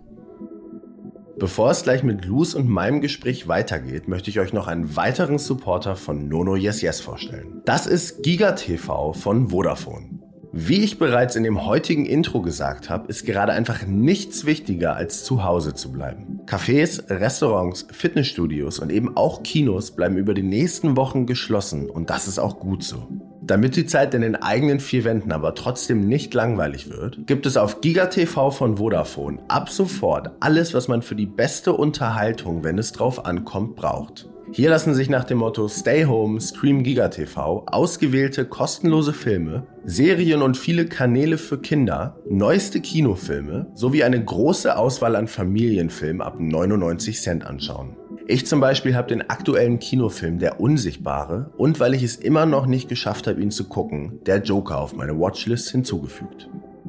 Bevor 1.38 1.70
es 1.70 1.82
gleich 1.82 2.02
mit 2.02 2.24
Luz 2.24 2.54
und 2.54 2.66
meinem 2.66 3.02
Gespräch 3.02 3.46
weitergeht, 3.46 4.08
möchte 4.08 4.30
ich 4.30 4.40
euch 4.40 4.54
noch 4.54 4.68
einen 4.68 4.96
weiteren 4.96 5.36
Supporter 5.38 5.94
von 5.94 6.28
Nono 6.28 6.56
Yes 6.56 6.80
Yes 6.80 7.00
vorstellen. 7.00 7.60
Das 7.66 7.86
ist 7.86 8.22
GigaTV 8.22 9.12
von 9.12 9.50
Vodafone. 9.50 10.25
Wie 10.58 10.82
ich 10.82 10.98
bereits 10.98 11.36
in 11.36 11.44
dem 11.44 11.66
heutigen 11.66 12.06
Intro 12.06 12.40
gesagt 12.40 12.88
habe, 12.88 13.08
ist 13.08 13.26
gerade 13.26 13.52
einfach 13.52 13.86
nichts 13.86 14.46
wichtiger 14.46 14.96
als 14.96 15.22
zu 15.22 15.44
Hause 15.44 15.74
zu 15.74 15.92
bleiben. 15.92 16.40
Cafés, 16.46 17.10
Restaurants, 17.10 17.86
Fitnessstudios 17.92 18.78
und 18.78 18.90
eben 18.90 19.18
auch 19.18 19.42
Kinos 19.42 19.90
bleiben 19.90 20.16
über 20.16 20.32
die 20.32 20.42
nächsten 20.42 20.96
Wochen 20.96 21.26
geschlossen 21.26 21.90
und 21.90 22.08
das 22.08 22.26
ist 22.26 22.38
auch 22.38 22.58
gut 22.58 22.84
so. 22.84 23.06
Damit 23.42 23.76
die 23.76 23.84
Zeit 23.84 24.14
in 24.14 24.22
den 24.22 24.34
eigenen 24.34 24.80
vier 24.80 25.04
Wänden 25.04 25.30
aber 25.30 25.54
trotzdem 25.54 26.08
nicht 26.08 26.32
langweilig 26.32 26.88
wird, 26.88 27.26
gibt 27.26 27.44
es 27.44 27.58
auf 27.58 27.82
GigaTV 27.82 28.50
von 28.50 28.78
Vodafone 28.78 29.40
ab 29.48 29.68
sofort 29.68 30.30
alles, 30.40 30.72
was 30.72 30.88
man 30.88 31.02
für 31.02 31.16
die 31.16 31.26
beste 31.26 31.74
Unterhaltung, 31.74 32.64
wenn 32.64 32.78
es 32.78 32.92
drauf 32.92 33.26
ankommt, 33.26 33.76
braucht. 33.76 34.26
Hier 34.52 34.70
lassen 34.70 34.94
sich 34.94 35.10
nach 35.10 35.24
dem 35.24 35.38
Motto 35.38 35.68
Stay 35.68 36.04
Home, 36.04 36.40
Stream 36.40 36.82
Giga 36.84 37.08
TV 37.08 37.64
ausgewählte 37.66 38.44
kostenlose 38.44 39.12
Filme, 39.12 39.66
Serien 39.84 40.40
und 40.40 40.56
viele 40.56 40.86
Kanäle 40.86 41.36
für 41.36 41.58
Kinder, 41.58 42.16
neueste 42.30 42.80
Kinofilme 42.80 43.66
sowie 43.74 44.04
eine 44.04 44.24
große 44.24 44.76
Auswahl 44.76 45.16
an 45.16 45.26
Familienfilmen 45.26 46.22
ab 46.22 46.36
99 46.38 47.20
Cent 47.20 47.44
anschauen. 47.44 47.96
Ich 48.28 48.46
zum 48.46 48.60
Beispiel 48.60 48.96
habe 48.96 49.08
den 49.08 49.30
aktuellen 49.30 49.78
Kinofilm 49.78 50.38
Der 50.38 50.60
Unsichtbare 50.60 51.52
und 51.56 51.78
weil 51.78 51.94
ich 51.94 52.02
es 52.02 52.16
immer 52.16 52.46
noch 52.46 52.66
nicht 52.66 52.88
geschafft 52.88 53.26
habe, 53.26 53.40
ihn 53.40 53.50
zu 53.50 53.64
gucken, 53.68 54.20
der 54.26 54.42
Joker 54.42 54.78
auf 54.78 54.94
meine 54.94 55.18
Watchlist 55.18 55.70
hinzugefügt. 55.70 56.48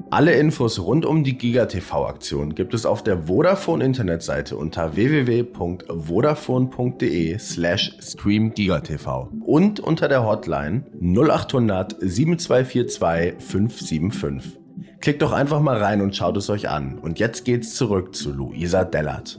Alle 0.09 0.35
Infos 0.35 0.79
rund 0.79 1.05
um 1.05 1.25
die 1.25 1.37
GigaTV-Aktion 1.37 2.55
gibt 2.55 2.73
es 2.73 2.85
auf 2.85 3.03
der 3.03 3.27
Vodafone 3.27 3.83
Internetseite 3.83 4.55
unter 4.55 4.95
www.vodafone.de 4.95 7.37
slash 7.37 7.93
streamgigatv 7.99 9.27
und 9.41 9.81
unter 9.81 10.07
der 10.07 10.23
Hotline 10.23 10.85
0800 11.01 11.97
7242 11.99 13.33
575. 13.37 14.57
Klickt 15.01 15.21
doch 15.21 15.33
einfach 15.33 15.59
mal 15.59 15.75
rein 15.75 15.99
und 15.99 16.15
schaut 16.15 16.37
es 16.37 16.49
euch 16.49 16.69
an. 16.69 16.99
Und 16.99 17.19
jetzt 17.19 17.43
geht's 17.43 17.75
zurück 17.75 18.15
zu 18.15 18.31
Luisa 18.31 18.85
Dellert. 18.85 19.37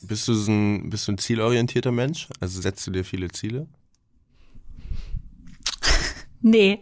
Bist 0.00 0.26
du, 0.26 0.32
ein, 0.32 0.90
bist 0.90 1.06
du 1.06 1.12
ein 1.12 1.18
zielorientierter 1.18 1.92
Mensch? 1.92 2.26
Also 2.40 2.60
setzt 2.60 2.84
du 2.88 2.90
dir 2.90 3.04
viele 3.04 3.28
Ziele? 3.28 3.68
Nee. 6.40 6.80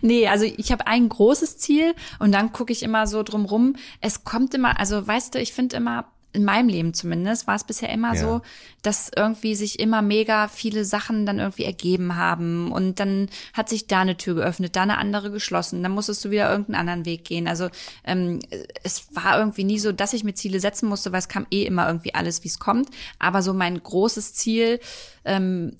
Nee, 0.00 0.28
also 0.28 0.44
ich 0.44 0.72
habe 0.72 0.86
ein 0.86 1.08
großes 1.08 1.58
Ziel 1.58 1.94
und 2.18 2.32
dann 2.32 2.52
gucke 2.52 2.72
ich 2.72 2.82
immer 2.82 3.06
so 3.06 3.22
drumrum. 3.22 3.76
Es 4.00 4.24
kommt 4.24 4.54
immer, 4.54 4.78
also 4.78 5.06
weißt 5.06 5.34
du, 5.34 5.40
ich 5.40 5.52
finde 5.52 5.76
immer, 5.76 6.06
in 6.36 6.44
meinem 6.44 6.68
Leben 6.68 6.92
zumindest, 6.92 7.46
war 7.46 7.54
es 7.54 7.64
bisher 7.64 7.88
immer 7.88 8.14
ja. 8.14 8.20
so, 8.20 8.42
dass 8.82 9.10
irgendwie 9.16 9.54
sich 9.54 9.80
immer 9.80 10.02
mega 10.02 10.48
viele 10.48 10.84
Sachen 10.84 11.24
dann 11.24 11.38
irgendwie 11.38 11.64
ergeben 11.64 12.16
haben 12.16 12.70
und 12.72 13.00
dann 13.00 13.28
hat 13.54 13.70
sich 13.70 13.86
da 13.86 14.02
eine 14.02 14.18
Tür 14.18 14.34
geöffnet, 14.34 14.76
da 14.76 14.82
eine 14.82 14.98
andere 14.98 15.30
geschlossen, 15.30 15.82
dann 15.82 15.92
musstest 15.92 16.24
du 16.24 16.30
wieder 16.30 16.50
irgendeinen 16.50 16.80
anderen 16.80 17.06
Weg 17.06 17.24
gehen. 17.24 17.48
Also 17.48 17.70
ähm, 18.04 18.40
es 18.82 19.08
war 19.14 19.38
irgendwie 19.38 19.64
nie 19.64 19.78
so, 19.78 19.92
dass 19.92 20.12
ich 20.12 20.24
mir 20.24 20.34
Ziele 20.34 20.60
setzen 20.60 20.90
musste, 20.90 21.10
weil 21.10 21.20
es 21.20 21.28
kam 21.28 21.46
eh 21.50 21.64
immer 21.64 21.86
irgendwie 21.86 22.14
alles, 22.14 22.44
wie 22.44 22.48
es 22.48 22.58
kommt. 22.58 22.90
Aber 23.18 23.40
so 23.40 23.54
mein 23.54 23.82
großes 23.82 24.34
Ziel 24.34 24.78
ähm, 25.24 25.78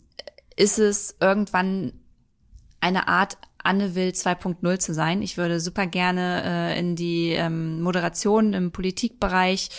ist 0.56 0.78
es, 0.78 1.16
irgendwann 1.20 1.92
eine 2.80 3.08
Art 3.08 3.38
Anne 3.62 3.94
will 3.94 4.10
2.0 4.10 4.78
zu 4.78 4.94
sein. 4.94 5.22
Ich 5.22 5.36
würde 5.36 5.60
super 5.60 5.86
gerne 5.86 6.42
äh, 6.44 6.78
in 6.78 6.96
die 6.96 7.30
ähm, 7.30 7.80
Moderation 7.80 8.52
im 8.52 8.70
Politikbereich 8.70 9.70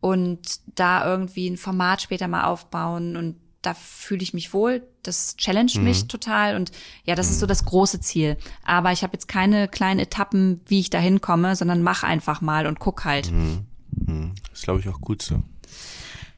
und 0.00 0.60
da 0.74 1.06
irgendwie 1.06 1.48
ein 1.48 1.56
Format 1.56 2.02
später 2.02 2.26
mal 2.28 2.44
aufbauen 2.44 3.16
und 3.16 3.36
da 3.62 3.74
fühle 3.74 4.22
ich 4.22 4.34
mich 4.34 4.52
wohl. 4.52 4.82
Das 5.02 5.36
challenge 5.36 5.72
mhm. 5.76 5.84
mich 5.84 6.06
total 6.08 6.56
und 6.56 6.72
ja, 7.04 7.14
das 7.14 7.30
ist 7.30 7.40
so 7.40 7.46
das 7.46 7.64
große 7.64 8.00
Ziel. 8.00 8.36
Aber 8.64 8.92
ich 8.92 9.02
habe 9.02 9.14
jetzt 9.14 9.28
keine 9.28 9.68
kleinen 9.68 10.00
Etappen, 10.00 10.60
wie 10.66 10.80
ich 10.80 10.90
da 10.90 10.98
hinkomme, 10.98 11.56
sondern 11.56 11.82
mach 11.82 12.02
einfach 12.02 12.40
mal 12.40 12.66
und 12.66 12.78
guck 12.78 13.04
halt. 13.04 13.30
Mhm. 13.30 13.66
Mhm. 13.90 14.34
Das 14.50 14.62
glaube 14.62 14.80
ich 14.80 14.88
auch 14.88 15.00
gut 15.00 15.22
so. 15.22 15.42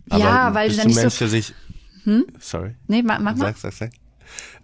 Aber 0.09 0.22
ja, 0.22 0.55
weil 0.55 0.68
bist 0.68 0.78
du 0.78 0.82
dann 0.82 0.88
nicht 0.88 0.97
Mensch, 0.97 1.14
so. 1.14 1.26
sich, 1.26 1.55
Hm? 2.05 2.24
sorry. 2.38 2.76
Nee, 2.86 3.03
mach, 3.03 3.18
mach 3.18 3.34
mal. 3.36 3.47
Sag, 3.47 3.57
sag, 3.57 3.72
sag. 3.72 3.91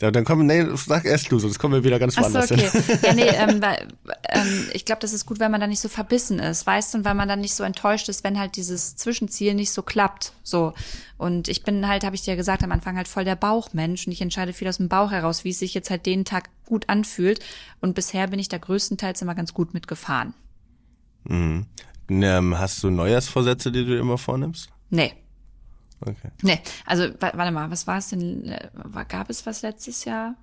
Ja, 0.01 0.11
dann 0.11 0.25
kommen, 0.25 0.47
nee, 0.47 0.67
sag 0.75 1.05
erst 1.05 1.31
du, 1.31 1.39
sonst 1.39 1.59
kommen 1.59 1.75
wir 1.75 1.85
wieder 1.85 1.99
ganz 1.99 2.17
Ach 2.17 2.25
so, 2.25 2.33
woanders 2.33 2.51
okay. 2.51 2.69
hin. 2.69 2.99
Ja, 3.03 3.15
nee, 3.15 3.29
ähm, 3.29 3.63
weil, 3.63 3.89
ähm, 4.29 4.69
ich 4.73 4.85
glaube, 4.85 5.01
das 5.01 5.13
ist 5.13 5.27
gut, 5.27 5.41
wenn 5.41 5.51
man 5.51 5.61
da 5.61 5.67
nicht 5.67 5.81
so 5.81 5.89
verbissen 5.89 6.39
ist, 6.39 6.67
weißt 6.67 6.95
du, 6.95 6.99
und 6.99 7.05
weil 7.05 7.15
man 7.15 7.29
dann 7.29 7.41
nicht 7.41 7.55
so 7.55 7.65
enttäuscht 7.65 8.09
ist, 8.09 8.25
wenn 8.25 8.39
halt 8.39 8.57
dieses 8.57 8.97
Zwischenziel 8.97 9.55
nicht 9.55 9.73
so 9.73 9.83
klappt. 9.83 10.33
So. 10.43 10.75
Und 11.19 11.49
ich 11.49 11.63
bin 11.63 11.87
halt, 11.87 12.05
habe 12.05 12.17
ich 12.17 12.23
dir 12.23 12.37
gesagt, 12.37 12.65
am 12.65 12.73
Anfang 12.73 12.97
halt 12.97 13.09
voll 13.09 13.25
der 13.25 13.37
Bauchmensch 13.37 14.07
und 14.07 14.13
ich 14.13 14.21
entscheide 14.21 14.53
viel 14.53 14.69
aus 14.69 14.79
dem 14.79 14.89
Bauch 14.89 15.11
heraus, 15.11 15.45
wie 15.45 15.51
es 15.51 15.59
sich 15.59 15.75
jetzt 15.75 15.91
halt 15.91 16.07
den 16.07 16.25
Tag 16.25 16.51
gut 16.67 16.89
anfühlt. 16.89 17.41
Und 17.81 17.95
bisher 17.95 18.27
bin 18.29 18.39
ich 18.39 18.49
da 18.49 18.59
größtenteils 18.59 19.23
immer 19.23 19.35
ganz 19.35 19.55
gut 19.55 19.75
mitgefahren. 19.75 20.35
Mhm. 21.25 21.67
Ähm, 22.09 22.59
hast 22.59 22.83
du 22.83 22.91
Neujahrsvorsätze, 22.91 23.73
die 23.73 23.85
du 23.85 23.99
immer 23.99 24.19
vornimmst? 24.19 24.69
Nee. 24.91 25.15
Okay. 26.03 26.31
Nee, 26.43 26.61
also 26.87 27.05
wa- 27.21 27.33
warte 27.35 27.53
mal, 27.53 27.71
was 27.71 27.87
war 27.87 27.99
es 27.99 28.09
denn? 28.09 28.49
äh, 28.49 28.69
Gab 29.09 29.31
es 29.31 29.47
was 29.47 29.63
letztes 29.63 30.05
Jahr? 30.05 30.35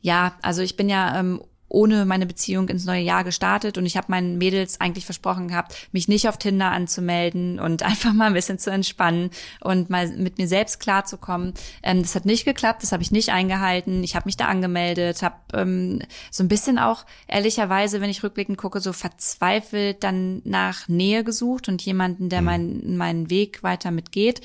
Ja, 0.00 0.34
also 0.42 0.62
ich 0.62 0.76
bin 0.76 0.88
ja 0.88 1.18
ähm, 1.18 1.42
ohne 1.70 2.04
meine 2.04 2.26
Beziehung 2.26 2.68
ins 2.68 2.84
neue 2.84 3.00
Jahr 3.00 3.24
gestartet 3.24 3.78
und 3.78 3.86
ich 3.86 3.96
habe 3.96 4.08
meinen 4.10 4.38
Mädels 4.38 4.80
eigentlich 4.80 5.04
versprochen 5.04 5.48
gehabt, 5.48 5.88
mich 5.92 6.08
nicht 6.08 6.28
auf 6.28 6.36
Tinder 6.36 6.70
anzumelden 6.70 7.58
und 7.58 7.82
einfach 7.90 8.12
mal 8.12 8.26
ein 8.26 8.34
bisschen 8.34 8.58
zu 8.58 8.70
entspannen 8.70 9.30
und 9.60 9.88
mal 9.88 10.08
mit 10.08 10.38
mir 10.38 10.48
selbst 10.48 10.80
klarzukommen. 10.80 11.54
Ähm, 11.82 12.02
das 12.02 12.14
hat 12.14 12.26
nicht 12.26 12.44
geklappt, 12.44 12.82
das 12.82 12.92
habe 12.92 13.02
ich 13.02 13.12
nicht 13.12 13.30
eingehalten. 13.30 14.02
Ich 14.04 14.16
habe 14.16 14.26
mich 14.26 14.36
da 14.36 14.46
angemeldet, 14.46 15.22
habe 15.22 15.36
ähm, 15.54 16.02
so 16.30 16.42
ein 16.42 16.48
bisschen 16.48 16.78
auch 16.78 17.06
ehrlicherweise, 17.28 18.00
wenn 18.00 18.10
ich 18.10 18.22
rückblickend 18.22 18.58
gucke, 18.58 18.80
so 18.80 18.92
verzweifelt 18.92 20.02
dann 20.02 20.42
nach 20.44 20.88
Nähe 20.88 21.24
gesucht 21.24 21.68
und 21.68 21.82
jemanden, 21.82 22.28
der 22.28 22.42
meinen 22.42 22.96
meinen 22.96 23.30
Weg 23.30 23.62
weiter 23.62 23.90
mitgeht. 23.90 24.40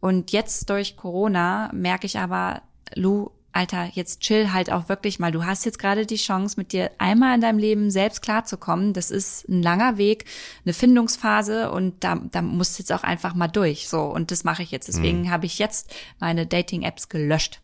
Und 0.00 0.32
jetzt 0.32 0.70
durch 0.70 0.96
Corona 0.96 1.70
merke 1.74 2.06
ich 2.06 2.18
aber, 2.18 2.62
Lou, 2.94 3.30
Alter, 3.52 3.90
jetzt 3.94 4.20
chill 4.20 4.52
halt 4.52 4.70
auch 4.70 4.88
wirklich 4.88 5.18
mal. 5.18 5.32
Du 5.32 5.44
hast 5.44 5.64
jetzt 5.64 5.78
gerade 5.78 6.06
die 6.06 6.16
Chance, 6.16 6.54
mit 6.56 6.72
dir 6.72 6.90
einmal 6.98 7.34
in 7.34 7.40
deinem 7.40 7.58
Leben 7.58 7.90
selbst 7.90 8.22
klarzukommen. 8.22 8.92
Das 8.92 9.10
ist 9.10 9.48
ein 9.48 9.62
langer 9.62 9.96
Weg, 9.96 10.24
eine 10.64 10.72
Findungsphase 10.72 11.70
und 11.72 12.04
da, 12.04 12.14
da 12.30 12.42
musst 12.42 12.78
du 12.78 12.82
jetzt 12.82 12.92
auch 12.92 13.02
einfach 13.02 13.34
mal 13.34 13.48
durch. 13.48 13.88
So, 13.88 14.02
und 14.02 14.30
das 14.30 14.44
mache 14.44 14.62
ich 14.62 14.70
jetzt. 14.70 14.86
Deswegen 14.88 15.30
habe 15.32 15.46
ich 15.46 15.58
jetzt 15.58 15.92
meine 16.20 16.46
Dating-Apps 16.46 17.08
gelöscht. 17.08 17.60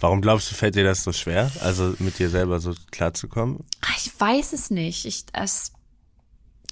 Warum 0.00 0.22
glaubst 0.22 0.50
du, 0.50 0.54
fällt 0.54 0.76
dir 0.76 0.84
das 0.84 1.04
so 1.04 1.12
schwer, 1.12 1.50
also 1.60 1.94
mit 1.98 2.18
dir 2.18 2.30
selber 2.30 2.58
so 2.58 2.72
klarzukommen? 2.90 3.64
Ah, 3.82 3.94
Ich 3.98 4.18
weiß 4.18 4.54
es 4.54 4.70
nicht. 4.70 5.04
Ich, 5.04 5.24
es, 5.34 5.72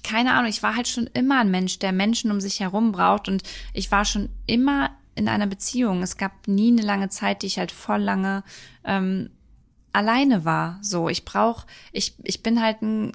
keine 0.03 0.33
Ahnung, 0.33 0.49
ich 0.49 0.63
war 0.63 0.75
halt 0.75 0.87
schon 0.87 1.07
immer 1.13 1.39
ein 1.39 1.51
Mensch, 1.51 1.79
der 1.79 1.91
Menschen 1.91 2.31
um 2.31 2.41
sich 2.41 2.59
herum 2.59 2.91
braucht 2.91 3.27
und 3.27 3.43
ich 3.73 3.91
war 3.91 4.03
schon 4.03 4.29
immer 4.47 4.89
in 5.15 5.27
einer 5.27 5.47
Beziehung. 5.47 6.03
Es 6.03 6.17
gab 6.17 6.47
nie 6.47 6.71
eine 6.71 6.81
lange 6.81 7.09
Zeit, 7.09 7.41
die 7.41 7.47
ich 7.47 7.57
halt 7.57 7.71
voll 7.71 8.01
lange 8.01 8.43
ähm, 8.83 9.31
alleine 9.93 10.45
war. 10.45 10.77
So, 10.81 11.09
ich 11.09 11.25
brauche, 11.25 11.65
ich, 11.91 12.15
ich 12.23 12.43
bin 12.43 12.61
halt 12.61 12.81
ein, 12.81 13.13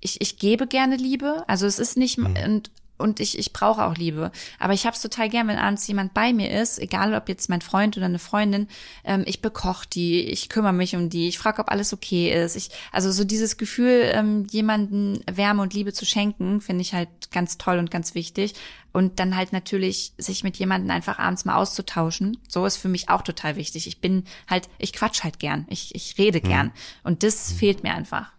ich, 0.00 0.20
ich 0.20 0.36
gebe 0.38 0.66
gerne 0.66 0.96
Liebe. 0.96 1.44
Also 1.48 1.66
es 1.66 1.78
ist 1.78 1.96
nicht 1.96 2.18
und 2.18 2.70
und 3.02 3.20
ich, 3.20 3.38
ich 3.38 3.52
brauche 3.52 3.84
auch 3.84 3.96
Liebe. 3.96 4.30
Aber 4.58 4.72
ich 4.72 4.86
habe 4.86 4.94
es 4.96 5.02
total 5.02 5.28
gern, 5.28 5.48
wenn 5.48 5.58
abends 5.58 5.86
jemand 5.86 6.14
bei 6.14 6.32
mir 6.32 6.50
ist, 6.50 6.78
egal 6.78 7.14
ob 7.14 7.28
jetzt 7.28 7.50
mein 7.50 7.60
Freund 7.60 7.96
oder 7.96 8.06
eine 8.06 8.18
Freundin, 8.18 8.68
ähm, 9.04 9.24
ich 9.26 9.42
bekoche 9.42 9.86
die, 9.92 10.20
ich 10.22 10.48
kümmere 10.48 10.72
mich 10.72 10.96
um 10.96 11.10
die, 11.10 11.28
ich 11.28 11.38
frage, 11.38 11.60
ob 11.60 11.70
alles 11.70 11.92
okay 11.92 12.32
ist. 12.32 12.56
Ich, 12.56 12.70
also 12.92 13.10
so 13.12 13.24
dieses 13.24 13.56
Gefühl, 13.56 14.10
ähm, 14.14 14.46
jemanden 14.50 15.20
Wärme 15.30 15.62
und 15.62 15.74
Liebe 15.74 15.92
zu 15.92 16.06
schenken, 16.06 16.60
finde 16.60 16.82
ich 16.82 16.94
halt 16.94 17.08
ganz 17.32 17.58
toll 17.58 17.78
und 17.78 17.90
ganz 17.90 18.14
wichtig. 18.14 18.54
Und 18.92 19.18
dann 19.18 19.36
halt 19.36 19.52
natürlich 19.52 20.12
sich 20.18 20.44
mit 20.44 20.58
jemandem 20.58 20.90
einfach 20.90 21.18
abends 21.18 21.44
mal 21.44 21.56
auszutauschen. 21.56 22.38
So 22.46 22.66
ist 22.66 22.76
für 22.76 22.88
mich 22.88 23.08
auch 23.08 23.22
total 23.22 23.56
wichtig. 23.56 23.86
Ich 23.86 24.00
bin 24.00 24.24
halt, 24.48 24.68
ich 24.78 24.92
quatsch 24.92 25.24
halt 25.24 25.38
gern, 25.38 25.66
ich, 25.70 25.94
ich 25.94 26.18
rede 26.18 26.40
gern. 26.40 26.72
Und 27.02 27.22
das 27.22 27.52
fehlt 27.52 27.82
mir 27.82 27.94
einfach. 27.94 28.30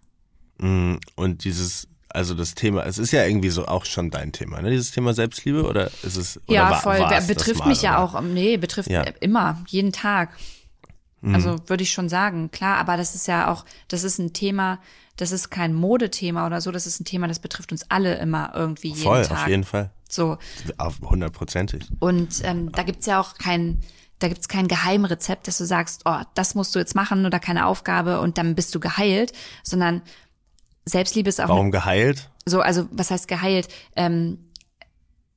Mm, 0.60 0.98
Und 1.16 1.44
dieses, 1.44 1.88
also 2.14 2.34
das 2.36 2.54
Thema, 2.56 2.86
es 2.86 2.98
ist 2.98 3.12
ja 3.12 3.26
irgendwie 3.26 3.50
so 3.50 3.66
auch 3.66 3.86
schon 3.86 4.10
dein 4.12 4.32
Thema, 4.32 4.62
ne? 4.62 4.70
Dieses 4.72 4.92
Thema 4.92 5.14
Selbstliebe 5.14 5.64
oder 5.66 5.88
ist 6.04 6.16
es 6.18 6.38
oder 6.48 6.54
Ja, 6.54 6.70
war- 6.72 6.82
voll. 6.82 7.00
war 7.00 7.12
es 7.18 7.28
betrifft 7.28 7.60
mal, 7.60 7.68
mich 7.70 7.82
ja 7.82 8.02
oder? 8.04 8.04
auch. 8.16 8.20
ähm, 8.20 8.34
Nee, 8.34 8.58
betrifft 8.58 8.90
Ja. 8.90 9.02
äh, 9.02 9.14
immer, 9.20 9.62
jeden 9.68 9.92
Tag. 9.92 10.30
Also 11.26 11.58
würde 11.70 11.84
ich 11.84 11.92
schon 11.92 12.10
sagen, 12.10 12.52
klar, 12.52 12.78
aber 12.80 12.98
das 12.98 13.16
ist 13.16 13.28
ja 13.30 13.50
auch, 13.50 13.64
das 13.88 14.04
ist 14.04 14.20
ein 14.20 14.34
Thema, 14.34 14.80
das 15.16 15.32
ist 15.32 15.50
kein 15.50 15.74
Modethema 15.74 16.46
oder 16.46 16.60
so, 16.60 16.70
das 16.70 16.86
ist 16.86 17.00
ein 17.00 17.06
Thema, 17.06 17.30
das 17.30 17.40
betrifft 17.40 17.72
uns 17.72 17.86
alle 17.90 18.16
immer 18.18 18.52
irgendwie 18.54 18.90
jeden 18.90 19.04
Voll, 19.04 19.26
Tag. 19.26 19.44
auf 19.44 19.48
jeden 19.48 19.64
Fall. 19.64 19.90
So. 20.10 20.38
Auf 20.78 21.00
hundertprozentig. 21.00 21.86
Und 22.00 22.42
ähm, 22.44 22.74
da 22.74 22.84
gibt's 22.84 23.06
ja 23.06 23.22
auch 23.22 23.36
kein, 23.38 23.80
da 24.20 24.28
gibt's 24.28 24.50
kein 24.50 24.68
Geheimrezept, 24.68 25.48
dass 25.48 25.58
du 25.60 25.64
sagst, 25.64 26.02
oh, 26.04 26.20
das 26.36 26.56
musst 26.56 26.76
du 26.76 26.80
jetzt 26.80 26.94
machen 26.94 27.26
oder 27.26 27.40
keine 27.40 27.68
Aufgabe 27.68 28.20
und 28.20 28.38
dann 28.38 28.54
bist 28.54 28.76
du 28.76 28.82
geheilt, 28.82 29.32
sondern 29.64 30.02
Selbstliebe 30.86 31.30
ist 31.30 31.42
auch 31.42 31.50
Warum 31.50 31.72
geheilt? 31.72 32.30
so, 32.46 32.62
also 32.62 32.88
was 32.92 33.12
heißt 33.12 33.28
geheilt? 33.28 33.68
Ähm, 33.96 34.38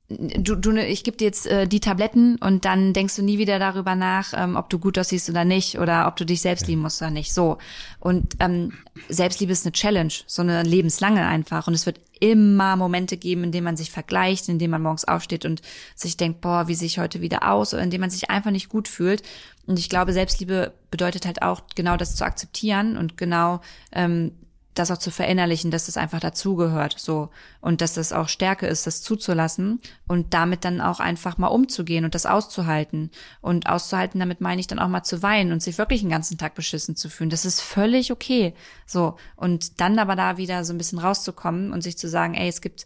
du, 0.09 0.55
du, 0.55 0.71
ich 0.81 1.03
gebe 1.03 1.17
dir 1.17 1.25
jetzt 1.25 1.47
äh, 1.47 1.67
die 1.67 1.79
Tabletten 1.79 2.37
und 2.37 2.65
dann 2.65 2.93
denkst 2.93 3.15
du 3.15 3.21
nie 3.21 3.37
wieder 3.37 3.59
darüber 3.59 3.95
nach, 3.95 4.33
ähm, 4.35 4.55
ob 4.55 4.69
du 4.69 4.79
gut 4.79 4.97
aussiehst 4.97 5.29
oder 5.29 5.45
nicht 5.45 5.79
oder 5.79 6.07
ob 6.07 6.15
du 6.15 6.25
dich 6.25 6.41
selbst 6.41 6.67
lieben 6.67 6.81
musst 6.81 7.01
oder 7.01 7.11
nicht. 7.11 7.33
So. 7.33 7.57
Und 7.99 8.35
ähm, 8.39 8.73
Selbstliebe 9.09 9.51
ist 9.51 9.65
eine 9.65 9.73
Challenge, 9.73 10.13
so 10.25 10.41
eine 10.41 10.63
lebenslange 10.63 11.25
einfach. 11.25 11.67
Und 11.67 11.73
es 11.73 11.85
wird 11.85 11.99
immer 12.19 12.75
Momente 12.75 13.17
geben, 13.17 13.43
in 13.43 13.51
denen 13.51 13.65
man 13.65 13.77
sich 13.77 13.91
vergleicht, 13.91 14.49
in 14.49 14.59
denen 14.59 14.71
man 14.71 14.81
morgens 14.81 15.05
aufsteht 15.05 15.45
und 15.45 15.61
sich 15.95 16.17
denkt, 16.17 16.41
boah, 16.41 16.67
wie 16.67 16.73
sehe 16.73 16.87
ich 16.87 16.99
heute 16.99 17.21
wieder 17.21 17.51
aus, 17.51 17.73
oder 17.73 17.83
in 17.83 17.91
denen 17.91 18.01
man 18.01 18.09
sich 18.09 18.29
einfach 18.29 18.51
nicht 18.51 18.69
gut 18.69 18.87
fühlt. 18.87 19.21
Und 19.67 19.77
ich 19.77 19.89
glaube, 19.89 20.13
Selbstliebe 20.13 20.73
bedeutet 20.89 21.25
halt 21.25 21.41
auch 21.41 21.61
genau 21.75 21.95
das 21.95 22.15
zu 22.15 22.25
akzeptieren 22.25 22.97
und 22.97 23.17
genau 23.17 23.61
ähm, 23.91 24.31
das 24.79 24.91
auch 24.91 24.97
zu 24.97 25.11
verinnerlichen, 25.11 25.71
dass 25.71 25.85
das 25.85 25.97
einfach 25.97 26.19
dazugehört, 26.19 26.95
so. 26.97 27.29
Und 27.61 27.81
dass 27.81 27.93
das 27.93 28.13
auch 28.13 28.29
Stärke 28.29 28.67
ist, 28.67 28.87
das 28.87 29.01
zuzulassen 29.01 29.81
und 30.07 30.33
damit 30.33 30.65
dann 30.65 30.81
auch 30.81 30.99
einfach 30.99 31.37
mal 31.37 31.47
umzugehen 31.47 32.05
und 32.05 32.15
das 32.15 32.25
auszuhalten. 32.25 33.11
Und 33.41 33.67
auszuhalten, 33.67 34.19
damit 34.19 34.41
meine 34.41 34.59
ich 34.59 34.67
dann 34.67 34.79
auch 34.79 34.87
mal 34.87 35.03
zu 35.03 35.21
weinen 35.23 35.51
und 35.51 35.61
sich 35.61 35.77
wirklich 35.77 36.01
den 36.01 36.09
ganzen 36.09 36.37
Tag 36.37 36.55
beschissen 36.55 36.95
zu 36.95 37.09
fühlen. 37.09 37.29
Das 37.29 37.45
ist 37.45 37.61
völlig 37.61 38.11
okay, 38.11 38.53
so. 38.85 39.17
Und 39.35 39.79
dann 39.81 39.99
aber 39.99 40.15
da 40.15 40.37
wieder 40.37 40.63
so 40.63 40.73
ein 40.73 40.77
bisschen 40.77 40.99
rauszukommen 40.99 41.71
und 41.71 41.81
sich 41.81 41.97
zu 41.97 42.07
sagen, 42.07 42.33
ey, 42.33 42.47
es 42.47 42.61
gibt 42.61 42.85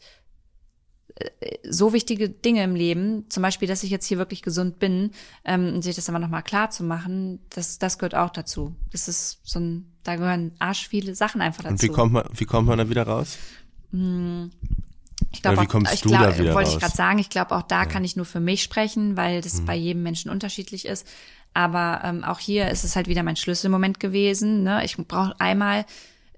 so 1.69 1.93
wichtige 1.93 2.29
Dinge 2.29 2.63
im 2.63 2.75
Leben, 2.75 3.25
zum 3.29 3.43
Beispiel, 3.43 3.67
dass 3.67 3.83
ich 3.83 3.89
jetzt 3.89 4.05
hier 4.05 4.17
wirklich 4.17 4.41
gesund 4.41 4.79
bin, 4.79 5.11
ähm, 5.45 5.75
und 5.75 5.81
sich 5.81 5.95
das 5.95 6.09
aber 6.09 6.19
nochmal 6.19 6.43
klar 6.43 6.69
zu 6.69 6.83
machen, 6.83 7.39
das, 7.49 7.79
das 7.79 7.97
gehört 7.97 8.15
auch 8.15 8.29
dazu. 8.29 8.75
Das 8.91 9.07
ist 9.07 9.39
so 9.43 9.59
ein, 9.59 9.91
da 10.03 10.15
gehören 10.15 10.51
arsch 10.59 10.87
viele 10.87 11.15
Sachen 11.15 11.41
einfach 11.41 11.63
dazu. 11.63 11.73
Und 11.73 11.83
wie 11.83 11.87
kommt 11.89 12.13
man, 12.13 12.23
wie 12.33 12.45
kommt 12.45 12.67
man 12.67 12.77
da 12.77 12.89
wieder 12.89 13.03
raus? 13.03 13.37
ich 15.31 15.41
glaub, 15.41 15.53
oder 15.53 15.61
wie 15.61 15.65
auch- 15.65 15.71
kommst 15.71 15.93
ich 15.93 16.01
du 16.01 16.09
glaub, 16.09 16.21
da 16.21 16.37
wieder 16.37 16.53
Wollte 16.53 16.71
ich 16.71 16.79
gerade 16.79 16.95
sagen, 16.95 17.19
ich 17.19 17.29
glaube, 17.29 17.55
auch 17.55 17.63
da 17.63 17.85
kann 17.85 18.03
ich 18.03 18.15
nur 18.15 18.25
für 18.25 18.39
mich 18.39 18.63
sprechen, 18.63 19.17
weil 19.17 19.41
das 19.41 19.61
bei 19.61 19.75
jedem 19.75 20.03
Menschen 20.03 20.31
unterschiedlich 20.31 20.85
ist. 20.85 21.05
Aber 21.53 22.01
ähm, 22.05 22.23
auch 22.23 22.39
hier 22.39 22.69
ist 22.69 22.85
es 22.85 22.95
halt 22.95 23.07
wieder 23.07 23.23
mein 23.23 23.35
Schlüsselmoment 23.35 23.99
gewesen. 23.99 24.63
Ne? 24.63 24.85
Ich 24.85 24.95
brauche 24.95 25.35
einmal 25.39 25.85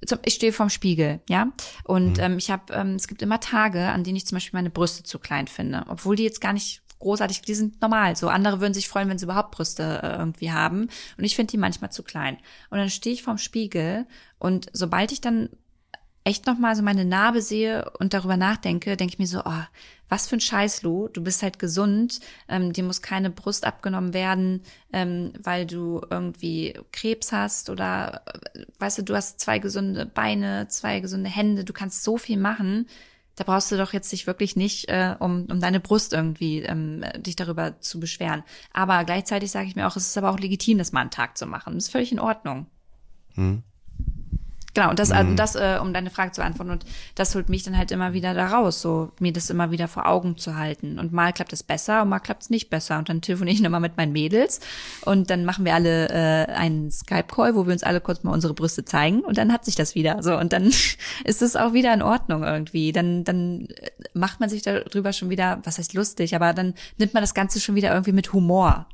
zum, 0.06 0.20
ich 0.26 0.36
stehe 0.36 0.54
vorm 0.54 0.70
Spiegel, 0.70 1.22
ja, 1.30 1.52
und 1.84 2.20
ähm, 2.20 2.38
ich 2.38 2.52
habe, 2.52 2.74
ähm, 2.74 2.96
es 2.96 3.08
gibt 3.08 3.22
immer 3.22 3.40
Tage, 3.40 3.88
an 3.90 4.04
denen 4.04 4.18
ich 4.18 4.26
zum 4.26 4.36
Beispiel 4.36 4.58
meine 4.58 4.70
Brüste 4.70 5.04
zu 5.04 5.20
klein 5.20 5.48
finde, 5.48 5.86
obwohl 5.88 6.16
die 6.16 6.24
jetzt 6.24 6.42
gar 6.42 6.54
nicht 6.54 6.82
großartig, 7.00 7.42
die 7.42 7.54
sind 7.54 7.82
normal. 7.82 8.16
So 8.16 8.30
andere 8.30 8.62
würden 8.62 8.74
sich 8.74 8.88
freuen, 8.88 9.10
wenn 9.10 9.18
sie 9.18 9.26
überhaupt 9.26 9.52
Brüste 9.52 10.00
äh, 10.02 10.18
irgendwie 10.18 10.52
haben, 10.52 10.90
und 11.18 11.24
ich 11.24 11.36
finde 11.36 11.52
die 11.52 11.58
manchmal 11.58 11.92
zu 11.92 12.04
klein. 12.04 12.38
Und 12.70 12.78
dann 12.78 12.90
stehe 12.90 13.14
ich 13.14 13.24
vorm 13.24 13.38
Spiegel 13.38 14.06
und 14.40 14.68
sobald 14.74 15.12
ich 15.12 15.22
dann 15.22 15.50
echt 16.24 16.48
noch 16.48 16.58
mal 16.58 16.76
so 16.76 16.84
meine 16.84 17.06
Narbe 17.06 17.42
sehe 17.42 17.92
und 18.00 18.14
darüber 18.14 18.38
nachdenke, 18.38 18.96
denke 18.96 19.14
ich 19.14 19.20
mir 19.20 19.28
so, 19.28 19.42
oh, 19.44 19.64
was 20.14 20.28
für 20.28 20.36
ein 20.36 20.42
Scheiß, 20.42 20.84
Lu. 20.84 21.08
Du 21.08 21.24
bist 21.24 21.42
halt 21.42 21.58
gesund, 21.58 22.20
ähm, 22.48 22.72
dir 22.72 22.84
muss 22.84 23.02
keine 23.02 23.32
Brust 23.32 23.66
abgenommen 23.66 24.14
werden, 24.14 24.62
ähm, 24.92 25.34
weil 25.42 25.66
du 25.66 26.02
irgendwie 26.08 26.80
Krebs 26.92 27.32
hast 27.32 27.72
oder, 27.72 28.22
äh, 28.54 28.66
weißt 28.78 29.00
du, 29.00 29.04
du 29.04 29.16
hast 29.16 29.40
zwei 29.40 29.58
gesunde 29.58 30.06
Beine, 30.06 30.68
zwei 30.68 31.00
gesunde 31.00 31.32
Hände, 31.32 31.64
du 31.64 31.74
kannst 31.74 32.04
so 32.04 32.20
viel 32.20 32.38
machen. 32.38 32.86
Da 33.36 33.44
brauchst 33.44 33.72
du 33.72 33.78
doch 33.78 33.92
jetzt 33.92 34.12
dich 34.12 34.28
wirklich 34.28 34.56
nicht 34.56 34.88
äh, 34.88 35.16
um, 35.18 35.48
um 35.50 35.60
deine 35.60 35.80
Brust 35.80 36.14
irgendwie 36.14 36.60
ähm, 36.60 37.04
dich 37.18 37.36
darüber 37.36 37.80
zu 37.82 38.00
beschweren. 38.00 38.44
Aber 38.72 39.06
gleichzeitig 39.06 39.50
sage 39.50 39.68
ich 39.68 39.76
mir 39.76 39.88
auch, 39.88 39.96
es 39.96 40.06
ist 40.06 40.18
aber 40.20 40.30
auch 40.30 40.38
legitim, 40.40 40.78
das 40.78 40.92
mal 40.92 41.02
einen 41.02 41.10
Tag 41.10 41.40
zu 41.40 41.48
machen. 41.48 41.74
Das 41.74 41.86
ist 41.86 41.92
völlig 41.92 42.12
in 42.12 42.20
Ordnung. 42.20 42.68
Hm. 43.34 43.64
Genau, 44.74 44.90
und 44.90 44.98
das, 44.98 45.10
mhm. 45.10 45.36
das, 45.36 45.56
äh, 45.56 45.78
um 45.80 45.94
deine 45.94 46.10
Frage 46.10 46.32
zu 46.32 46.42
beantworten, 46.42 46.72
und 46.72 46.86
das 47.14 47.36
holt 47.36 47.48
mich 47.48 47.62
dann 47.62 47.78
halt 47.78 47.92
immer 47.92 48.14
wieder 48.14 48.34
da 48.34 48.48
raus, 48.48 48.82
so 48.82 49.12
mir 49.20 49.32
das 49.32 49.52
immer 49.52 49.70
wieder 49.70 49.88
vor 49.88 50.08
Augen 50.08 50.38
zu 50.38 50.56
halten. 50.56 50.98
Und 50.98 51.14
mal 51.14 51.32
klappt 51.32 51.54
es 51.54 51.62
besser 51.62 52.02
und 52.02 52.10
mal 52.10 52.20
klappt 52.20 52.44
es 52.44 52.50
nicht 52.50 52.72
besser. 52.72 52.98
Und 52.98 53.08
dann 53.08 53.22
telefoniere 53.22 53.54
ich 53.54 53.62
nochmal 53.62 53.82
mit 53.82 53.98
meinen 53.98 54.14
Mädels 54.14 54.62
und 55.06 55.30
dann 55.30 55.46
machen 55.46 55.64
wir 55.64 55.76
alle 55.76 56.10
äh, 56.10 56.52
einen 56.54 56.90
Skype-Call, 56.90 57.56
wo 57.56 57.68
wir 57.68 57.74
uns 57.74 57.84
alle 57.84 58.02
kurz 58.02 58.24
mal 58.24 58.32
unsere 58.32 58.56
Brüste 58.56 58.84
zeigen 58.84 59.20
und 59.22 59.38
dann 59.38 59.54
hat 59.54 59.64
sich 59.64 59.76
das 59.76 59.94
wieder. 59.94 60.24
So, 60.24 60.36
und 60.38 60.54
dann 60.54 60.64
ist 61.24 61.42
es 61.42 61.56
auch 61.56 61.74
wieder 61.74 61.94
in 61.94 62.02
Ordnung 62.02 62.44
irgendwie. 62.44 62.92
Dann, 62.92 63.24
dann 63.24 63.68
macht 64.16 64.40
man 64.40 64.50
sich 64.50 64.64
darüber 64.64 65.14
schon 65.14 65.30
wieder, 65.30 65.60
was 65.64 65.78
heißt 65.78 65.94
lustig, 65.94 66.36
aber 66.36 66.54
dann 66.54 66.74
nimmt 66.98 67.14
man 67.14 67.22
das 67.22 67.36
Ganze 67.36 67.60
schon 67.60 67.76
wieder 67.76 67.92
irgendwie 67.92 68.12
mit 68.12 68.34
Humor. 68.34 68.88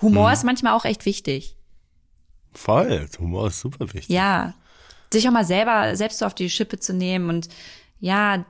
Humor 0.00 0.28
mhm. 0.28 0.32
ist 0.32 0.44
manchmal 0.44 0.72
auch 0.72 0.84
echt 0.84 1.06
wichtig. 1.06 1.56
Voll, 2.54 3.08
Humor 3.20 3.46
ist 3.46 3.60
super 3.60 3.86
wichtig. 3.94 4.08
Ja, 4.08 4.54
sich 5.12 5.28
auch 5.28 5.32
mal 5.32 5.44
selber, 5.44 5.96
selbst 5.96 6.18
so 6.18 6.26
auf 6.26 6.34
die 6.34 6.50
Schippe 6.50 6.78
zu 6.78 6.92
nehmen 6.92 7.28
und 7.28 7.48
ja, 8.00 8.44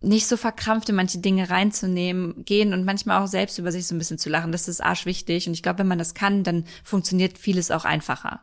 nicht 0.00 0.26
so 0.26 0.36
verkrampft 0.36 0.88
in 0.88 0.94
manche 0.94 1.18
Dinge 1.18 1.50
reinzunehmen, 1.50 2.44
gehen 2.44 2.72
und 2.72 2.84
manchmal 2.84 3.22
auch 3.22 3.26
selbst 3.26 3.58
über 3.58 3.72
sich 3.72 3.86
so 3.86 3.94
ein 3.94 3.98
bisschen 3.98 4.18
zu 4.18 4.28
lachen. 4.28 4.52
Das 4.52 4.68
ist 4.68 4.82
arschwichtig. 4.82 5.46
Und 5.46 5.54
ich 5.54 5.62
glaube, 5.62 5.80
wenn 5.80 5.88
man 5.88 5.98
das 5.98 6.14
kann, 6.14 6.44
dann 6.44 6.64
funktioniert 6.84 7.38
vieles 7.38 7.70
auch 7.70 7.84
einfacher. 7.84 8.40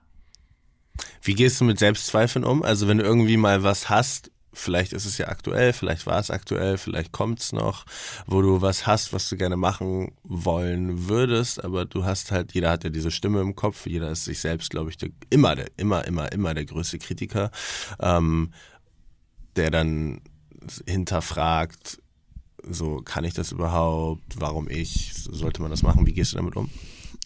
Wie 1.21 1.35
gehst 1.35 1.61
du 1.61 1.65
mit 1.65 1.79
Selbstzweifeln 1.79 2.43
um? 2.43 2.63
Also 2.63 2.87
wenn 2.87 2.97
du 2.97 3.03
irgendwie 3.03 3.37
mal 3.37 3.63
was 3.63 3.89
hast, 3.89 4.31
vielleicht 4.53 4.93
ist 4.93 5.05
es 5.05 5.17
ja 5.17 5.27
aktuell, 5.27 5.73
vielleicht 5.73 6.05
war 6.05 6.19
es 6.19 6.29
aktuell, 6.29 6.77
vielleicht 6.77 7.11
kommt 7.11 7.39
es 7.39 7.51
noch, 7.51 7.85
wo 8.25 8.41
du 8.41 8.61
was 8.61 8.87
hast, 8.87 9.13
was 9.13 9.27
du 9.29 9.37
gerne 9.37 9.57
machen 9.57 10.13
wollen 10.23 11.09
würdest, 11.09 11.63
aber 11.63 11.85
du 11.85 12.05
hast 12.05 12.31
halt, 12.31 12.53
jeder 12.53 12.71
hat 12.71 12.83
ja 12.83 12.89
diese 12.89 13.11
Stimme 13.11 13.41
im 13.41 13.55
Kopf, 13.55 13.85
jeder 13.85 14.11
ist 14.11 14.25
sich 14.25 14.39
selbst, 14.39 14.69
glaube 14.69 14.89
ich, 14.89 14.97
der, 14.97 15.09
immer, 15.29 15.55
der, 15.55 15.67
immer, 15.77 16.05
immer, 16.05 16.31
immer 16.31 16.53
der 16.53 16.65
größte 16.65 16.99
Kritiker, 16.99 17.51
ähm, 17.99 18.53
der 19.55 19.71
dann 19.71 20.21
hinterfragt, 20.87 21.99
so 22.69 22.97
kann 22.97 23.25
ich 23.25 23.33
das 23.33 23.51
überhaupt, 23.51 24.39
warum 24.39 24.69
ich, 24.69 25.11
sollte 25.13 25.61
man 25.61 25.71
das 25.71 25.83
machen, 25.83 26.05
wie 26.05 26.13
gehst 26.13 26.33
du 26.33 26.37
damit 26.37 26.55
um? 26.55 26.69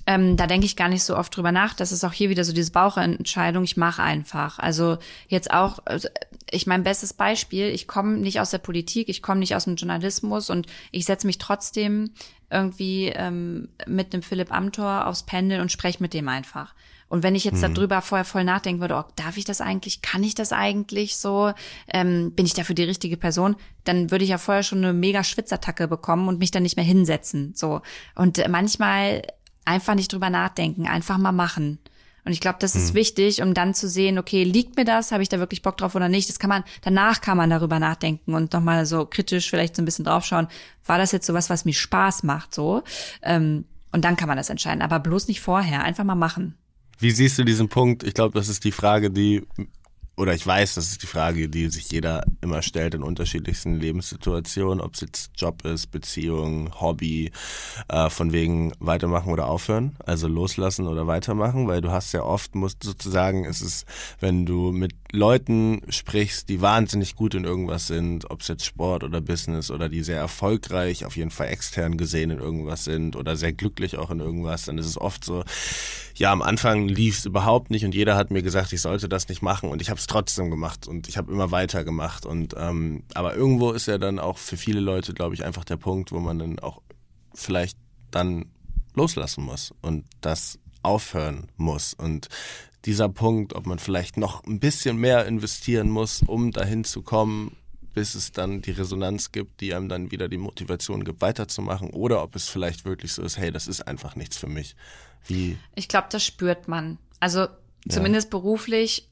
Ähm, 0.09 0.37
da 0.37 0.47
denke 0.47 0.65
ich 0.65 0.77
gar 0.77 0.87
nicht 0.87 1.03
so 1.03 1.17
oft 1.17 1.35
drüber 1.35 1.51
nach. 1.51 1.73
Das 1.73 1.91
ist 1.91 2.05
auch 2.05 2.13
hier 2.13 2.29
wieder 2.29 2.45
so 2.45 2.53
diese 2.53 2.71
Bauchentscheidung. 2.71 3.65
Ich 3.65 3.75
mache 3.75 4.01
einfach. 4.01 4.57
Also 4.57 4.97
jetzt 5.27 5.51
auch, 5.51 5.79
also 5.83 6.07
ich 6.49 6.65
mein 6.65 6.83
bestes 6.83 7.13
Beispiel, 7.13 7.65
ich 7.65 7.87
komme 7.87 8.17
nicht 8.17 8.39
aus 8.39 8.51
der 8.51 8.59
Politik, 8.59 9.09
ich 9.09 9.21
komme 9.21 9.41
nicht 9.41 9.53
aus 9.53 9.65
dem 9.65 9.75
Journalismus 9.75 10.49
und 10.49 10.65
ich 10.91 11.03
setze 11.03 11.27
mich 11.27 11.39
trotzdem 11.39 12.11
irgendwie 12.49 13.07
ähm, 13.13 13.67
mit 13.85 14.13
dem 14.13 14.21
Philipp 14.21 14.53
Amthor 14.53 15.07
aufs 15.07 15.23
Pendel 15.23 15.59
und 15.59 15.73
spreche 15.73 16.01
mit 16.01 16.13
dem 16.13 16.29
einfach. 16.29 16.73
Und 17.09 17.23
wenn 17.23 17.35
ich 17.35 17.43
jetzt 17.43 17.61
mhm. 17.61 17.73
darüber 17.73 18.01
vorher 18.01 18.25
voll 18.25 18.45
nachdenken 18.45 18.79
würde, 18.79 18.95
oh, 18.95 19.11
darf 19.17 19.35
ich 19.35 19.43
das 19.43 19.59
eigentlich, 19.59 20.01
kann 20.01 20.23
ich 20.23 20.35
das 20.35 20.53
eigentlich 20.53 21.17
so, 21.17 21.51
ähm, 21.93 22.31
bin 22.31 22.45
ich 22.45 22.53
dafür 22.53 22.75
die 22.75 22.83
richtige 22.83 23.17
Person, 23.17 23.57
dann 23.83 24.11
würde 24.11 24.23
ich 24.23 24.29
ja 24.31 24.37
vorher 24.37 24.63
schon 24.63 24.79
eine 24.79 24.93
mega 24.93 25.23
Schwitzattacke 25.23 25.89
bekommen 25.89 26.29
und 26.29 26.39
mich 26.39 26.51
dann 26.51 26.63
nicht 26.63 26.77
mehr 26.77 26.85
hinsetzen. 26.85 27.53
So. 27.55 27.81
Und 28.15 28.41
manchmal 28.49 29.21
einfach 29.67 29.95
nicht 29.95 30.11
drüber 30.11 30.29
nachdenken, 30.29 30.87
einfach 30.87 31.17
mal 31.17 31.31
machen. 31.31 31.79
Und 32.25 32.33
ich 32.33 32.41
glaube, 32.41 32.57
das 32.59 32.75
ist 32.75 32.89
hm. 32.89 32.95
wichtig, 32.95 33.41
um 33.41 33.53
dann 33.53 33.73
zu 33.73 33.87
sehen, 33.87 34.17
okay, 34.17 34.43
liegt 34.43 34.75
mir 34.75 34.83
das, 34.83 35.13
habe 35.13 35.23
ich 35.23 35.29
da 35.29 35.39
wirklich 35.39 35.61
Bock 35.61 35.77
drauf 35.77 35.95
oder 35.95 36.09
nicht? 36.09 36.27
Das 36.27 36.39
kann 36.39 36.49
man, 36.49 36.65
danach 36.81 37.21
kann 37.21 37.37
man 37.37 37.49
darüber 37.49 37.79
nachdenken 37.79 38.33
und 38.33 38.51
nochmal 38.51 38.85
so 38.85 39.05
kritisch 39.05 39.49
vielleicht 39.49 39.77
so 39.77 39.81
ein 39.81 39.85
bisschen 39.85 40.03
draufschauen, 40.03 40.47
war 40.85 40.97
das 40.97 41.13
jetzt 41.13 41.25
sowas, 41.25 41.49
was 41.49 41.63
mir 41.63 41.73
Spaß 41.73 42.23
macht, 42.23 42.53
so? 42.53 42.83
Ähm, 43.21 43.63
und 43.93 44.03
dann 44.03 44.17
kann 44.17 44.27
man 44.27 44.35
das 44.35 44.49
entscheiden, 44.49 44.81
aber 44.81 44.99
bloß 44.99 45.29
nicht 45.29 45.39
vorher, 45.39 45.83
einfach 45.83 46.03
mal 46.03 46.15
machen. 46.15 46.55
Wie 46.99 47.11
siehst 47.11 47.37
du 47.37 47.45
diesen 47.45 47.69
Punkt? 47.69 48.03
Ich 48.03 48.13
glaube, 48.13 48.37
das 48.37 48.49
ist 48.49 48.65
die 48.65 48.73
Frage, 48.73 49.09
die 49.09 49.47
oder 50.17 50.33
ich 50.33 50.45
weiß, 50.45 50.75
das 50.75 50.91
ist 50.91 51.03
die 51.03 51.07
Frage, 51.07 51.47
die 51.47 51.69
sich 51.69 51.91
jeder 51.91 52.23
immer 52.41 52.63
stellt 52.63 52.95
in 52.95 53.03
unterschiedlichsten 53.03 53.79
Lebenssituationen, 53.79 54.81
ob 54.81 54.95
es 54.95 55.01
jetzt 55.01 55.31
Job 55.37 55.63
ist, 55.63 55.91
Beziehung, 55.91 56.71
Hobby, 56.81 57.31
äh, 57.87 58.09
von 58.09 58.33
wegen 58.33 58.73
weitermachen 58.79 59.31
oder 59.31 59.47
aufhören, 59.47 59.95
also 60.03 60.27
loslassen 60.27 60.87
oder 60.87 61.05
weitermachen, 61.05 61.67
weil 61.67 61.81
du 61.81 61.91
hast 61.91 62.13
ja 62.13 62.23
oft, 62.23 62.55
musst 62.55 62.83
sozusagen, 62.83 63.45
es 63.45 63.61
ist, 63.61 63.85
wenn 64.19 64.47
du 64.47 64.71
mit 64.71 64.95
Leuten 65.11 65.81
sprichst, 65.89 66.49
die 66.49 66.61
wahnsinnig 66.61 67.15
gut 67.15 67.33
in 67.33 67.45
irgendwas 67.45 67.87
sind, 67.87 68.29
ob 68.29 68.41
es 68.41 68.49
jetzt 68.49 68.65
Sport 68.65 69.03
oder 69.03 69.21
Business 69.21 69.71
oder 69.71 69.89
die 69.89 70.03
sehr 70.03 70.17
erfolgreich, 70.17 71.05
auf 71.05 71.15
jeden 71.15 71.31
Fall 71.31 71.47
extern 71.47 71.97
gesehen 71.97 72.31
in 72.31 72.39
irgendwas 72.39 72.83
sind 72.83 73.15
oder 73.15 73.37
sehr 73.37 73.53
glücklich 73.53 73.97
auch 73.97 74.11
in 74.11 74.19
irgendwas, 74.19 74.65
dann 74.65 74.77
ist 74.77 74.85
es 74.85 74.99
oft 74.99 75.23
so, 75.23 75.43
ja, 76.15 76.31
am 76.31 76.41
Anfang 76.41 76.87
lief 76.87 77.19
es 77.19 77.25
überhaupt 77.25 77.71
nicht 77.71 77.85
und 77.85 77.95
jeder 77.95 78.15
hat 78.15 78.31
mir 78.31 78.41
gesagt, 78.41 78.73
ich 78.73 78.81
sollte 78.81 79.07
das 79.07 79.29
nicht 79.29 79.41
machen 79.41 79.69
und 79.69 79.81
ich 79.81 79.89
habe 79.89 79.99
es 79.99 80.07
trotzdem 80.07 80.49
gemacht 80.49 80.87
und 80.87 81.07
ich 81.07 81.17
habe 81.17 81.31
immer 81.31 81.51
weiter 81.51 81.83
gemacht. 81.83 82.25
Und 82.25 82.55
ähm, 82.57 83.03
aber 83.13 83.35
irgendwo 83.35 83.71
ist 83.71 83.87
ja 83.87 83.97
dann 83.97 84.19
auch 84.19 84.37
für 84.37 84.57
viele 84.57 84.79
Leute, 84.79 85.13
glaube 85.13 85.35
ich, 85.35 85.45
einfach 85.45 85.63
der 85.63 85.77
Punkt, 85.77 86.11
wo 86.11 86.19
man 86.19 86.39
dann 86.39 86.59
auch 86.59 86.81
vielleicht 87.33 87.77
dann 88.11 88.45
loslassen 88.95 89.43
muss 89.43 89.73
und 89.81 90.05
das 90.21 90.59
aufhören 90.81 91.47
muss. 91.55 91.93
Und 91.93 92.29
dieser 92.85 93.09
Punkt, 93.09 93.53
ob 93.53 93.65
man 93.65 93.79
vielleicht 93.79 94.17
noch 94.17 94.43
ein 94.43 94.59
bisschen 94.59 94.97
mehr 94.97 95.25
investieren 95.25 95.89
muss, 95.89 96.21
um 96.25 96.51
dahin 96.51 96.83
zu 96.83 97.01
kommen, 97.01 97.55
bis 97.93 98.15
es 98.15 98.31
dann 98.31 98.61
die 98.61 98.71
Resonanz 98.71 99.31
gibt, 99.31 99.59
die 99.59 99.73
einem 99.73 99.89
dann 99.89 100.11
wieder 100.11 100.29
die 100.29 100.37
Motivation 100.37 101.03
gibt, 101.03 101.21
weiterzumachen, 101.21 101.89
oder 101.89 102.21
ob 102.21 102.35
es 102.35 102.47
vielleicht 102.47 102.85
wirklich 102.85 103.13
so 103.13 103.23
ist, 103.23 103.37
hey, 103.37 103.51
das 103.51 103.67
ist 103.67 103.87
einfach 103.87 104.15
nichts 104.15 104.37
für 104.37 104.47
mich. 104.47 104.75
Wie? 105.25 105.57
Ich 105.75 105.87
glaube, 105.87 106.07
das 106.11 106.23
spürt 106.23 106.67
man. 106.67 106.99
Also 107.19 107.47
zumindest 107.89 108.27
ja. 108.27 108.37
beruflich 108.37 109.09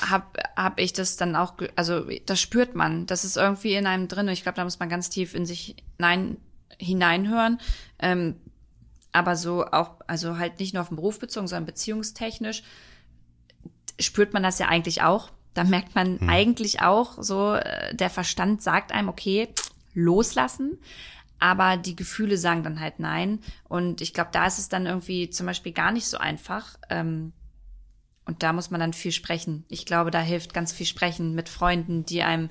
habe 0.00 0.26
hab 0.56 0.78
ich 0.78 0.92
das 0.92 1.16
dann 1.16 1.34
auch, 1.34 1.54
also 1.74 2.06
das 2.26 2.40
spürt 2.40 2.74
man. 2.74 3.06
Das 3.06 3.24
ist 3.24 3.36
irgendwie 3.36 3.74
in 3.74 3.86
einem 3.86 4.06
drin. 4.08 4.28
Ich 4.28 4.42
glaube, 4.42 4.56
da 4.56 4.64
muss 4.64 4.78
man 4.78 4.88
ganz 4.88 5.10
tief 5.10 5.34
in 5.34 5.44
sich 5.44 5.74
hinein, 5.96 6.36
hineinhören. 6.78 7.60
Ähm, 7.98 8.36
aber 9.10 9.36
so 9.36 9.66
auch, 9.66 9.96
also 10.06 10.38
halt 10.38 10.60
nicht 10.60 10.74
nur 10.74 10.82
auf 10.82 10.88
den 10.88 10.96
Beruf 10.96 11.18
bezogen, 11.18 11.48
sondern 11.48 11.66
beziehungstechnisch 11.66 12.62
spürt 13.98 14.32
man 14.32 14.42
das 14.42 14.58
ja 14.58 14.68
eigentlich 14.68 15.02
auch. 15.02 15.30
Da 15.54 15.64
merkt 15.64 15.94
man 15.94 16.20
hm. 16.20 16.28
eigentlich 16.28 16.82
auch 16.82 17.22
so, 17.22 17.54
äh, 17.54 17.94
der 17.94 18.10
Verstand 18.10 18.62
sagt 18.62 18.92
einem, 18.92 19.08
okay, 19.08 19.48
loslassen 19.94 20.78
aber 21.38 21.76
die 21.76 21.96
Gefühle 21.96 22.36
sagen 22.36 22.62
dann 22.62 22.80
halt 22.80 22.98
nein. 22.98 23.40
Und 23.68 24.00
ich 24.00 24.12
glaube, 24.12 24.30
da 24.32 24.46
ist 24.46 24.58
es 24.58 24.68
dann 24.68 24.86
irgendwie 24.86 25.30
zum 25.30 25.46
Beispiel 25.46 25.72
gar 25.72 25.92
nicht 25.92 26.06
so 26.06 26.18
einfach. 26.18 26.76
Ähm, 26.90 27.32
und 28.24 28.42
da 28.42 28.52
muss 28.52 28.70
man 28.70 28.80
dann 28.80 28.92
viel 28.92 29.12
sprechen. 29.12 29.64
Ich 29.68 29.86
glaube, 29.86 30.10
da 30.10 30.20
hilft 30.20 30.52
ganz 30.52 30.72
viel 30.72 30.86
sprechen 30.86 31.34
mit 31.34 31.48
Freunden, 31.48 32.04
die 32.04 32.22
einem 32.22 32.50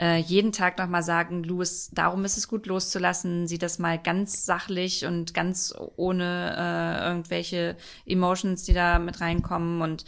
äh, 0.00 0.18
jeden 0.18 0.50
Tag 0.50 0.78
nochmal 0.78 1.04
sagen, 1.04 1.44
Louis, 1.44 1.90
darum 1.92 2.24
ist 2.24 2.36
es 2.36 2.48
gut 2.48 2.66
loszulassen, 2.66 3.46
sieh 3.46 3.58
das 3.58 3.78
mal 3.78 3.96
ganz 3.96 4.44
sachlich 4.44 5.04
und 5.04 5.34
ganz 5.34 5.72
ohne 5.96 6.56
äh, 6.56 7.06
irgendwelche 7.06 7.76
Emotions, 8.06 8.64
die 8.64 8.72
da 8.72 8.98
mit 8.98 9.20
reinkommen. 9.20 9.82
Und 9.82 10.04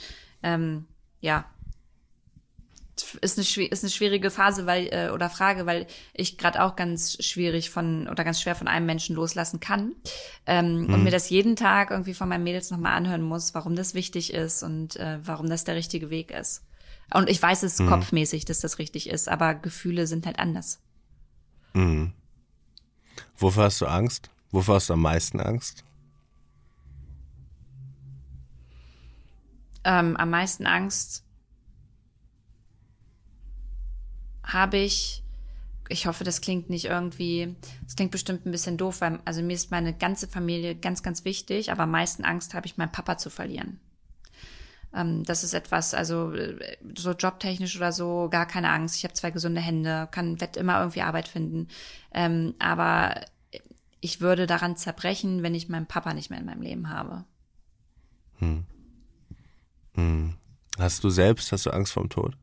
ähm, 0.47 0.87
ja, 1.21 1.45
ist 3.21 3.39
eine, 3.39 3.67
ist 3.67 3.85
eine 3.85 3.91
schwierige 3.91 4.31
Phase, 4.31 4.67
weil 4.67 4.87
äh, 4.87 5.11
oder 5.11 5.29
Frage, 5.29 5.67
weil 5.67 5.87
ich 6.15 6.39
gerade 6.39 6.63
auch 6.63 6.77
ganz 6.77 7.23
schwierig 7.23 7.71
von 7.71 8.09
oder 8.09 8.25
ganz 8.25 8.41
schwer 8.41 8.55
von 8.55 8.69
einem 8.69 8.87
Menschen 8.87 9.17
loslassen 9.17 9.61
kann 9.61 9.93
ähm, 10.47 10.83
mhm. 10.83 10.95
und 10.95 11.05
mir 11.05 11.11
das 11.11 11.29
jeden 11.29 11.57
Tag 11.57 11.91
irgendwie 11.91 12.15
von 12.15 12.29
meinen 12.29 12.45
Mädels 12.45 12.71
nochmal 12.71 12.93
anhören 12.93 13.23
muss, 13.23 13.55
warum 13.55 13.77
das 13.77 13.95
wichtig 13.95 14.33
ist 14.33 14.63
und 14.63 14.97
äh, 14.97 15.19
warum 15.23 15.51
das 15.51 15.65
der 15.65 15.75
richtige 15.75 16.09
Weg 16.09 16.31
ist. 16.31 16.63
Und 17.13 17.29
ich 17.29 17.41
weiß 17.41 17.65
es 17.65 17.79
mhm. 17.79 17.89
kopfmäßig, 17.89 18.47
dass 18.47 18.61
das 18.61 18.79
richtig 18.79 19.11
ist, 19.11 19.29
aber 19.29 19.55
Gefühle 19.55 20.07
sind 20.07 20.25
halt 20.25 20.39
anders. 20.39 20.81
Mhm. 21.75 22.13
Wovor 23.37 23.65
hast 23.65 23.81
du 23.81 23.87
Angst? 23.87 24.31
Wovor 24.53 24.77
hast 24.77 24.89
du 24.89 24.95
am 24.95 25.03
meisten 25.03 25.41
Angst? 25.41 25.85
Ähm, 29.87 30.17
am 30.17 30.31
meisten 30.31 30.67
Angst 30.67 31.25
habe 34.43 34.79
ich, 34.79 35.23
ich 35.89 36.09
hoffe, 36.09 36.25
das 36.25 36.41
klingt 36.41 36.69
nicht 36.71 36.87
irgendwie, 36.87 37.55
das 37.85 37.95
klingt 37.95 38.11
bestimmt 38.11 38.47
ein 38.47 38.51
bisschen 38.51 38.79
doof, 38.79 39.01
weil, 39.01 39.21
also 39.25 39.43
mir 39.43 39.53
ist 39.55 39.71
meine 39.71 39.95
ganze 39.95 40.27
Familie 40.27 40.75
ganz, 40.75 41.05
ganz 41.05 41.25
wichtig, 41.25 41.71
aber 41.71 41.85
am 41.85 41.93
meisten 41.93 42.25
Angst 42.25 42.53
habe 42.53 42.67
ich, 42.67 42.77
meinen 42.77 42.91
Papa 42.91 43.17
zu 43.17 43.31
verlieren. 43.31 43.79
Ähm, 44.93 45.23
das 45.23 45.45
ist 45.45 45.55
etwas, 45.55 45.95
also 45.95 46.33
äh, 46.33 46.79
so 46.97 47.13
jobtechnisch 47.13 47.77
oder 47.77 47.93
so, 47.93 48.29
gar 48.29 48.47
keine 48.47 48.71
Angst. 48.71 48.97
Ich 48.97 49.05
habe 49.05 49.15
zwei 49.15 49.31
gesunde 49.31 49.61
Hände, 49.61 50.09
kann, 50.11 50.41
werde 50.41 50.59
immer 50.59 50.81
irgendwie 50.81 51.03
Arbeit 51.03 51.29
finden. 51.29 51.69
Ähm, 52.13 52.55
aber 52.59 53.21
ich 54.01 54.21
würde 54.21 54.49
daran 54.49 54.77
zerbrechen, 54.77 55.45
wenn 55.45 55.55
ich 55.55 55.69
meinen 55.69 55.87
Papa 55.87 56.13
nicht 56.13 56.31
mehr 56.31 56.41
in 56.41 56.47
meinem 56.47 56.63
Leben 56.63 56.91
habe. 56.91 57.25
Hm. 58.39 58.65
Hm. 59.97 60.35
Hast 60.79 61.05
du 61.05 61.11
selbst, 61.11 61.53
hast 61.53 61.67
du 61.67 61.71
Angst 61.71 61.93
vorm 61.93 62.09
Tod? 62.09 62.37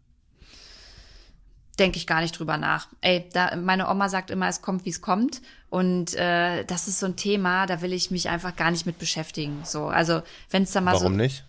denke 1.79 1.97
ich 1.97 2.07
gar 2.07 2.21
nicht 2.21 2.37
drüber 2.37 2.57
nach. 2.57 2.87
Ey, 3.01 3.27
da, 3.33 3.55
meine 3.55 3.89
Oma 3.89 4.09
sagt 4.09 4.29
immer, 4.29 4.47
es 4.47 4.61
kommt, 4.61 4.85
wie 4.85 4.89
es 4.89 5.01
kommt. 5.01 5.41
Und 5.69 6.13
äh, 6.15 6.63
das 6.65 6.87
ist 6.87 6.99
so 6.99 7.07
ein 7.07 7.15
Thema, 7.15 7.65
da 7.65 7.81
will 7.81 7.93
ich 7.93 8.11
mich 8.11 8.29
einfach 8.29 8.55
gar 8.55 8.71
nicht 8.71 8.85
mit 8.85 8.99
beschäftigen. 8.99 9.61
So, 9.63 9.87
also 9.87 10.21
wenn 10.51 10.63
es 10.63 10.71
da 10.71 10.81
mal 10.81 10.91
Warum 10.91 10.99
so. 10.99 11.05
Warum 11.05 11.17
nicht? 11.17 11.45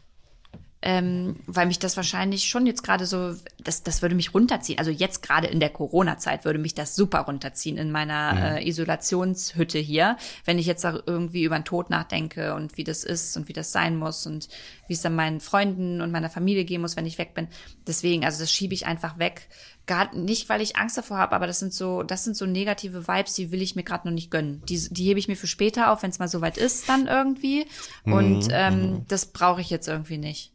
Ähm, 0.86 1.36
weil 1.46 1.66
mich 1.66 1.78
das 1.78 1.96
wahrscheinlich 1.96 2.44
schon 2.44 2.66
jetzt 2.66 2.82
gerade 2.82 3.06
so, 3.06 3.34
das, 3.62 3.82
das 3.82 4.02
würde 4.02 4.14
mich 4.14 4.34
runterziehen. 4.34 4.78
Also 4.78 4.90
jetzt 4.90 5.22
gerade 5.22 5.46
in 5.46 5.58
der 5.58 5.70
Corona-Zeit 5.70 6.44
würde 6.44 6.58
mich 6.58 6.74
das 6.74 6.94
super 6.94 7.20
runterziehen 7.20 7.78
in 7.78 7.90
meiner 7.90 8.34
Mhm. 8.34 8.42
äh, 8.42 8.68
Isolationshütte 8.68 9.78
hier, 9.78 10.18
wenn 10.44 10.58
ich 10.58 10.66
jetzt 10.66 10.84
auch 10.84 11.00
irgendwie 11.06 11.44
über 11.44 11.58
den 11.58 11.64
Tod 11.64 11.88
nachdenke 11.88 12.54
und 12.54 12.76
wie 12.76 12.84
das 12.84 13.02
ist 13.02 13.34
und 13.38 13.48
wie 13.48 13.54
das 13.54 13.72
sein 13.72 13.96
muss 13.96 14.26
und 14.26 14.48
wie 14.86 14.92
es 14.92 15.00
dann 15.00 15.16
meinen 15.16 15.40
Freunden 15.40 16.02
und 16.02 16.12
meiner 16.12 16.28
Familie 16.28 16.66
gehen 16.66 16.82
muss, 16.82 16.96
wenn 16.96 17.06
ich 17.06 17.16
weg 17.16 17.32
bin. 17.32 17.48
Deswegen, 17.86 18.24
also 18.26 18.40
das 18.40 18.52
schiebe 18.52 18.74
ich 18.74 18.84
einfach 18.84 19.18
weg. 19.18 19.48
Gar 19.86 20.14
nicht, 20.14 20.48
weil 20.48 20.62
ich 20.62 20.76
Angst 20.76 20.96
davor 20.96 21.18
habe, 21.18 21.34
aber 21.34 21.46
das 21.46 21.58
sind 21.58 21.72
so, 21.74 22.02
das 22.02 22.24
sind 22.24 22.36
so 22.36 22.46
negative 22.46 23.06
Vibes, 23.06 23.34
die 23.34 23.52
will 23.52 23.60
ich 23.60 23.76
mir 23.76 23.82
gerade 23.82 24.08
noch 24.08 24.14
nicht 24.14 24.30
gönnen. 24.30 24.62
Die, 24.66 24.88
die 24.90 25.04
hebe 25.04 25.18
ich 25.18 25.28
mir 25.28 25.36
für 25.36 25.46
später 25.46 25.90
auf, 25.92 26.02
wenn 26.02 26.10
es 26.10 26.18
mal 26.18 26.28
soweit 26.28 26.56
ist, 26.56 26.88
dann 26.88 27.06
irgendwie. 27.06 27.66
Und 28.04 28.48
ähm, 28.50 29.04
das 29.08 29.26
brauche 29.26 29.60
ich 29.60 29.68
jetzt 29.68 29.86
irgendwie 29.88 30.16
nicht. 30.16 30.53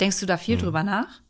Denkst 0.00 0.20
du 0.20 0.26
da 0.26 0.36
viel 0.36 0.58
drüber 0.58 0.82
nach? 0.82 1.20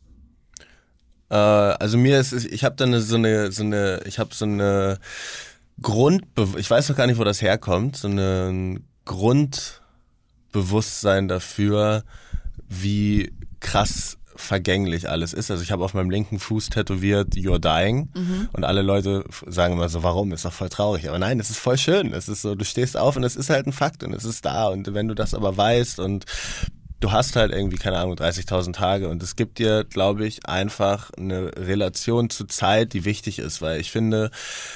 Äh, 1.29 1.35
also 1.35 1.97
mir 1.97 2.19
ist, 2.19 2.33
ich 2.33 2.63
habe 2.63 2.75
da 2.75 2.85
eine, 2.85 3.01
so 3.01 3.15
eine, 3.15 3.51
so 3.51 3.63
eine, 3.63 4.01
ich 4.05 4.19
habe 4.19 4.33
so 4.33 4.45
eine 4.45 4.99
Grundbe 5.81 6.47
ich 6.57 6.69
weiß 6.69 6.89
noch 6.89 6.97
gar 6.97 7.07
nicht, 7.07 7.17
wo 7.17 7.23
das 7.23 7.41
herkommt, 7.41 7.95
so 7.95 8.09
ein 8.09 8.85
Grundbewusstsein 9.05 11.27
dafür, 11.27 12.03
wie 12.67 13.33
krass 13.59 14.17
vergänglich 14.35 15.09
alles 15.09 15.33
ist. 15.33 15.49
Also 15.51 15.63
ich 15.63 15.71
habe 15.71 15.83
auf 15.83 15.93
meinem 15.93 16.09
linken 16.09 16.39
Fuß 16.39 16.69
tätowiert 16.69 17.35
You're 17.35 17.59
Dying 17.59 18.09
und 18.53 18.63
alle 18.63 18.81
Leute 18.81 19.25
sagen 19.47 19.73
immer 19.73 19.89
so, 19.89 20.01
warum? 20.03 20.31
Ist 20.31 20.45
doch 20.45 20.53
voll 20.53 20.69
traurig. 20.69 21.09
Aber 21.09 21.19
nein, 21.19 21.37
es 21.39 21.49
ist 21.49 21.59
voll 21.59 21.77
schön. 21.77 22.13
Es 22.13 22.29
ist 22.29 22.43
so, 22.43 22.55
du 22.55 22.63
stehst 22.63 22.95
auf 22.95 23.17
und 23.17 23.23
es 23.23 23.35
ist 23.35 23.49
halt 23.49 23.67
ein 23.67 23.73
Fakt 23.73 24.01
und 24.03 24.13
es 24.13 24.23
ist 24.23 24.45
da. 24.45 24.69
Und 24.69 24.93
wenn 24.93 25.09
du 25.09 25.13
das 25.13 25.33
aber 25.33 25.57
weißt 25.57 25.99
und 25.99 26.25
du 26.99 27.11
hast 27.11 27.35
halt 27.35 27.51
irgendwie, 27.53 27.77
keine 27.77 27.97
Ahnung, 27.97 28.15
30.000 28.15 28.73
Tage 28.73 29.09
und 29.09 29.23
es 29.23 29.35
gibt 29.35 29.59
dir, 29.59 29.83
glaube 29.85 30.25
ich, 30.25 30.45
einfach 30.45 31.11
eine 31.17 31.51
Relation 31.55 32.29
zu 32.29 32.45
Zeit, 32.45 32.93
die 32.93 33.05
wichtig 33.05 33.39
ist, 33.39 33.61
weil 33.61 33.79
ich 33.79 33.91
finde, 33.91 34.31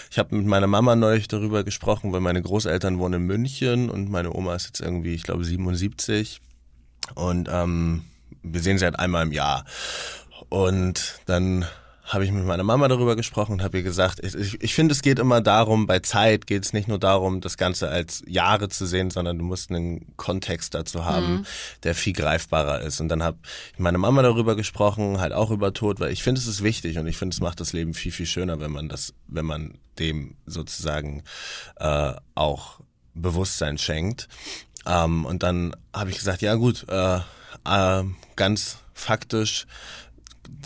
ich 0.09 0.19
habe 0.19 0.36
mit 0.36 0.45
meiner 0.45 0.67
Mama 0.67 0.95
neulich 0.95 1.28
darüber 1.28 1.63
gesprochen, 1.63 2.13
weil 2.13 2.21
meine 2.21 2.41
Großeltern 2.41 2.99
wohnen 2.99 3.21
in 3.21 3.28
München 3.28 3.89
und 3.89 4.09
meine 4.09 4.34
Oma 4.34 4.55
ist 4.55 4.67
jetzt 4.67 4.82
irgendwie, 4.82 5.13
ich 5.13 5.24
glaube, 5.24 5.43
77 5.43 6.39
und 7.15 7.49
ähm, 7.51 8.05
wir 8.41 8.61
sehen 8.61 8.78
sie 8.78 8.86
halt 8.86 8.99
einmal 8.99 9.24
im 9.24 9.32
Jahr. 9.32 9.65
Und 10.49 11.19
dann 11.26 11.65
habe 12.06 12.26
ich 12.26 12.32
mit 12.32 12.45
meiner 12.45 12.64
Mama 12.64 12.88
darüber 12.89 13.16
gesprochen 13.16 13.54
und 13.54 13.64
habe 13.64 13.78
ihr 13.78 13.84
gesagt, 13.84 14.20
ich, 14.22 14.36
ich, 14.36 14.62
ich 14.62 14.74
finde, 14.74 14.91
es 14.91 15.01
geht 15.01 15.20
immer 15.20 15.39
darum, 15.39 15.88
bei 15.88 15.99
Zeit 15.99 16.47
geht 16.47 16.66
es 16.66 16.74
nicht 16.74 16.88
nur 16.88 16.99
darum, 16.99 17.39
das 17.39 17.56
Ganze 17.56 17.88
als 17.89 18.24
Jahre 18.28 18.68
zu 18.68 18.86
sehen, 18.86 19.10
sondern 19.10 19.38
du 19.38 19.45
musst 19.45 19.70
einen 19.70 20.16
Kontext 20.18 20.74
dazu 20.74 21.06
haben, 21.06 21.34
mhm. 21.34 21.45
der 21.84 21.95
viel 21.95 22.14
greifbarer 22.14 22.82
ist. 22.82 22.99
Und 22.99 23.08
dann 23.08 23.24
habe 23.24 23.38
ich 23.72 23.80
mit 23.80 23.86
meiner 23.86 23.97
Mama 23.97 24.22
darüber 24.22 24.56
gesprochen, 24.56 25.20
halt 25.20 25.32
auch 25.32 25.49
über 25.49 25.74
Tod, 25.74 26.01
weil 26.01 26.12
ich 26.12 26.24
finde, 26.24 26.39
es 26.39 26.47
ist 26.47 26.62
wichtig 26.62 26.97
und 26.97 27.08
ich 27.08 27.18
finde, 27.18 27.34
es 27.34 27.39
macht 27.39 27.62
das 27.62 27.72
Leben 27.72 27.93
viel, 27.93 28.12
viel 28.12 28.26
schöner, 28.26 28.60
wenn 28.60 28.72
man 28.72 28.89
das, 28.89 29.14
wenn 29.28 29.45
man 29.45 29.78
dem 29.97 30.36
sozusagen 30.45 31.24
äh, 31.78 32.14
auch 32.36 32.82
Bewusstsein 33.14 33.78
schenkt. 33.78 34.28
Ähm, 34.86 35.26
und 35.26 35.43
dann 35.43 35.74
habe 35.93 36.10
ich 36.10 36.18
gesagt, 36.18 36.41
ja 36.41 36.56
gut, 36.56 36.86
äh, 36.89 37.20
äh, 37.66 38.04
ganz 38.36 38.80
faktisch 38.93 39.66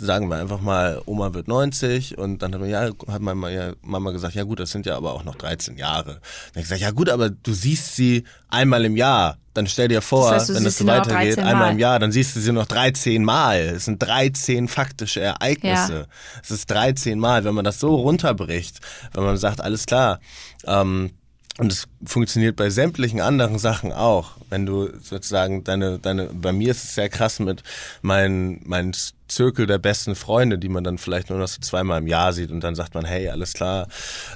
sagen 0.00 0.28
wir 0.28 0.36
einfach 0.36 0.60
mal, 0.60 1.02
Oma 1.06 1.34
wird 1.34 1.48
90 1.48 2.18
und 2.18 2.42
dann 2.42 2.52
hat, 2.54 2.60
man, 2.60 2.70
ja, 2.70 2.90
hat 3.08 3.20
meine 3.20 3.76
Mama 3.82 4.10
gesagt, 4.10 4.34
ja 4.34 4.44
gut, 4.44 4.60
das 4.60 4.70
sind 4.70 4.86
ja 4.86 4.96
aber 4.96 5.12
auch 5.12 5.24
noch 5.24 5.34
13 5.34 5.76
Jahre. 5.76 6.14
Dann 6.14 6.14
habe 6.14 6.60
ich 6.60 6.62
gesagt, 6.62 6.80
ja 6.80 6.90
gut, 6.90 7.08
aber 7.08 7.30
du 7.30 7.52
siehst 7.52 7.96
sie 7.96 8.24
einmal 8.48 8.84
im 8.84 8.96
Jahr. 8.96 9.38
Dann 9.54 9.66
stell 9.66 9.88
dir 9.88 10.02
vor, 10.02 10.30
das 10.30 10.42
heißt, 10.42 10.54
wenn 10.54 10.64
das 10.64 10.78
so 10.78 10.86
weitergeht, 10.86 11.38
einmal 11.38 11.72
im 11.72 11.78
Jahr, 11.78 11.98
dann 11.98 12.12
siehst 12.12 12.36
du 12.36 12.40
sie 12.40 12.52
noch 12.52 12.66
13 12.66 13.24
Mal. 13.24 13.60
Es 13.60 13.86
sind 13.86 14.00
13 14.00 14.68
faktische 14.68 15.20
Ereignisse. 15.20 15.94
Ja. 15.94 16.06
Es 16.42 16.50
ist 16.50 16.70
13 16.70 17.18
Mal, 17.18 17.44
wenn 17.44 17.54
man 17.54 17.64
das 17.64 17.80
so 17.80 17.94
runterbricht, 17.96 18.78
wenn 19.14 19.24
man 19.24 19.36
sagt, 19.36 19.60
alles 19.60 19.86
klar, 19.86 20.20
ähm, 20.64 21.10
und 21.58 21.72
es 21.72 21.88
funktioniert 22.04 22.54
bei 22.54 22.70
sämtlichen 22.70 23.20
anderen 23.20 23.58
Sachen 23.58 23.92
auch. 23.92 24.36
Wenn 24.48 24.64
du 24.64 24.88
sozusagen 25.00 25.64
deine, 25.64 25.98
deine, 25.98 26.26
bei 26.26 26.52
mir 26.52 26.70
ist 26.70 26.84
es 26.84 26.94
sehr 26.94 27.08
krass 27.08 27.40
mit 27.40 27.64
meinen, 28.00 28.62
meinen 28.64 28.94
Zirkel 29.26 29.66
der 29.66 29.78
besten 29.78 30.14
Freunde, 30.14 30.56
die 30.56 30.68
man 30.68 30.84
dann 30.84 30.98
vielleicht 30.98 31.30
nur 31.30 31.38
noch 31.38 31.48
so 31.48 31.60
zweimal 31.60 31.98
im 31.98 32.06
Jahr 32.06 32.32
sieht 32.32 32.52
und 32.52 32.60
dann 32.60 32.76
sagt 32.76 32.94
man, 32.94 33.04
hey, 33.04 33.28
alles 33.28 33.54
klar. 33.54 33.88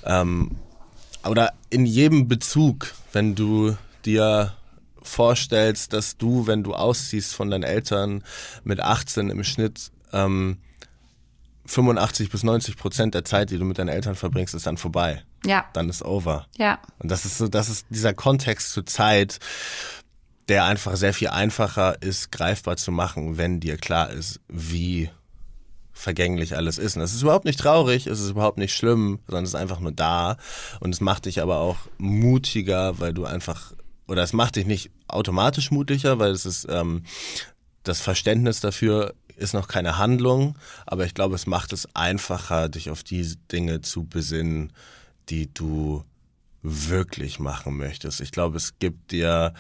Ähm, 0.04 0.56
oder 1.24 1.52
in 1.70 1.86
jedem 1.86 2.26
Bezug, 2.26 2.92
wenn 3.12 3.36
du 3.36 3.76
dir 4.04 4.52
vorstellst, 5.00 5.92
dass 5.92 6.16
du, 6.16 6.48
wenn 6.48 6.64
du 6.64 6.74
ausziehst 6.74 7.34
von 7.34 7.50
deinen 7.50 7.62
Eltern 7.62 8.24
mit 8.64 8.80
18 8.80 9.30
im 9.30 9.44
Schnitt, 9.44 9.92
ähm, 10.12 10.58
85 11.66 12.30
bis 12.30 12.42
90 12.42 12.76
Prozent 12.76 13.14
der 13.14 13.24
Zeit, 13.24 13.50
die 13.50 13.58
du 13.58 13.64
mit 13.64 13.78
deinen 13.78 13.88
Eltern 13.88 14.16
verbringst, 14.16 14.54
ist 14.54 14.66
dann 14.66 14.76
vorbei. 14.76 15.22
Ja. 15.44 15.64
Dann 15.72 15.88
ist 15.88 16.04
over. 16.04 16.46
Ja. 16.56 16.78
Und 16.98 17.10
das 17.10 17.24
ist 17.24 17.38
so, 17.38 17.48
das 17.48 17.68
ist 17.68 17.86
dieser 17.90 18.14
Kontext 18.14 18.72
zur 18.72 18.86
Zeit, 18.86 19.38
der 20.48 20.64
einfach 20.64 20.96
sehr 20.96 21.14
viel 21.14 21.28
einfacher 21.28 22.00
ist, 22.02 22.32
greifbar 22.32 22.76
zu 22.76 22.92
machen, 22.92 23.38
wenn 23.38 23.60
dir 23.60 23.76
klar 23.76 24.10
ist, 24.10 24.40
wie 24.48 25.10
vergänglich 25.92 26.56
alles 26.56 26.78
ist. 26.78 26.96
Und 26.96 27.00
das 27.00 27.14
ist 27.14 27.22
überhaupt 27.22 27.44
nicht 27.44 27.60
traurig, 27.60 28.06
es 28.06 28.20
ist 28.20 28.30
überhaupt 28.30 28.58
nicht 28.58 28.74
schlimm, 28.74 29.20
sondern 29.26 29.44
es 29.44 29.50
ist 29.50 29.54
einfach 29.54 29.80
nur 29.80 29.92
da. 29.92 30.36
Und 30.80 30.92
es 30.92 31.00
macht 31.00 31.26
dich 31.26 31.40
aber 31.40 31.58
auch 31.58 31.76
mutiger, 31.98 32.98
weil 32.98 33.14
du 33.14 33.24
einfach, 33.24 33.72
oder 34.08 34.22
es 34.22 34.32
macht 34.32 34.56
dich 34.56 34.66
nicht 34.66 34.90
automatisch 35.06 35.70
mutiger, 35.70 36.18
weil 36.18 36.32
es 36.32 36.44
ist 36.44 36.66
ähm, 36.68 37.04
das 37.84 38.00
Verständnis 38.00 38.60
dafür 38.60 39.14
ist 39.36 39.54
noch 39.54 39.68
keine 39.68 39.98
Handlung, 39.98 40.56
aber 40.86 41.04
ich 41.04 41.14
glaube, 41.14 41.34
es 41.34 41.46
macht 41.46 41.72
es 41.72 41.88
einfacher, 41.94 42.68
dich 42.68 42.90
auf 42.90 43.02
die 43.02 43.36
Dinge 43.50 43.80
zu 43.80 44.04
besinnen, 44.04 44.72
die 45.32 45.52
du 45.52 46.04
wirklich 46.60 47.40
machen 47.40 47.78
möchtest. 47.78 48.20
Ich 48.20 48.32
glaube, 48.32 48.58
es 48.58 48.78
gibt 48.78 49.12
dir 49.12 49.54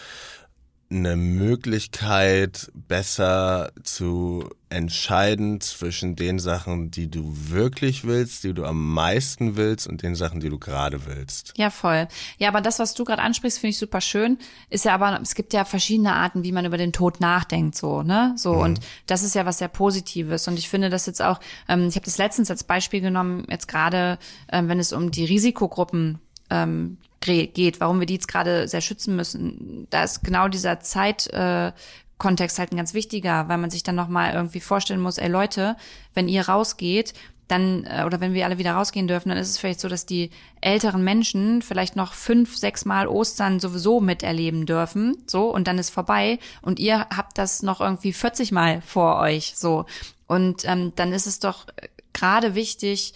eine 0.92 1.16
Möglichkeit, 1.16 2.70
besser 2.74 3.72
zu 3.82 4.48
entscheiden 4.68 5.60
zwischen 5.60 6.16
den 6.16 6.38
Sachen, 6.38 6.90
die 6.90 7.10
du 7.10 7.34
wirklich 7.50 8.04
willst, 8.04 8.44
die 8.44 8.54
du 8.54 8.64
am 8.64 8.92
meisten 8.94 9.56
willst 9.56 9.86
und 9.86 10.02
den 10.02 10.14
Sachen, 10.14 10.40
die 10.40 10.48
du 10.48 10.58
gerade 10.58 11.06
willst. 11.06 11.52
Ja, 11.56 11.70
voll. 11.70 12.08
Ja, 12.38 12.48
aber 12.48 12.60
das, 12.60 12.78
was 12.78 12.94
du 12.94 13.04
gerade 13.04 13.22
ansprichst, 13.22 13.58
finde 13.58 13.70
ich 13.70 13.78
super 13.78 14.00
schön. 14.00 14.38
Ist 14.70 14.84
ja 14.84 14.94
aber, 14.94 15.18
es 15.20 15.34
gibt 15.34 15.52
ja 15.52 15.64
verschiedene 15.64 16.14
Arten, 16.14 16.42
wie 16.44 16.52
man 16.52 16.64
über 16.64 16.78
den 16.78 16.92
Tod 16.92 17.20
nachdenkt, 17.20 17.76
so, 17.76 18.02
ne? 18.02 18.34
So, 18.36 18.54
mhm. 18.54 18.60
und 18.60 18.80
das 19.06 19.22
ist 19.22 19.34
ja 19.34 19.46
was 19.46 19.58
sehr 19.58 19.68
Positives. 19.68 20.48
Und 20.48 20.58
ich 20.58 20.68
finde 20.68 20.90
das 20.90 21.06
jetzt 21.06 21.22
auch, 21.22 21.40
ähm, 21.68 21.88
ich 21.88 21.96
habe 21.96 22.04
das 22.04 22.18
letztens 22.18 22.50
als 22.50 22.64
Beispiel 22.64 23.00
genommen, 23.00 23.44
jetzt 23.48 23.68
gerade, 23.68 24.18
ähm, 24.50 24.68
wenn 24.68 24.78
es 24.78 24.92
um 24.92 25.10
die 25.10 25.24
Risikogruppen 25.24 26.18
ähm, 26.50 26.98
geht, 27.22 27.80
warum 27.80 28.00
wir 28.00 28.06
die 28.06 28.14
jetzt 28.14 28.28
gerade 28.28 28.68
sehr 28.68 28.80
schützen 28.80 29.16
müssen. 29.16 29.86
Da 29.90 30.04
ist 30.04 30.22
genau 30.22 30.48
dieser 30.48 30.80
Zeit, 30.80 31.28
äh, 31.28 31.72
Kontext 32.18 32.58
halt 32.60 32.70
ein 32.70 32.76
ganz 32.76 32.94
wichtiger, 32.94 33.48
weil 33.48 33.58
man 33.58 33.70
sich 33.70 33.82
dann 33.82 33.96
nochmal 33.96 34.34
irgendwie 34.34 34.60
vorstellen 34.60 35.00
muss, 35.00 35.18
ey 35.18 35.28
Leute, 35.28 35.76
wenn 36.14 36.28
ihr 36.28 36.48
rausgeht, 36.48 37.14
dann, 37.48 37.84
äh, 37.84 38.04
oder 38.06 38.20
wenn 38.20 38.32
wir 38.32 38.44
alle 38.44 38.58
wieder 38.58 38.74
rausgehen 38.74 39.08
dürfen, 39.08 39.28
dann 39.28 39.38
ist 39.38 39.50
es 39.50 39.58
vielleicht 39.58 39.80
so, 39.80 39.88
dass 39.88 40.06
die 40.06 40.30
älteren 40.60 41.02
Menschen 41.02 41.62
vielleicht 41.62 41.96
noch 41.96 42.12
fünf, 42.14 42.56
sechs 42.56 42.84
Mal 42.84 43.08
Ostern 43.08 43.60
sowieso 43.60 44.00
miterleben 44.00 44.66
dürfen, 44.66 45.22
so, 45.26 45.52
und 45.52 45.66
dann 45.66 45.78
ist 45.78 45.90
vorbei 45.90 46.38
und 46.62 46.78
ihr 46.78 47.00
habt 47.14 47.38
das 47.38 47.62
noch 47.62 47.80
irgendwie 47.80 48.12
40 48.12 48.52
Mal 48.52 48.80
vor 48.82 49.18
euch, 49.18 49.54
so. 49.56 49.84
Und 50.26 50.64
ähm, 50.64 50.92
dann 50.96 51.12
ist 51.12 51.26
es 51.26 51.40
doch 51.40 51.66
gerade 52.12 52.54
wichtig, 52.54 53.14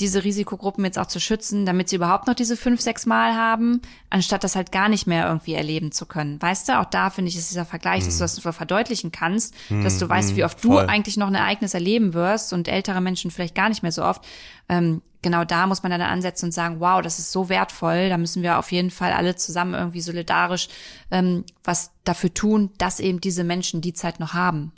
diese 0.00 0.22
Risikogruppen 0.24 0.84
jetzt 0.84 0.98
auch 0.98 1.06
zu 1.06 1.18
schützen, 1.18 1.66
damit 1.66 1.88
sie 1.88 1.96
überhaupt 1.96 2.26
noch 2.26 2.34
diese 2.34 2.56
fünf, 2.56 2.80
sechs 2.80 3.06
Mal 3.06 3.34
haben, 3.34 3.82
anstatt 4.10 4.44
das 4.44 4.54
halt 4.54 4.70
gar 4.70 4.88
nicht 4.88 5.06
mehr 5.06 5.26
irgendwie 5.26 5.54
erleben 5.54 5.90
zu 5.90 6.06
können. 6.06 6.40
Weißt 6.40 6.68
du, 6.68 6.78
auch 6.78 6.84
da 6.84 7.10
finde 7.10 7.30
ich, 7.30 7.36
ist 7.36 7.50
dieser 7.50 7.64
Vergleich, 7.64 8.04
dass 8.04 8.18
du 8.18 8.24
das 8.24 8.36
so 8.36 8.52
verdeutlichen 8.52 9.10
kannst, 9.10 9.54
dass 9.68 9.98
du 9.98 10.08
weißt, 10.08 10.36
wie 10.36 10.44
oft 10.44 10.60
Voll. 10.60 10.84
du 10.84 10.88
eigentlich 10.88 11.16
noch 11.16 11.26
ein 11.26 11.34
Ereignis 11.34 11.74
erleben 11.74 12.14
wirst 12.14 12.52
und 12.52 12.68
ältere 12.68 13.00
Menschen 13.00 13.30
vielleicht 13.30 13.54
gar 13.54 13.68
nicht 13.68 13.82
mehr 13.82 13.92
so 13.92 14.04
oft. 14.04 14.24
Ähm, 14.68 15.02
genau 15.22 15.44
da 15.44 15.66
muss 15.66 15.82
man 15.82 15.90
dann 15.90 16.00
ansetzen 16.00 16.46
und 16.46 16.52
sagen, 16.52 16.80
wow, 16.80 17.02
das 17.02 17.18
ist 17.18 17.32
so 17.32 17.48
wertvoll, 17.48 18.08
da 18.08 18.18
müssen 18.18 18.42
wir 18.42 18.58
auf 18.58 18.70
jeden 18.70 18.90
Fall 18.90 19.12
alle 19.12 19.36
zusammen 19.36 19.74
irgendwie 19.74 20.00
solidarisch 20.00 20.68
ähm, 21.10 21.44
was 21.64 21.90
dafür 22.04 22.32
tun, 22.32 22.70
dass 22.78 23.00
eben 23.00 23.20
diese 23.20 23.44
Menschen 23.44 23.80
die 23.80 23.94
Zeit 23.94 24.20
noch 24.20 24.34
haben. 24.34 24.72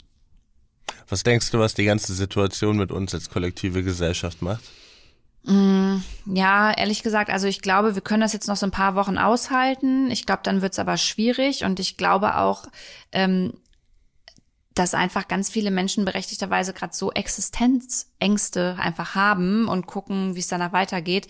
Was 1.09 1.23
denkst 1.23 1.51
du, 1.51 1.59
was 1.59 1.73
die 1.73 1.85
ganze 1.85 2.13
Situation 2.13 2.77
mit 2.77 2.91
uns 2.91 3.13
als 3.13 3.29
kollektive 3.29 3.83
Gesellschaft 3.83 4.41
macht? 4.41 4.63
Ja, 5.43 6.71
ehrlich 6.71 7.01
gesagt, 7.01 7.31
also 7.31 7.47
ich 7.47 7.61
glaube, 7.61 7.95
wir 7.95 8.01
können 8.01 8.21
das 8.21 8.33
jetzt 8.33 8.47
noch 8.47 8.55
so 8.55 8.67
ein 8.67 8.71
paar 8.71 8.95
Wochen 8.95 9.17
aushalten. 9.17 10.11
Ich 10.11 10.25
glaube, 10.25 10.41
dann 10.43 10.61
wird's 10.61 10.77
aber 10.77 10.97
schwierig 10.97 11.63
und 11.63 11.79
ich 11.79 11.97
glaube 11.97 12.37
auch, 12.37 12.67
ähm, 13.11 13.53
dass 14.75 14.93
einfach 14.93 15.27
ganz 15.27 15.49
viele 15.49 15.71
Menschen 15.71 16.05
berechtigterweise 16.05 16.73
gerade 16.73 16.93
so 16.93 17.11
Existenzängste 17.11 18.77
einfach 18.79 19.15
haben 19.15 19.67
und 19.67 19.87
gucken, 19.87 20.35
wie 20.35 20.39
es 20.39 20.47
danach 20.47 20.73
weitergeht, 20.73 21.27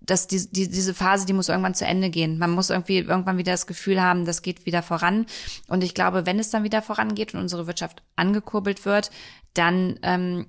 dass 0.00 0.26
die, 0.26 0.50
die, 0.50 0.68
diese 0.68 0.94
Phase, 0.94 1.26
die 1.26 1.32
muss 1.32 1.48
irgendwann 1.48 1.74
zu 1.74 1.86
Ende 1.86 2.10
gehen. 2.10 2.38
Man 2.38 2.50
muss 2.50 2.70
irgendwie 2.70 2.98
irgendwann 2.98 3.38
wieder 3.38 3.52
das 3.52 3.66
Gefühl 3.66 4.00
haben, 4.02 4.24
das 4.24 4.42
geht 4.42 4.66
wieder 4.66 4.82
voran. 4.82 5.26
Und 5.68 5.84
ich 5.84 5.94
glaube, 5.94 6.26
wenn 6.26 6.38
es 6.38 6.50
dann 6.50 6.64
wieder 6.64 6.82
vorangeht 6.82 7.34
und 7.34 7.40
unsere 7.40 7.66
Wirtschaft 7.66 8.02
angekurbelt 8.16 8.84
wird, 8.84 9.10
dann 9.58 9.98
ähm, 10.02 10.46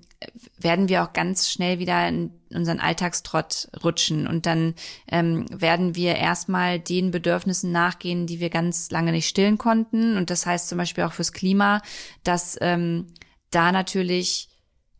werden 0.57 0.89
wir 0.89 1.03
auch 1.03 1.13
ganz 1.13 1.49
schnell 1.49 1.79
wieder 1.79 2.07
in 2.07 2.31
unseren 2.53 2.79
Alltagstrott 2.79 3.69
rutschen. 3.83 4.27
Und 4.27 4.45
dann 4.45 4.73
ähm, 5.11 5.45
werden 5.49 5.95
wir 5.95 6.15
erstmal 6.15 6.79
den 6.79 7.11
Bedürfnissen 7.11 7.71
nachgehen, 7.71 8.25
die 8.25 8.39
wir 8.39 8.49
ganz 8.49 8.89
lange 8.89 9.11
nicht 9.11 9.27
stillen 9.27 9.57
konnten. 9.57 10.17
Und 10.17 10.29
das 10.29 10.45
heißt 10.45 10.69
zum 10.69 10.77
Beispiel 10.77 11.03
auch 11.03 11.13
fürs 11.13 11.33
Klima, 11.33 11.81
dass 12.23 12.57
ähm, 12.61 13.07
da 13.51 13.71
natürlich 13.71 14.49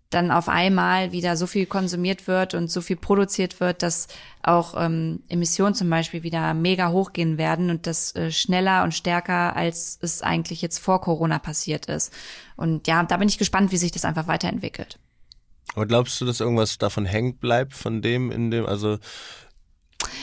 dann 0.10 0.32
auf 0.32 0.48
einmal 0.48 1.12
wieder 1.12 1.36
so 1.36 1.48
viel 1.48 1.66
konsumiert 1.66 2.28
wird 2.28 2.54
und 2.54 2.72
so 2.72 2.82
viel 2.82 2.96
produziert 2.96 3.60
wird, 3.60 3.84
dass 3.84 4.08
auch 4.42 4.74
ähm, 4.78 5.22
Emissionen 5.28 5.76
zum 5.76 5.90
Beispiel 5.90 6.24
wieder 6.24 6.54
mega 6.54 6.90
hochgehen 6.90 7.38
werden 7.38 7.70
und 7.70 7.88
das 7.88 8.16
äh, 8.16 8.32
schneller 8.32 8.84
und 8.84 8.94
stärker, 8.94 9.56
als 9.56 10.00
es 10.02 10.22
eigentlich 10.22 10.62
jetzt 10.62 10.80
vor 10.80 11.02
Corona 11.02 11.40
passiert 11.40 11.88
ist. 11.88 12.14
Und 12.56 12.88
ja, 12.88 13.04
da 13.04 13.18
bin 13.18 13.28
ich 13.28 13.38
gespannt, 13.38 13.72
wie 13.72 13.78
sich 13.78 13.92
das 13.92 14.06
einfach 14.06 14.28
weiterentwickelt. 14.28 14.98
Aber 15.76 15.86
glaubst 15.86 16.20
du, 16.22 16.26
dass 16.26 16.40
irgendwas 16.40 16.78
davon 16.78 17.06
hängt 17.06 17.42
bleibt, 17.42 17.74
von 17.74 18.02
dem 18.02 18.32
in 18.32 18.50
dem, 18.50 18.66
also 18.66 19.00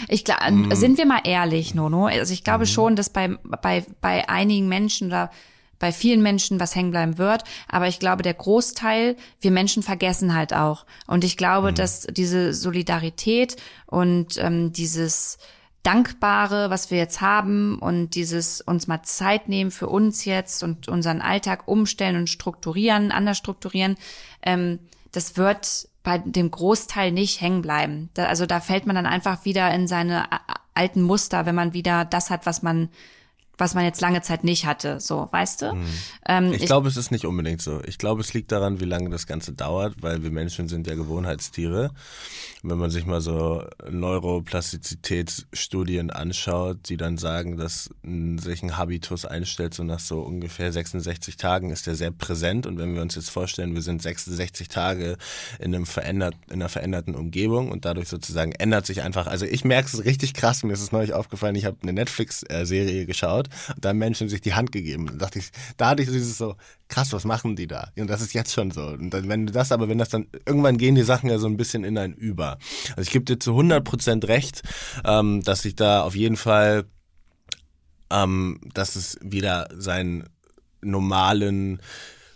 ich 0.09 0.25
glaube, 0.25 0.51
mm. 0.51 0.75
sind 0.75 0.99
wir 0.99 1.07
mal 1.07 1.21
ehrlich, 1.25 1.75
Nono. 1.75 2.07
Also 2.07 2.33
ich 2.33 2.45
glaube 2.45 2.65
mm. 2.65 2.69
schon, 2.69 2.97
dass 2.97 3.11
bei, 3.11 3.37
bei, 3.43 3.85
bei 4.01 4.29
einigen 4.29 4.69
Menschen 4.69 5.09
oder 5.09 5.31
bei 5.85 5.93
vielen 5.93 6.23
Menschen 6.23 6.61
was 6.61 6.75
hängen 6.75 6.93
bleiben 6.93 7.19
wird. 7.19 7.45
Aber 7.69 7.89
ich 7.89 7.99
glaube, 7.99 8.23
der 8.23 8.33
Großteil, 8.33 9.17
wir 9.43 9.51
Menschen 9.51 9.83
vergessen 9.83 10.35
halt 10.35 10.55
auch. 10.55 10.87
Und 11.07 11.25
ich 11.25 11.37
glaube, 11.37 11.73
mhm. 11.73 11.75
dass 11.75 12.07
diese 12.11 12.55
Solidarität 12.55 13.57
und 13.85 14.39
ähm, 14.39 14.73
dieses 14.73 15.37
Dankbare, 15.83 16.71
was 16.71 16.91
wir 16.91 16.97
jetzt 16.97 17.21
haben 17.21 17.79
und 17.81 18.15
dieses 18.15 18.63
uns 18.63 18.87
mal 18.87 19.03
Zeit 19.03 19.51
nehmen 19.51 19.71
für 19.71 19.89
uns 19.89 20.25
jetzt 20.25 20.63
und 20.63 20.89
unseren 20.89 21.21
Alltag 21.21 21.69
umstellen 21.69 22.17
und 22.17 22.31
strukturieren, 22.31 23.13
anders 23.13 23.37
strukturieren, 23.37 23.97
ähm, 24.43 24.79
das 25.13 25.37
wird 25.37 25.91
bei 26.03 26.17
dem 26.17 26.51
Großteil 26.51 27.13
nicht 27.13 27.43
hängen 27.43 27.61
bleiben. 27.61 28.09
Da, 28.15 28.25
also 28.25 28.47
da 28.47 28.61
fällt 28.61 28.87
man 28.87 28.97
dann 28.97 29.05
einfach 29.05 29.45
wieder 29.45 29.71
in 29.75 29.87
seine 29.87 30.25
alten 30.73 31.03
Muster, 31.03 31.45
wenn 31.45 31.55
man 31.55 31.75
wieder 31.75 32.07
das 32.07 32.31
hat, 32.31 32.47
was 32.47 32.63
man 32.63 32.89
was 33.57 33.75
man 33.75 33.85
jetzt 33.85 34.01
lange 34.01 34.23
Zeit 34.23 34.43
nicht 34.45 34.65
hatte, 34.67 35.01
so, 35.01 35.29
weißt 35.31 35.63
du? 35.63 35.73
Hm. 35.73 35.85
Ähm, 36.27 36.53
ich, 36.53 36.63
ich 36.63 36.67
glaube, 36.67 36.89
es 36.89 36.97
ist 36.97 37.11
nicht 37.11 37.25
unbedingt 37.25 37.63
so. 37.63 37.81
Ich 37.87 37.99
glaube, 37.99 38.21
es 38.21 38.33
liegt 38.35 38.53
daran, 38.53 38.79
wie 38.81 38.85
lange 38.85 39.11
das 39.11 39.27
Ganze 39.27 39.53
dauert, 39.53 40.03
weil 40.03 40.23
wir 40.23 40.31
Menschen 40.31 40.69
sind 40.69 40.87
ja 40.87 40.95
Gewohnheitstiere. 40.95 41.91
Wenn 42.63 42.79
man 42.79 42.91
sich 42.91 43.07
mal 43.07 43.21
so 43.21 43.65
Neuroplastizitätsstudien 43.89 46.11
anschaut, 46.11 46.89
die 46.89 46.97
dann 46.97 47.19
sagen, 47.19 47.57
dass 47.57 47.91
sich 48.03 48.63
ein 48.63 48.77
Habitus 48.77 49.27
einstellt, 49.27 49.75
so 49.75 49.85
nach 49.85 50.01
so 50.01 50.21
ungefähr 50.21 50.73
66 50.73 51.37
Tagen 51.37 51.71
ist 51.71 51.87
der 51.87 51.95
sehr 51.95 52.11
präsent. 52.11 52.67
Und 52.67 52.79
wenn 52.79 52.95
wir 52.95 53.03
uns 53.03 53.15
jetzt 53.15 53.31
vorstellen, 53.31 53.75
wir 53.75 53.83
sind 53.83 54.03
66 54.03 54.69
Tage 54.69 55.19
in 55.59 55.75
einem 55.75 55.85
verändert, 55.87 56.35
in 56.49 56.55
einer 56.55 56.71
veränderten 56.71 57.15
Umgebung 57.15 57.71
und 57.71 57.85
dadurch 57.85 58.09
sozusagen 58.09 58.53
ändert 58.53 58.87
sich 58.87 59.03
einfach, 59.03 59.27
also 59.27 59.45
ich 59.47 59.65
merke 59.65 59.89
es 59.93 60.05
richtig 60.05 60.35
krass, 60.35 60.65
mir 60.65 60.73
ist 60.73 60.83
es 60.83 60.93
neulich 60.93 61.13
aufgefallen, 61.13 61.55
ich 61.55 61.67
habe 61.67 61.77
eine 61.83 61.93
Netflix-Serie 61.93 63.05
geschaut 63.07 63.44
und 63.75 63.85
da 63.85 63.91
haben 63.91 63.99
Menschen 63.99 64.29
sich 64.29 64.41
die 64.41 64.55
Hand 64.55 64.73
gegeben. 64.73 65.07
Da 65.07 65.27
dachte 65.27 65.39
ich, 65.39 65.51
da 65.77 65.91
hatte 65.91 66.03
ich 66.03 66.09
dieses 66.09 66.39
so, 66.39 66.57
krass, 66.89 67.13
was 67.13 67.25
machen 67.25 67.57
die 67.57 67.67
da? 67.67 67.91
Und 67.97 68.09
das 68.09 68.21
ist 68.21 68.35
jetzt 68.35 68.53
schon 68.53 68.71
so. 68.71 68.87
Und 68.87 69.11
dann, 69.11 69.29
wenn 69.29 69.47
du 69.47 69.53
das, 69.53 69.73
aber 69.73 69.89
wenn 69.89 69.99
das 69.99 70.09
dann, 70.09 70.27
irgendwann 70.47 70.79
gehen 70.79 70.95
die 70.95 71.03
Sachen 71.03 71.31
ja 71.31 71.39
so 71.39 71.47
ein 71.47 71.57
bisschen 71.57 71.85
in 71.85 71.99
ein 71.99 72.13
Über. 72.15 72.59
Also 72.91 73.03
ich 73.03 73.11
gebe 73.11 73.25
dir 73.25 73.39
zu 73.39 73.53
100% 73.53 74.27
recht, 74.29 74.63
ähm, 75.05 75.43
dass 75.43 75.65
ich 75.65 75.75
da 75.75 76.03
auf 76.03 76.15
jeden 76.15 76.37
Fall, 76.37 76.85
ähm, 78.11 78.61
dass 78.75 78.97
es 78.97 79.19
wieder 79.23 79.69
seinen 79.77 80.29
normalen 80.83 81.81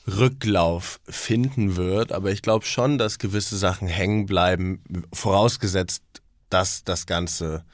Rücklauf 0.09 1.00
finden 1.06 1.76
wird, 1.76 2.12
aber 2.12 2.30
ich 2.32 2.42
glaube 2.42 2.64
schon, 2.64 2.98
dass 2.98 3.18
gewisse 3.18 3.59
Sachen 3.59 3.88
hängen 3.88 4.26
bleiben, 4.26 4.82
vorausgesetzt, 5.12 6.02
dass 6.48 6.82
das 6.82 7.06
Ganze 7.06 7.64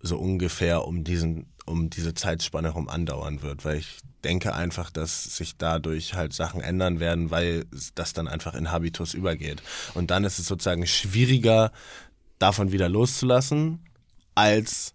so 0.00 0.18
ungefähr 0.18 0.84
um 0.84 1.04
diesen 1.04 1.51
um 1.66 1.90
diese 1.90 2.14
Zeitspanne 2.14 2.68
herum 2.68 2.88
andauern 2.88 3.42
wird, 3.42 3.64
weil 3.64 3.78
ich 3.78 4.00
denke 4.24 4.54
einfach, 4.54 4.90
dass 4.90 5.36
sich 5.36 5.56
dadurch 5.56 6.14
halt 6.14 6.32
Sachen 6.32 6.60
ändern 6.60 7.00
werden, 7.00 7.30
weil 7.30 7.66
das 7.94 8.12
dann 8.12 8.28
einfach 8.28 8.54
in 8.54 8.70
Habitus 8.70 9.14
übergeht. 9.14 9.62
Und 9.94 10.10
dann 10.10 10.24
ist 10.24 10.38
es 10.38 10.46
sozusagen 10.46 10.86
schwieriger, 10.86 11.72
davon 12.38 12.72
wieder 12.72 12.88
loszulassen, 12.88 13.84
als 14.34 14.94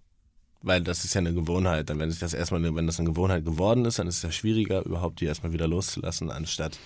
weil 0.62 0.82
das 0.82 1.06
ist 1.06 1.14
ja 1.14 1.20
eine 1.20 1.34
Gewohnheit. 1.34 1.90
Dann, 1.90 2.00
wenn 2.00 2.10
sich 2.10 2.20
das 2.20 2.34
erstmal, 2.34 2.64
wenn 2.76 2.88
das 2.88 3.00
eine 3.00 3.10
Gewohnheit 3.10 3.46
geworden 3.46 3.86
ist, 3.86 4.00
dann 4.00 4.08
ist 4.08 4.18
es 4.18 4.24
ja 4.24 4.32
schwieriger, 4.32 4.84
überhaupt 4.86 5.22
die 5.22 5.26
erstmal 5.26 5.54
wieder 5.54 5.68
loszulassen, 5.68 6.32
anstatt 6.32 6.78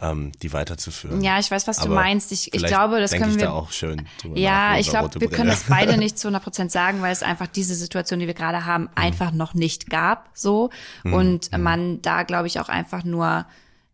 ähm, 0.00 0.32
die 0.42 0.52
weiterzuführen. 0.52 1.22
Ja, 1.22 1.38
ich 1.38 1.50
weiß, 1.50 1.66
was 1.66 1.78
Aber 1.78 1.88
du 1.88 1.94
meinst. 1.94 2.32
Ich, 2.32 2.54
ich 2.54 2.64
glaube, 2.64 3.00
das 3.00 3.12
können 3.12 3.36
wir. 3.36 3.46
Da 3.46 3.52
auch 3.52 3.70
schön 3.72 4.06
ja, 4.34 4.78
ich 4.78 4.88
glaube, 4.88 5.20
wir 5.20 5.28
können 5.28 5.48
das 5.48 5.64
beide 5.64 5.96
nicht 5.98 6.18
zu 6.18 6.28
100 6.28 6.42
Prozent 6.42 6.72
sagen, 6.72 7.02
weil 7.02 7.12
es 7.12 7.22
einfach 7.22 7.46
diese 7.46 7.74
Situation, 7.74 8.20
die 8.20 8.26
wir 8.26 8.34
gerade 8.34 8.64
haben, 8.64 8.84
mhm. 8.84 8.90
einfach 8.94 9.32
noch 9.32 9.54
nicht 9.54 9.90
gab, 9.90 10.30
so. 10.34 10.70
Mhm. 11.04 11.12
Und 11.12 11.52
mhm. 11.52 11.62
man 11.62 12.02
da, 12.02 12.22
glaube 12.22 12.46
ich, 12.46 12.60
auch 12.60 12.68
einfach 12.68 13.04
nur 13.04 13.46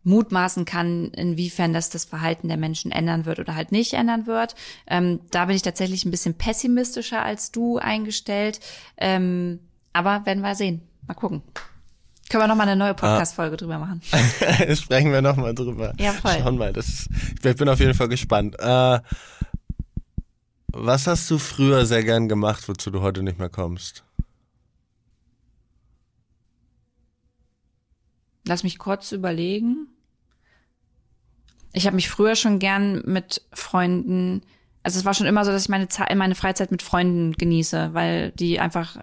mutmaßen 0.04 0.64
kann, 0.64 1.10
inwiefern 1.10 1.72
das 1.72 1.90
das 1.90 2.04
Verhalten 2.04 2.48
der 2.48 2.56
Menschen 2.56 2.90
ändern 2.90 3.24
wird 3.24 3.38
oder 3.38 3.54
halt 3.54 3.72
nicht 3.72 3.94
ändern 3.94 4.26
wird. 4.26 4.54
Ähm, 4.86 5.20
da 5.30 5.44
bin 5.46 5.56
ich 5.56 5.62
tatsächlich 5.62 6.04
ein 6.04 6.10
bisschen 6.10 6.34
pessimistischer 6.34 7.22
als 7.22 7.52
du 7.52 7.78
eingestellt. 7.78 8.60
Ähm, 8.96 9.60
aber 9.92 10.24
werden 10.26 10.42
wir 10.42 10.54
sehen. 10.54 10.82
Mal 11.06 11.14
gucken. 11.14 11.42
Können 12.28 12.44
wir 12.44 12.48
noch 12.48 12.56
mal 12.56 12.62
eine 12.62 12.76
neue 12.76 12.94
Podcast-Folge 12.94 13.54
ah. 13.54 13.56
drüber 13.58 13.78
machen? 13.78 14.00
Sprechen 14.74 15.12
wir 15.12 15.20
noch 15.20 15.36
mal 15.36 15.54
drüber. 15.54 15.92
Ja, 15.98 16.12
voll. 16.12 16.38
Schauen 16.40 16.56
mal, 16.56 16.72
das 16.72 16.88
ist, 16.88 17.08
ich 17.44 17.56
bin 17.56 17.68
auf 17.68 17.78
jeden 17.78 17.94
Fall 17.94 18.08
gespannt. 18.08 18.56
Äh, 18.58 19.00
was 20.68 21.06
hast 21.06 21.30
du 21.30 21.38
früher 21.38 21.84
sehr 21.84 22.02
gern 22.02 22.30
gemacht, 22.30 22.66
wozu 22.68 22.90
du 22.90 23.02
heute 23.02 23.22
nicht 23.22 23.38
mehr 23.38 23.50
kommst? 23.50 24.04
Lass 28.46 28.64
mich 28.64 28.78
kurz 28.78 29.12
überlegen. 29.12 29.88
Ich 31.72 31.86
habe 31.86 31.96
mich 31.96 32.08
früher 32.08 32.36
schon 32.36 32.58
gern 32.58 33.02
mit 33.04 33.42
Freunden 33.52 34.42
also 34.84 34.98
es 34.98 35.04
war 35.04 35.14
schon 35.14 35.26
immer 35.26 35.44
so, 35.44 35.52
dass 35.52 35.62
ich 35.62 35.68
meine, 35.68 35.88
Zeit, 35.88 36.14
meine 36.16 36.34
Freizeit 36.34 36.72
mit 36.72 36.82
Freunden 36.82 37.32
genieße, 37.32 37.90
weil 37.92 38.32
die 38.32 38.58
einfach 38.58 38.96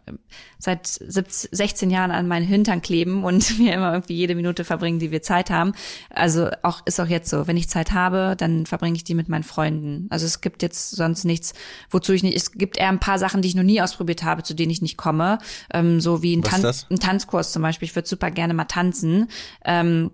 seit 0.58 0.88
17, 0.88 1.50
16 1.52 1.90
Jahren 1.90 2.12
an 2.12 2.28
meinen 2.28 2.46
Hintern 2.46 2.82
kleben 2.82 3.24
und 3.24 3.58
mir 3.60 3.74
immer 3.74 3.94
irgendwie 3.94 4.16
jede 4.16 4.36
Minute 4.36 4.66
verbringen, 4.66 5.00
die 5.00 5.12
wir 5.12 5.22
Zeit 5.22 5.50
haben. 5.50 5.74
Also 6.10 6.50
auch 6.64 6.82
ist 6.86 7.00
auch 7.00 7.08
jetzt 7.08 7.30
so, 7.30 7.48
wenn 7.48 7.56
ich 7.56 7.70
Zeit 7.70 7.94
habe, 7.94 8.36
dann 8.38 8.66
verbringe 8.66 8.98
ich 8.98 9.06
die 9.06 9.16
mit 9.16 9.30
meinen 9.30 9.44
Freunden. 9.44 10.08
Also 10.10 10.26
es 10.26 10.42
gibt 10.42 10.64
jetzt 10.64 10.92
sonst 10.92 11.24
nichts, 11.24 11.54
wozu 11.90 12.12
ich 12.12 12.24
nicht. 12.24 12.36
Es 12.36 12.52
gibt 12.52 12.78
eher 12.78 12.90
ein 12.90 13.00
paar 13.00 13.20
Sachen, 13.20 13.42
die 13.42 13.48
ich 13.48 13.56
noch 13.56 13.64
nie 13.64 13.82
ausprobiert 13.82 14.24
habe, 14.24 14.44
zu 14.44 14.54
denen 14.54 14.72
ich 14.72 14.82
nicht 14.82 14.98
komme, 14.98 15.38
ähm, 15.74 16.02
so 16.02 16.22
wie 16.22 16.36
ein, 16.36 16.44
Tan 16.44 16.66
ein 16.66 17.00
Tanzkurs 17.00 17.54
zum 17.54 17.62
Beispiel. 17.62 17.88
Ich 17.88 17.96
würde 17.96 18.08
super 18.08 18.32
gerne 18.32 18.54
mal 18.54 18.66
tanzen. 18.66 19.30
Ähm, 19.64 20.12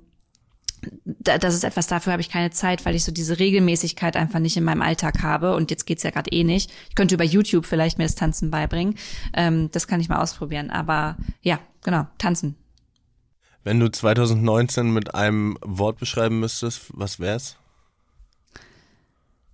das 1.05 1.53
ist 1.53 1.63
etwas, 1.63 1.87
dafür 1.87 2.13
habe 2.13 2.21
ich 2.21 2.29
keine 2.29 2.51
Zeit, 2.51 2.85
weil 2.85 2.95
ich 2.95 3.03
so 3.03 3.11
diese 3.11 3.39
Regelmäßigkeit 3.39 4.15
einfach 4.15 4.39
nicht 4.39 4.57
in 4.57 4.63
meinem 4.63 4.81
Alltag 4.81 5.21
habe. 5.23 5.55
Und 5.55 5.71
jetzt 5.71 5.85
geht's 5.85 6.03
ja 6.03 6.11
gerade 6.11 6.31
eh 6.31 6.43
nicht. 6.43 6.71
Ich 6.89 6.95
könnte 6.95 7.15
über 7.15 7.23
YouTube 7.23 7.65
vielleicht 7.65 7.97
mir 7.97 8.05
das 8.05 8.15
Tanzen 8.15 8.51
beibringen. 8.51 8.95
Ähm, 9.33 9.69
das 9.71 9.87
kann 9.87 9.99
ich 9.99 10.09
mal 10.09 10.21
ausprobieren. 10.21 10.69
Aber 10.69 11.17
ja, 11.41 11.59
genau, 11.83 12.07
tanzen. 12.17 12.55
Wenn 13.63 13.79
du 13.79 13.89
2019 13.89 14.91
mit 14.91 15.15
einem 15.15 15.57
Wort 15.61 15.97
beschreiben 15.97 16.39
müsstest, 16.39 16.83
was 16.89 17.19
wär's? 17.19 17.57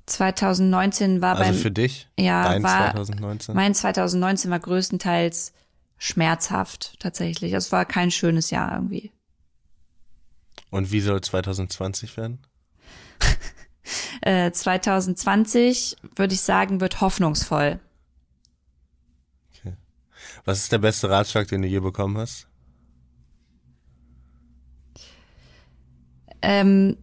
2019 0.07 1.21
war 1.21 1.37
also 1.37 1.43
beim 1.43 1.55
für 1.55 1.71
dich 1.71 2.09
ja 2.19 2.43
dein 2.43 2.63
war 2.63 2.91
2019 2.91 3.55
mein 3.55 3.73
2019 3.73 4.51
war 4.51 4.59
größtenteils 4.59 5.53
schmerzhaft 6.01 6.99
tatsächlich. 6.99 7.53
Es 7.53 7.71
war 7.71 7.85
kein 7.85 8.09
schönes 8.09 8.49
Jahr 8.49 8.73
irgendwie. 8.73 9.11
Und 10.71 10.91
wie 10.91 11.01
soll 11.01 11.21
2020 11.21 12.17
werden? 12.17 12.39
2020 14.23 15.97
äh, 16.03 16.07
würde 16.17 16.33
ich 16.33 16.41
sagen, 16.41 16.81
wird 16.81 17.01
hoffnungsvoll. 17.01 17.79
Okay. 19.53 19.75
Was 20.45 20.59
ist 20.59 20.71
der 20.71 20.79
beste 20.79 21.09
Ratschlag, 21.09 21.47
den 21.49 21.61
du 21.61 21.67
je 21.67 21.79
bekommen 21.79 22.17
hast? 22.17 22.47
Ähm, 26.41 26.97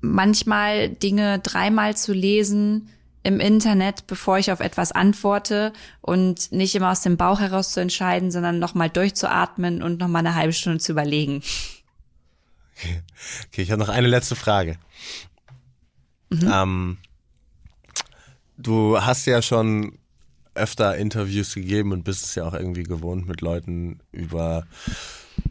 manchmal 0.00 0.88
Dinge 0.88 1.38
dreimal 1.40 1.96
zu 1.96 2.12
lesen 2.12 2.88
im 3.22 3.38
Internet, 3.38 4.06
bevor 4.06 4.38
ich 4.38 4.50
auf 4.50 4.60
etwas 4.60 4.92
antworte 4.92 5.74
und 6.00 6.52
nicht 6.52 6.74
immer 6.74 6.90
aus 6.90 7.02
dem 7.02 7.18
Bauch 7.18 7.38
heraus 7.38 7.72
zu 7.72 7.80
entscheiden, 7.80 8.30
sondern 8.30 8.58
nochmal 8.58 8.88
durchzuatmen 8.88 9.82
und 9.82 10.00
nochmal 10.00 10.20
eine 10.20 10.34
halbe 10.34 10.54
Stunde 10.54 10.78
zu 10.78 10.92
überlegen. 10.92 11.42
Okay, 12.80 13.02
okay 13.46 13.62
ich 13.62 13.70
habe 13.70 13.80
noch 13.80 13.88
eine 13.88 14.06
letzte 14.06 14.36
Frage. 14.36 14.78
Mhm. 16.30 16.50
Ähm, 16.52 16.98
du 18.56 19.00
hast 19.00 19.26
ja 19.26 19.42
schon 19.42 19.98
öfter 20.54 20.96
Interviews 20.96 21.54
gegeben 21.54 21.92
und 21.92 22.04
bist 22.04 22.24
es 22.24 22.34
ja 22.34 22.44
auch 22.44 22.54
irgendwie 22.54 22.82
gewohnt, 22.82 23.28
mit 23.28 23.40
Leuten 23.40 24.00
über 24.12 24.66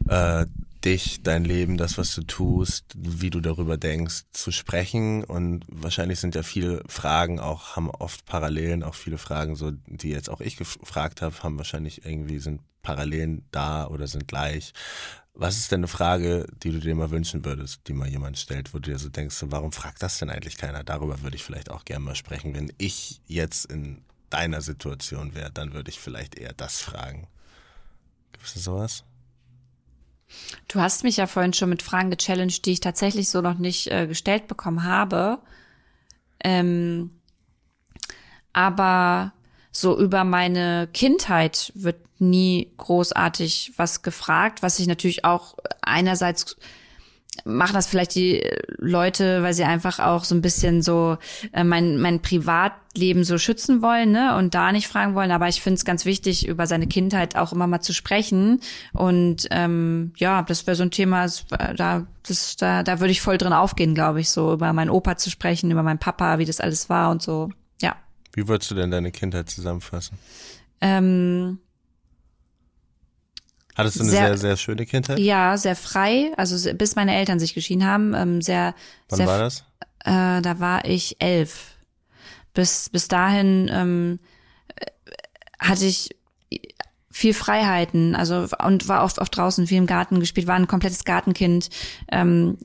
äh, 0.08 0.46
dich, 0.84 1.22
dein 1.22 1.44
Leben, 1.44 1.76
das, 1.76 1.98
was 1.98 2.14
du 2.14 2.22
tust, 2.22 2.84
wie 2.96 3.30
du 3.30 3.40
darüber 3.40 3.76
denkst, 3.76 4.24
zu 4.32 4.50
sprechen. 4.50 5.24
Und 5.24 5.64
wahrscheinlich 5.68 6.20
sind 6.20 6.34
ja 6.34 6.42
viele 6.42 6.82
Fragen 6.88 7.38
auch, 7.38 7.76
haben 7.76 7.90
oft 7.90 8.24
Parallelen, 8.24 8.82
auch 8.82 8.94
viele 8.94 9.18
Fragen, 9.18 9.56
so, 9.56 9.72
die 9.86 10.10
jetzt 10.10 10.30
auch 10.30 10.40
ich 10.40 10.56
gefragt 10.56 11.22
habe, 11.22 11.42
haben 11.42 11.58
wahrscheinlich 11.58 12.04
irgendwie, 12.04 12.38
sind 12.38 12.62
Parallelen 12.82 13.44
da 13.50 13.86
oder 13.86 14.06
sind 14.06 14.26
gleich. 14.26 14.72
Was 15.40 15.56
ist 15.56 15.72
denn 15.72 15.80
eine 15.80 15.88
Frage, 15.88 16.46
die 16.62 16.70
du 16.70 16.80
dir 16.80 16.94
mal 16.94 17.10
wünschen 17.10 17.46
würdest, 17.46 17.88
die 17.88 17.94
mal 17.94 18.06
jemand 18.06 18.36
stellt, 18.36 18.74
wo 18.74 18.78
du 18.78 18.90
dir 18.90 18.98
so 18.98 19.08
denkst, 19.08 19.42
warum 19.46 19.72
fragt 19.72 20.02
das 20.02 20.18
denn 20.18 20.28
eigentlich 20.28 20.58
keiner? 20.58 20.84
Darüber 20.84 21.22
würde 21.22 21.34
ich 21.34 21.42
vielleicht 21.42 21.70
auch 21.70 21.86
gerne 21.86 22.04
mal 22.04 22.14
sprechen. 22.14 22.54
Wenn 22.54 22.70
ich 22.76 23.22
jetzt 23.26 23.64
in 23.64 24.04
deiner 24.28 24.60
Situation 24.60 25.34
wäre, 25.34 25.50
dann 25.50 25.72
würde 25.72 25.88
ich 25.88 25.98
vielleicht 25.98 26.34
eher 26.34 26.52
das 26.52 26.82
fragen. 26.82 27.26
Gibt 28.32 28.44
es 28.44 28.62
sowas? 28.62 29.04
Du 30.68 30.78
hast 30.78 31.04
mich 31.04 31.16
ja 31.16 31.26
vorhin 31.26 31.54
schon 31.54 31.70
mit 31.70 31.80
Fragen 31.80 32.10
gechallenged, 32.10 32.66
die 32.66 32.72
ich 32.72 32.80
tatsächlich 32.80 33.30
so 33.30 33.40
noch 33.40 33.56
nicht 33.56 33.90
äh, 33.90 34.06
gestellt 34.06 34.46
bekommen 34.46 34.84
habe. 34.84 35.38
Ähm, 36.44 37.12
aber 38.52 39.32
so 39.72 39.98
über 39.98 40.24
meine 40.24 40.88
Kindheit 40.92 41.72
wird 41.74 41.96
nie 42.18 42.70
großartig 42.76 43.72
was 43.76 44.02
gefragt, 44.02 44.62
was 44.62 44.78
ich 44.78 44.86
natürlich 44.86 45.24
auch 45.24 45.54
einerseits 45.80 46.56
machen 47.44 47.74
das 47.74 47.86
vielleicht 47.86 48.14
die 48.14 48.42
Leute, 48.78 49.42
weil 49.42 49.54
sie 49.54 49.64
einfach 49.64 49.98
auch 49.98 50.24
so 50.24 50.34
ein 50.34 50.42
bisschen 50.42 50.82
so 50.82 51.16
äh, 51.52 51.64
mein, 51.64 51.98
mein 51.98 52.20
Privatleben 52.20 53.24
so 53.24 53.38
schützen 53.38 53.82
wollen, 53.82 54.10
ne? 54.10 54.36
Und 54.36 54.54
da 54.54 54.72
nicht 54.72 54.88
fragen 54.88 55.14
wollen. 55.14 55.30
Aber 55.30 55.48
ich 55.48 55.62
finde 55.62 55.76
es 55.76 55.84
ganz 55.84 56.04
wichtig, 56.04 56.46
über 56.46 56.66
seine 56.66 56.86
Kindheit 56.86 57.36
auch 57.36 57.52
immer 57.52 57.66
mal 57.66 57.80
zu 57.80 57.94
sprechen. 57.94 58.60
Und 58.92 59.46
ähm, 59.50 60.12
ja, 60.16 60.42
das 60.42 60.66
wäre 60.66 60.76
so 60.76 60.82
ein 60.82 60.90
Thema, 60.90 61.26
da, 61.76 62.06
das, 62.26 62.56
da, 62.56 62.82
da 62.82 63.00
würde 63.00 63.12
ich 63.12 63.20
voll 63.20 63.38
drin 63.38 63.52
aufgehen, 63.52 63.94
glaube 63.94 64.20
ich, 64.20 64.30
so 64.30 64.52
über 64.52 64.72
meinen 64.72 64.90
Opa 64.90 65.16
zu 65.16 65.30
sprechen, 65.30 65.70
über 65.70 65.82
meinen 65.82 65.98
Papa, 65.98 66.38
wie 66.38 66.44
das 66.44 66.60
alles 66.60 66.88
war 66.88 67.10
und 67.10 67.22
so. 67.22 67.50
Ja. 67.80 67.96
Wie 68.40 68.48
würdest 68.48 68.70
du 68.70 68.74
denn 68.74 68.90
deine 68.90 69.12
Kindheit 69.12 69.50
zusammenfassen? 69.50 70.16
Ähm, 70.80 71.58
Hattest 73.74 73.96
du 73.96 74.00
eine 74.00 74.10
sehr, 74.10 74.28
sehr, 74.28 74.38
sehr, 74.38 74.56
schöne 74.56 74.86
Kindheit? 74.86 75.18
Ja, 75.18 75.58
sehr 75.58 75.76
frei. 75.76 76.32
Also 76.38 76.72
bis 76.72 76.96
meine 76.96 77.14
Eltern 77.14 77.38
sich 77.38 77.52
geschieden 77.52 77.84
haben, 77.84 78.14
ähm, 78.14 78.40
sehr. 78.40 78.74
Wann 79.10 79.16
sehr, 79.18 79.26
war 79.26 79.38
das? 79.40 79.64
Äh, 80.06 80.40
da 80.40 80.58
war 80.58 80.86
ich 80.86 81.20
elf. 81.20 81.76
Bis 82.54 82.88
bis 82.88 83.08
dahin 83.08 83.70
ähm, 83.70 84.20
hatte 85.58 85.84
ich 85.84 86.16
viel 87.20 87.34
Freiheiten, 87.34 88.16
also 88.16 88.46
und 88.64 88.88
war 88.88 89.04
oft 89.04 89.18
oft 89.18 89.36
draußen, 89.36 89.66
viel 89.66 89.76
im 89.76 89.86
Garten 89.86 90.20
gespielt, 90.20 90.46
war 90.46 90.54
ein 90.54 90.66
komplettes 90.66 91.04
Gartenkind, 91.04 91.68
ähm, 92.10 92.56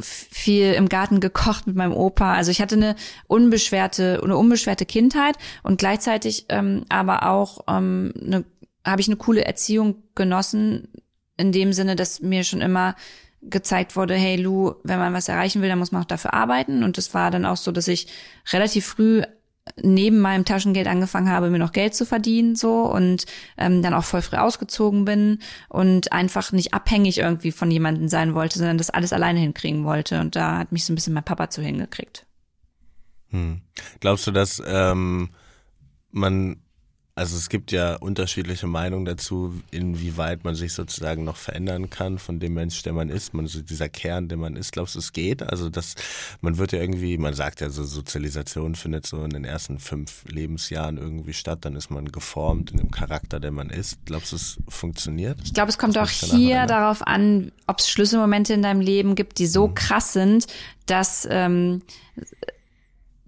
viel 0.00 0.72
im 0.72 0.88
Garten 0.88 1.18
gekocht 1.18 1.66
mit 1.66 1.74
meinem 1.74 1.92
Opa. 1.92 2.34
Also 2.34 2.52
ich 2.52 2.60
hatte 2.60 2.76
eine 2.76 2.94
unbeschwerte, 3.26 4.20
eine 4.22 4.36
unbeschwerte 4.36 4.86
Kindheit 4.86 5.36
und 5.64 5.78
gleichzeitig 5.78 6.46
ähm, 6.48 6.84
aber 6.88 7.28
auch 7.28 7.64
ähm, 7.68 8.12
eine 8.24 8.44
habe 8.86 9.00
ich 9.00 9.08
eine 9.08 9.16
coole 9.16 9.44
Erziehung 9.44 9.96
genossen, 10.14 10.88
in 11.36 11.50
dem 11.50 11.72
Sinne, 11.72 11.96
dass 11.96 12.20
mir 12.20 12.44
schon 12.44 12.60
immer 12.60 12.94
gezeigt 13.40 13.96
wurde, 13.96 14.14
hey 14.14 14.36
Lu, 14.36 14.74
wenn 14.84 14.98
man 14.98 15.14
was 15.14 15.28
erreichen 15.28 15.62
will, 15.62 15.70
dann 15.70 15.78
muss 15.78 15.90
man 15.90 16.02
auch 16.02 16.06
dafür 16.06 16.34
arbeiten. 16.34 16.84
Und 16.84 16.98
es 16.98 17.14
war 17.14 17.30
dann 17.30 17.46
auch 17.46 17.56
so, 17.56 17.72
dass 17.72 17.88
ich 17.88 18.06
relativ 18.52 18.86
früh 18.86 19.22
neben 19.82 20.20
meinem 20.20 20.44
Taschengeld 20.44 20.86
angefangen 20.86 21.30
habe, 21.30 21.50
mir 21.50 21.58
noch 21.58 21.72
Geld 21.72 21.94
zu 21.94 22.06
verdienen, 22.06 22.54
so 22.54 22.82
und 22.82 23.26
ähm, 23.58 23.82
dann 23.82 23.94
auch 23.94 24.04
voll 24.04 24.22
früh 24.22 24.36
ausgezogen 24.36 25.04
bin 25.04 25.40
und 25.68 26.12
einfach 26.12 26.52
nicht 26.52 26.74
abhängig 26.74 27.18
irgendwie 27.18 27.52
von 27.52 27.70
jemandem 27.70 28.08
sein 28.08 28.34
wollte, 28.34 28.58
sondern 28.58 28.78
das 28.78 28.90
alles 28.90 29.12
alleine 29.12 29.40
hinkriegen 29.40 29.84
wollte. 29.84 30.20
Und 30.20 30.36
da 30.36 30.58
hat 30.58 30.72
mich 30.72 30.84
so 30.84 30.92
ein 30.92 30.94
bisschen 30.94 31.14
mein 31.14 31.24
Papa 31.24 31.50
zu 31.50 31.62
hingekriegt. 31.62 32.26
Hm. 33.30 33.62
Glaubst 34.00 34.26
du, 34.26 34.30
dass 34.30 34.62
ähm, 34.64 35.30
man 36.10 36.63
also 37.16 37.36
es 37.36 37.48
gibt 37.48 37.70
ja 37.70 37.94
unterschiedliche 37.94 38.66
Meinungen 38.66 39.04
dazu, 39.04 39.54
inwieweit 39.70 40.42
man 40.42 40.56
sich 40.56 40.72
sozusagen 40.72 41.22
noch 41.22 41.36
verändern 41.36 41.88
kann 41.88 42.18
von 42.18 42.40
dem 42.40 42.54
Mensch, 42.54 42.82
der 42.82 42.92
man 42.92 43.08
ist, 43.08 43.34
man 43.34 43.46
so 43.46 43.62
dieser 43.62 43.88
Kern, 43.88 44.26
der 44.26 44.36
man 44.36 44.56
ist. 44.56 44.72
Glaubst 44.72 44.96
du, 44.96 44.98
es 44.98 45.12
geht? 45.12 45.40
Also 45.40 45.70
das, 45.70 45.94
man 46.40 46.58
wird 46.58 46.72
ja 46.72 46.80
irgendwie, 46.80 47.16
man 47.16 47.34
sagt 47.34 47.60
ja 47.60 47.70
so, 47.70 47.84
Sozialisation 47.84 48.74
findet 48.74 49.06
so 49.06 49.22
in 49.22 49.30
den 49.30 49.44
ersten 49.44 49.78
fünf 49.78 50.24
Lebensjahren 50.26 50.98
irgendwie 50.98 51.34
statt, 51.34 51.60
dann 51.62 51.76
ist 51.76 51.88
man 51.88 52.10
geformt 52.10 52.72
in 52.72 52.78
dem 52.78 52.90
Charakter, 52.90 53.38
der 53.38 53.52
man 53.52 53.70
ist. 53.70 53.98
Glaubst 54.06 54.32
du, 54.32 54.36
es 54.36 54.58
funktioniert? 54.68 55.38
Ich 55.44 55.54
glaube, 55.54 55.70
es 55.70 55.78
kommt 55.78 55.96
auch 55.96 56.08
hier 56.08 56.66
darauf 56.66 57.06
an, 57.06 57.52
ob 57.68 57.78
es 57.78 57.88
Schlüsselmomente 57.90 58.54
in 58.54 58.62
deinem 58.62 58.80
Leben 58.80 59.14
gibt, 59.14 59.38
die 59.38 59.46
so 59.46 59.68
mhm. 59.68 59.74
krass 59.74 60.12
sind, 60.14 60.48
dass 60.86 61.28
ähm, 61.30 61.82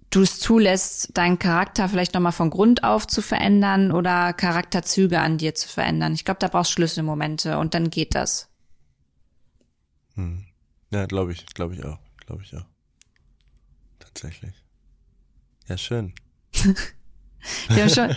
du 0.09 0.21
es 0.21 0.39
zulässt, 0.39 1.17
deinen 1.17 1.39
Charakter 1.39 1.89
vielleicht 1.89 2.13
nochmal 2.13 2.31
von 2.31 2.49
Grund 2.49 2.83
auf 2.83 3.07
zu 3.07 3.21
verändern 3.21 3.91
oder 3.91 4.33
Charakterzüge 4.33 5.19
an 5.19 5.37
dir 5.37 5.55
zu 5.55 5.67
verändern. 5.67 6.13
Ich 6.13 6.25
glaube, 6.25 6.39
da 6.39 6.47
brauchst 6.47 6.71
du 6.71 6.75
Schlüsselmomente 6.75 7.57
und 7.57 7.73
dann 7.73 7.89
geht 7.89 8.15
das. 8.15 8.49
Hm. 10.15 10.45
Ja, 10.91 11.05
glaube 11.05 11.33
ich, 11.33 11.45
glaube 11.47 11.75
ich 11.75 11.83
auch, 11.83 11.99
glaube 12.25 12.43
ich 12.43 12.55
auch. 12.55 12.65
Tatsächlich. 13.99 14.53
Ja, 15.67 15.77
schön. 15.77 16.13
schon, 17.93 18.15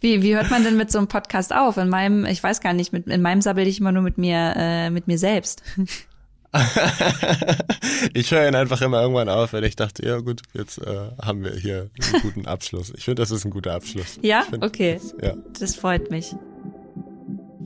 wie, 0.00 0.22
wie 0.22 0.34
hört 0.34 0.50
man 0.50 0.64
denn 0.64 0.76
mit 0.76 0.90
so 0.90 0.98
einem 0.98 1.08
Podcast 1.08 1.52
auf? 1.54 1.76
In 1.76 1.88
meinem, 1.88 2.24
ich 2.24 2.42
weiß 2.42 2.60
gar 2.60 2.72
nicht, 2.72 2.92
mit, 2.92 3.06
in 3.06 3.22
meinem 3.22 3.40
sabbel 3.40 3.66
ich 3.66 3.80
immer 3.80 3.92
nur 3.92 4.02
mit 4.02 4.18
mir, 4.18 4.54
äh, 4.56 4.90
mit 4.90 5.06
mir 5.06 5.18
selbst. 5.18 5.62
ich 8.14 8.30
höre 8.30 8.48
ihn 8.48 8.54
einfach 8.54 8.80
immer 8.82 9.02
irgendwann 9.02 9.28
auf, 9.28 9.52
weil 9.52 9.64
ich 9.64 9.76
dachte, 9.76 10.04
ja 10.06 10.18
gut, 10.18 10.42
jetzt 10.52 10.78
äh, 10.78 11.10
haben 11.22 11.44
wir 11.44 11.52
hier 11.52 11.90
einen 12.12 12.22
guten 12.22 12.46
Abschluss. 12.46 12.92
Ich 12.96 13.04
finde, 13.04 13.22
das 13.22 13.30
ist 13.30 13.44
ein 13.44 13.50
guter 13.50 13.74
Abschluss. 13.74 14.18
Ja, 14.22 14.42
find, 14.42 14.64
okay. 14.64 14.94
Das, 15.00 15.14
ja. 15.22 15.34
das 15.58 15.76
freut 15.76 16.10
mich. 16.10 16.34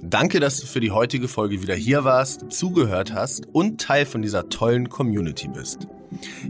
Danke, 0.02 0.38
dass 0.38 0.60
du 0.60 0.66
für 0.66 0.80
die 0.80 0.90
heutige 0.90 1.28
Folge 1.28 1.62
wieder 1.62 1.74
hier 1.74 2.04
warst, 2.04 2.52
zugehört 2.52 3.14
hast 3.14 3.46
und 3.52 3.80
Teil 3.80 4.04
von 4.04 4.20
dieser 4.20 4.48
tollen 4.50 4.90
Community 4.90 5.48
bist. 5.48 5.88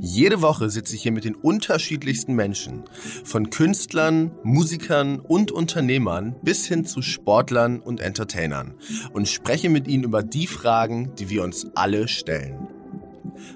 Jede 0.00 0.42
Woche 0.42 0.70
sitze 0.70 0.94
ich 0.94 1.02
hier 1.02 1.12
mit 1.12 1.24
den 1.24 1.34
unterschiedlichsten 1.34 2.34
Menschen, 2.34 2.84
von 3.24 3.50
Künstlern, 3.50 4.32
Musikern 4.42 5.20
und 5.20 5.52
Unternehmern 5.52 6.36
bis 6.42 6.66
hin 6.66 6.84
zu 6.84 7.02
Sportlern 7.02 7.80
und 7.80 8.00
Entertainern 8.00 8.74
und 9.12 9.28
spreche 9.28 9.70
mit 9.70 9.88
ihnen 9.88 10.04
über 10.04 10.22
die 10.22 10.46
Fragen, 10.46 11.14
die 11.18 11.30
wir 11.30 11.42
uns 11.42 11.68
alle 11.74 12.08
stellen. 12.08 12.68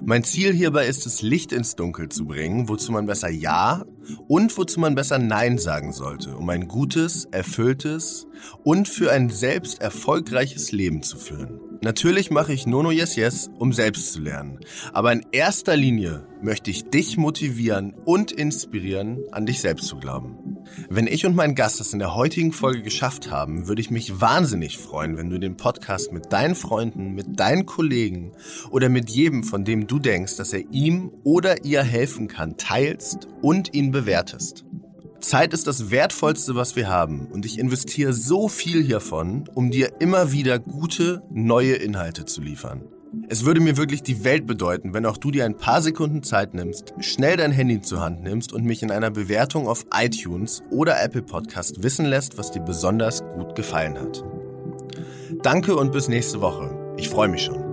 Mein 0.03 0.23
Ziel 0.23 0.53
hierbei 0.53 0.87
ist 0.87 1.05
es, 1.05 1.21
Licht 1.21 1.51
ins 1.51 1.75
Dunkel 1.75 2.09
zu 2.09 2.25
bringen, 2.25 2.69
wozu 2.69 2.91
man 2.91 3.05
besser 3.05 3.29
Ja 3.29 3.85
und 4.27 4.57
wozu 4.57 4.79
man 4.79 4.95
besser 4.95 5.19
Nein 5.19 5.57
sagen 5.57 5.93
sollte, 5.93 6.35
um 6.35 6.49
ein 6.49 6.67
gutes, 6.67 7.25
erfülltes 7.25 8.27
und 8.63 8.87
für 8.87 9.11
ein 9.11 9.29
selbst 9.29 9.81
erfolgreiches 9.81 10.71
Leben 10.71 11.03
zu 11.03 11.17
führen. 11.17 11.59
Natürlich 11.81 12.29
mache 12.29 12.51
ich 12.51 12.67
Nono 12.67 12.91
Yes 12.91 13.15
Yes, 13.15 13.49
um 13.57 13.71
selbst 13.71 14.11
zu 14.11 14.19
lernen. 14.19 14.59
Aber 14.91 15.13
in 15.13 15.25
erster 15.31 15.77
Linie 15.77 16.27
möchte 16.41 16.71
ich 16.71 16.89
dich 16.89 17.15
motivieren 17.15 17.93
und 18.03 18.33
inspirieren, 18.33 19.19
an 19.31 19.45
dich 19.45 19.61
selbst 19.61 19.87
zu 19.87 19.97
glauben. 19.97 20.57
Wenn 20.89 21.07
ich 21.07 21.25
und 21.25 21.37
mein 21.37 21.55
Gast 21.55 21.79
das 21.79 21.93
in 21.93 21.99
der 21.99 22.15
heutigen 22.15 22.51
Folge 22.51 22.83
geschafft 22.83 23.31
haben, 23.31 23.69
würde 23.69 23.81
ich 23.81 23.91
mich 23.91 24.19
wahnsinnig 24.19 24.77
freuen, 24.77 25.17
wenn 25.17 25.29
du 25.29 25.39
den 25.39 25.55
Podcast 25.55 26.11
mit 26.11 26.33
deinen 26.33 26.55
Freunden, 26.55 27.13
mit 27.13 27.39
deinen 27.39 27.65
Kollegen 27.65 28.33
oder 28.71 28.89
mit 28.89 29.09
jedem, 29.09 29.43
von 29.43 29.63
dem 29.63 29.87
du 29.87 29.99
denkst, 29.99 30.35
dass 30.35 30.51
er 30.51 30.63
ihm 30.71 31.11
oder 31.23 31.63
ihr 31.63 31.81
helfen 31.81 32.27
kann, 32.27 32.57
teilst 32.57 33.29
und 33.41 33.73
ihn 33.73 33.91
bewertest. 33.91 34.65
Zeit 35.21 35.53
ist 35.53 35.67
das 35.67 35.91
Wertvollste, 35.91 36.55
was 36.55 36.75
wir 36.75 36.89
haben 36.89 37.27
und 37.27 37.45
ich 37.45 37.59
investiere 37.59 38.13
so 38.13 38.47
viel 38.47 38.83
hiervon, 38.83 39.49
um 39.53 39.71
dir 39.71 39.93
immer 39.99 40.31
wieder 40.31 40.59
gute, 40.59 41.21
neue 41.29 41.73
Inhalte 41.73 42.25
zu 42.25 42.41
liefern. 42.41 42.83
Es 43.27 43.43
würde 43.43 43.59
mir 43.59 43.75
wirklich 43.75 44.03
die 44.03 44.23
Welt 44.23 44.45
bedeuten, 44.45 44.93
wenn 44.93 45.05
auch 45.05 45.17
du 45.17 45.31
dir 45.31 45.45
ein 45.45 45.57
paar 45.57 45.81
Sekunden 45.81 46.21
Zeit 46.21 46.53
nimmst, 46.53 46.93
schnell 46.99 47.37
dein 47.37 47.51
Handy 47.51 47.81
zur 47.81 48.01
Hand 48.01 48.21
nimmst 48.21 48.53
und 48.53 48.65
mich 48.65 48.83
in 48.83 48.91
einer 48.91 49.09
Bewertung 49.09 49.67
auf 49.67 49.85
iTunes 49.93 50.63
oder 50.69 51.01
Apple 51.01 51.23
Podcast 51.23 51.83
wissen 51.83 52.05
lässt, 52.05 52.37
was 52.37 52.51
dir 52.51 52.61
besonders 52.61 53.23
gut 53.33 53.55
gefallen 53.55 53.99
hat. 53.99 54.23
Danke 55.41 55.75
und 55.75 55.91
bis 55.91 56.07
nächste 56.07 56.41
Woche. 56.41 56.93
Ich 56.97 57.09
freue 57.09 57.29
mich 57.29 57.43
schon. 57.43 57.68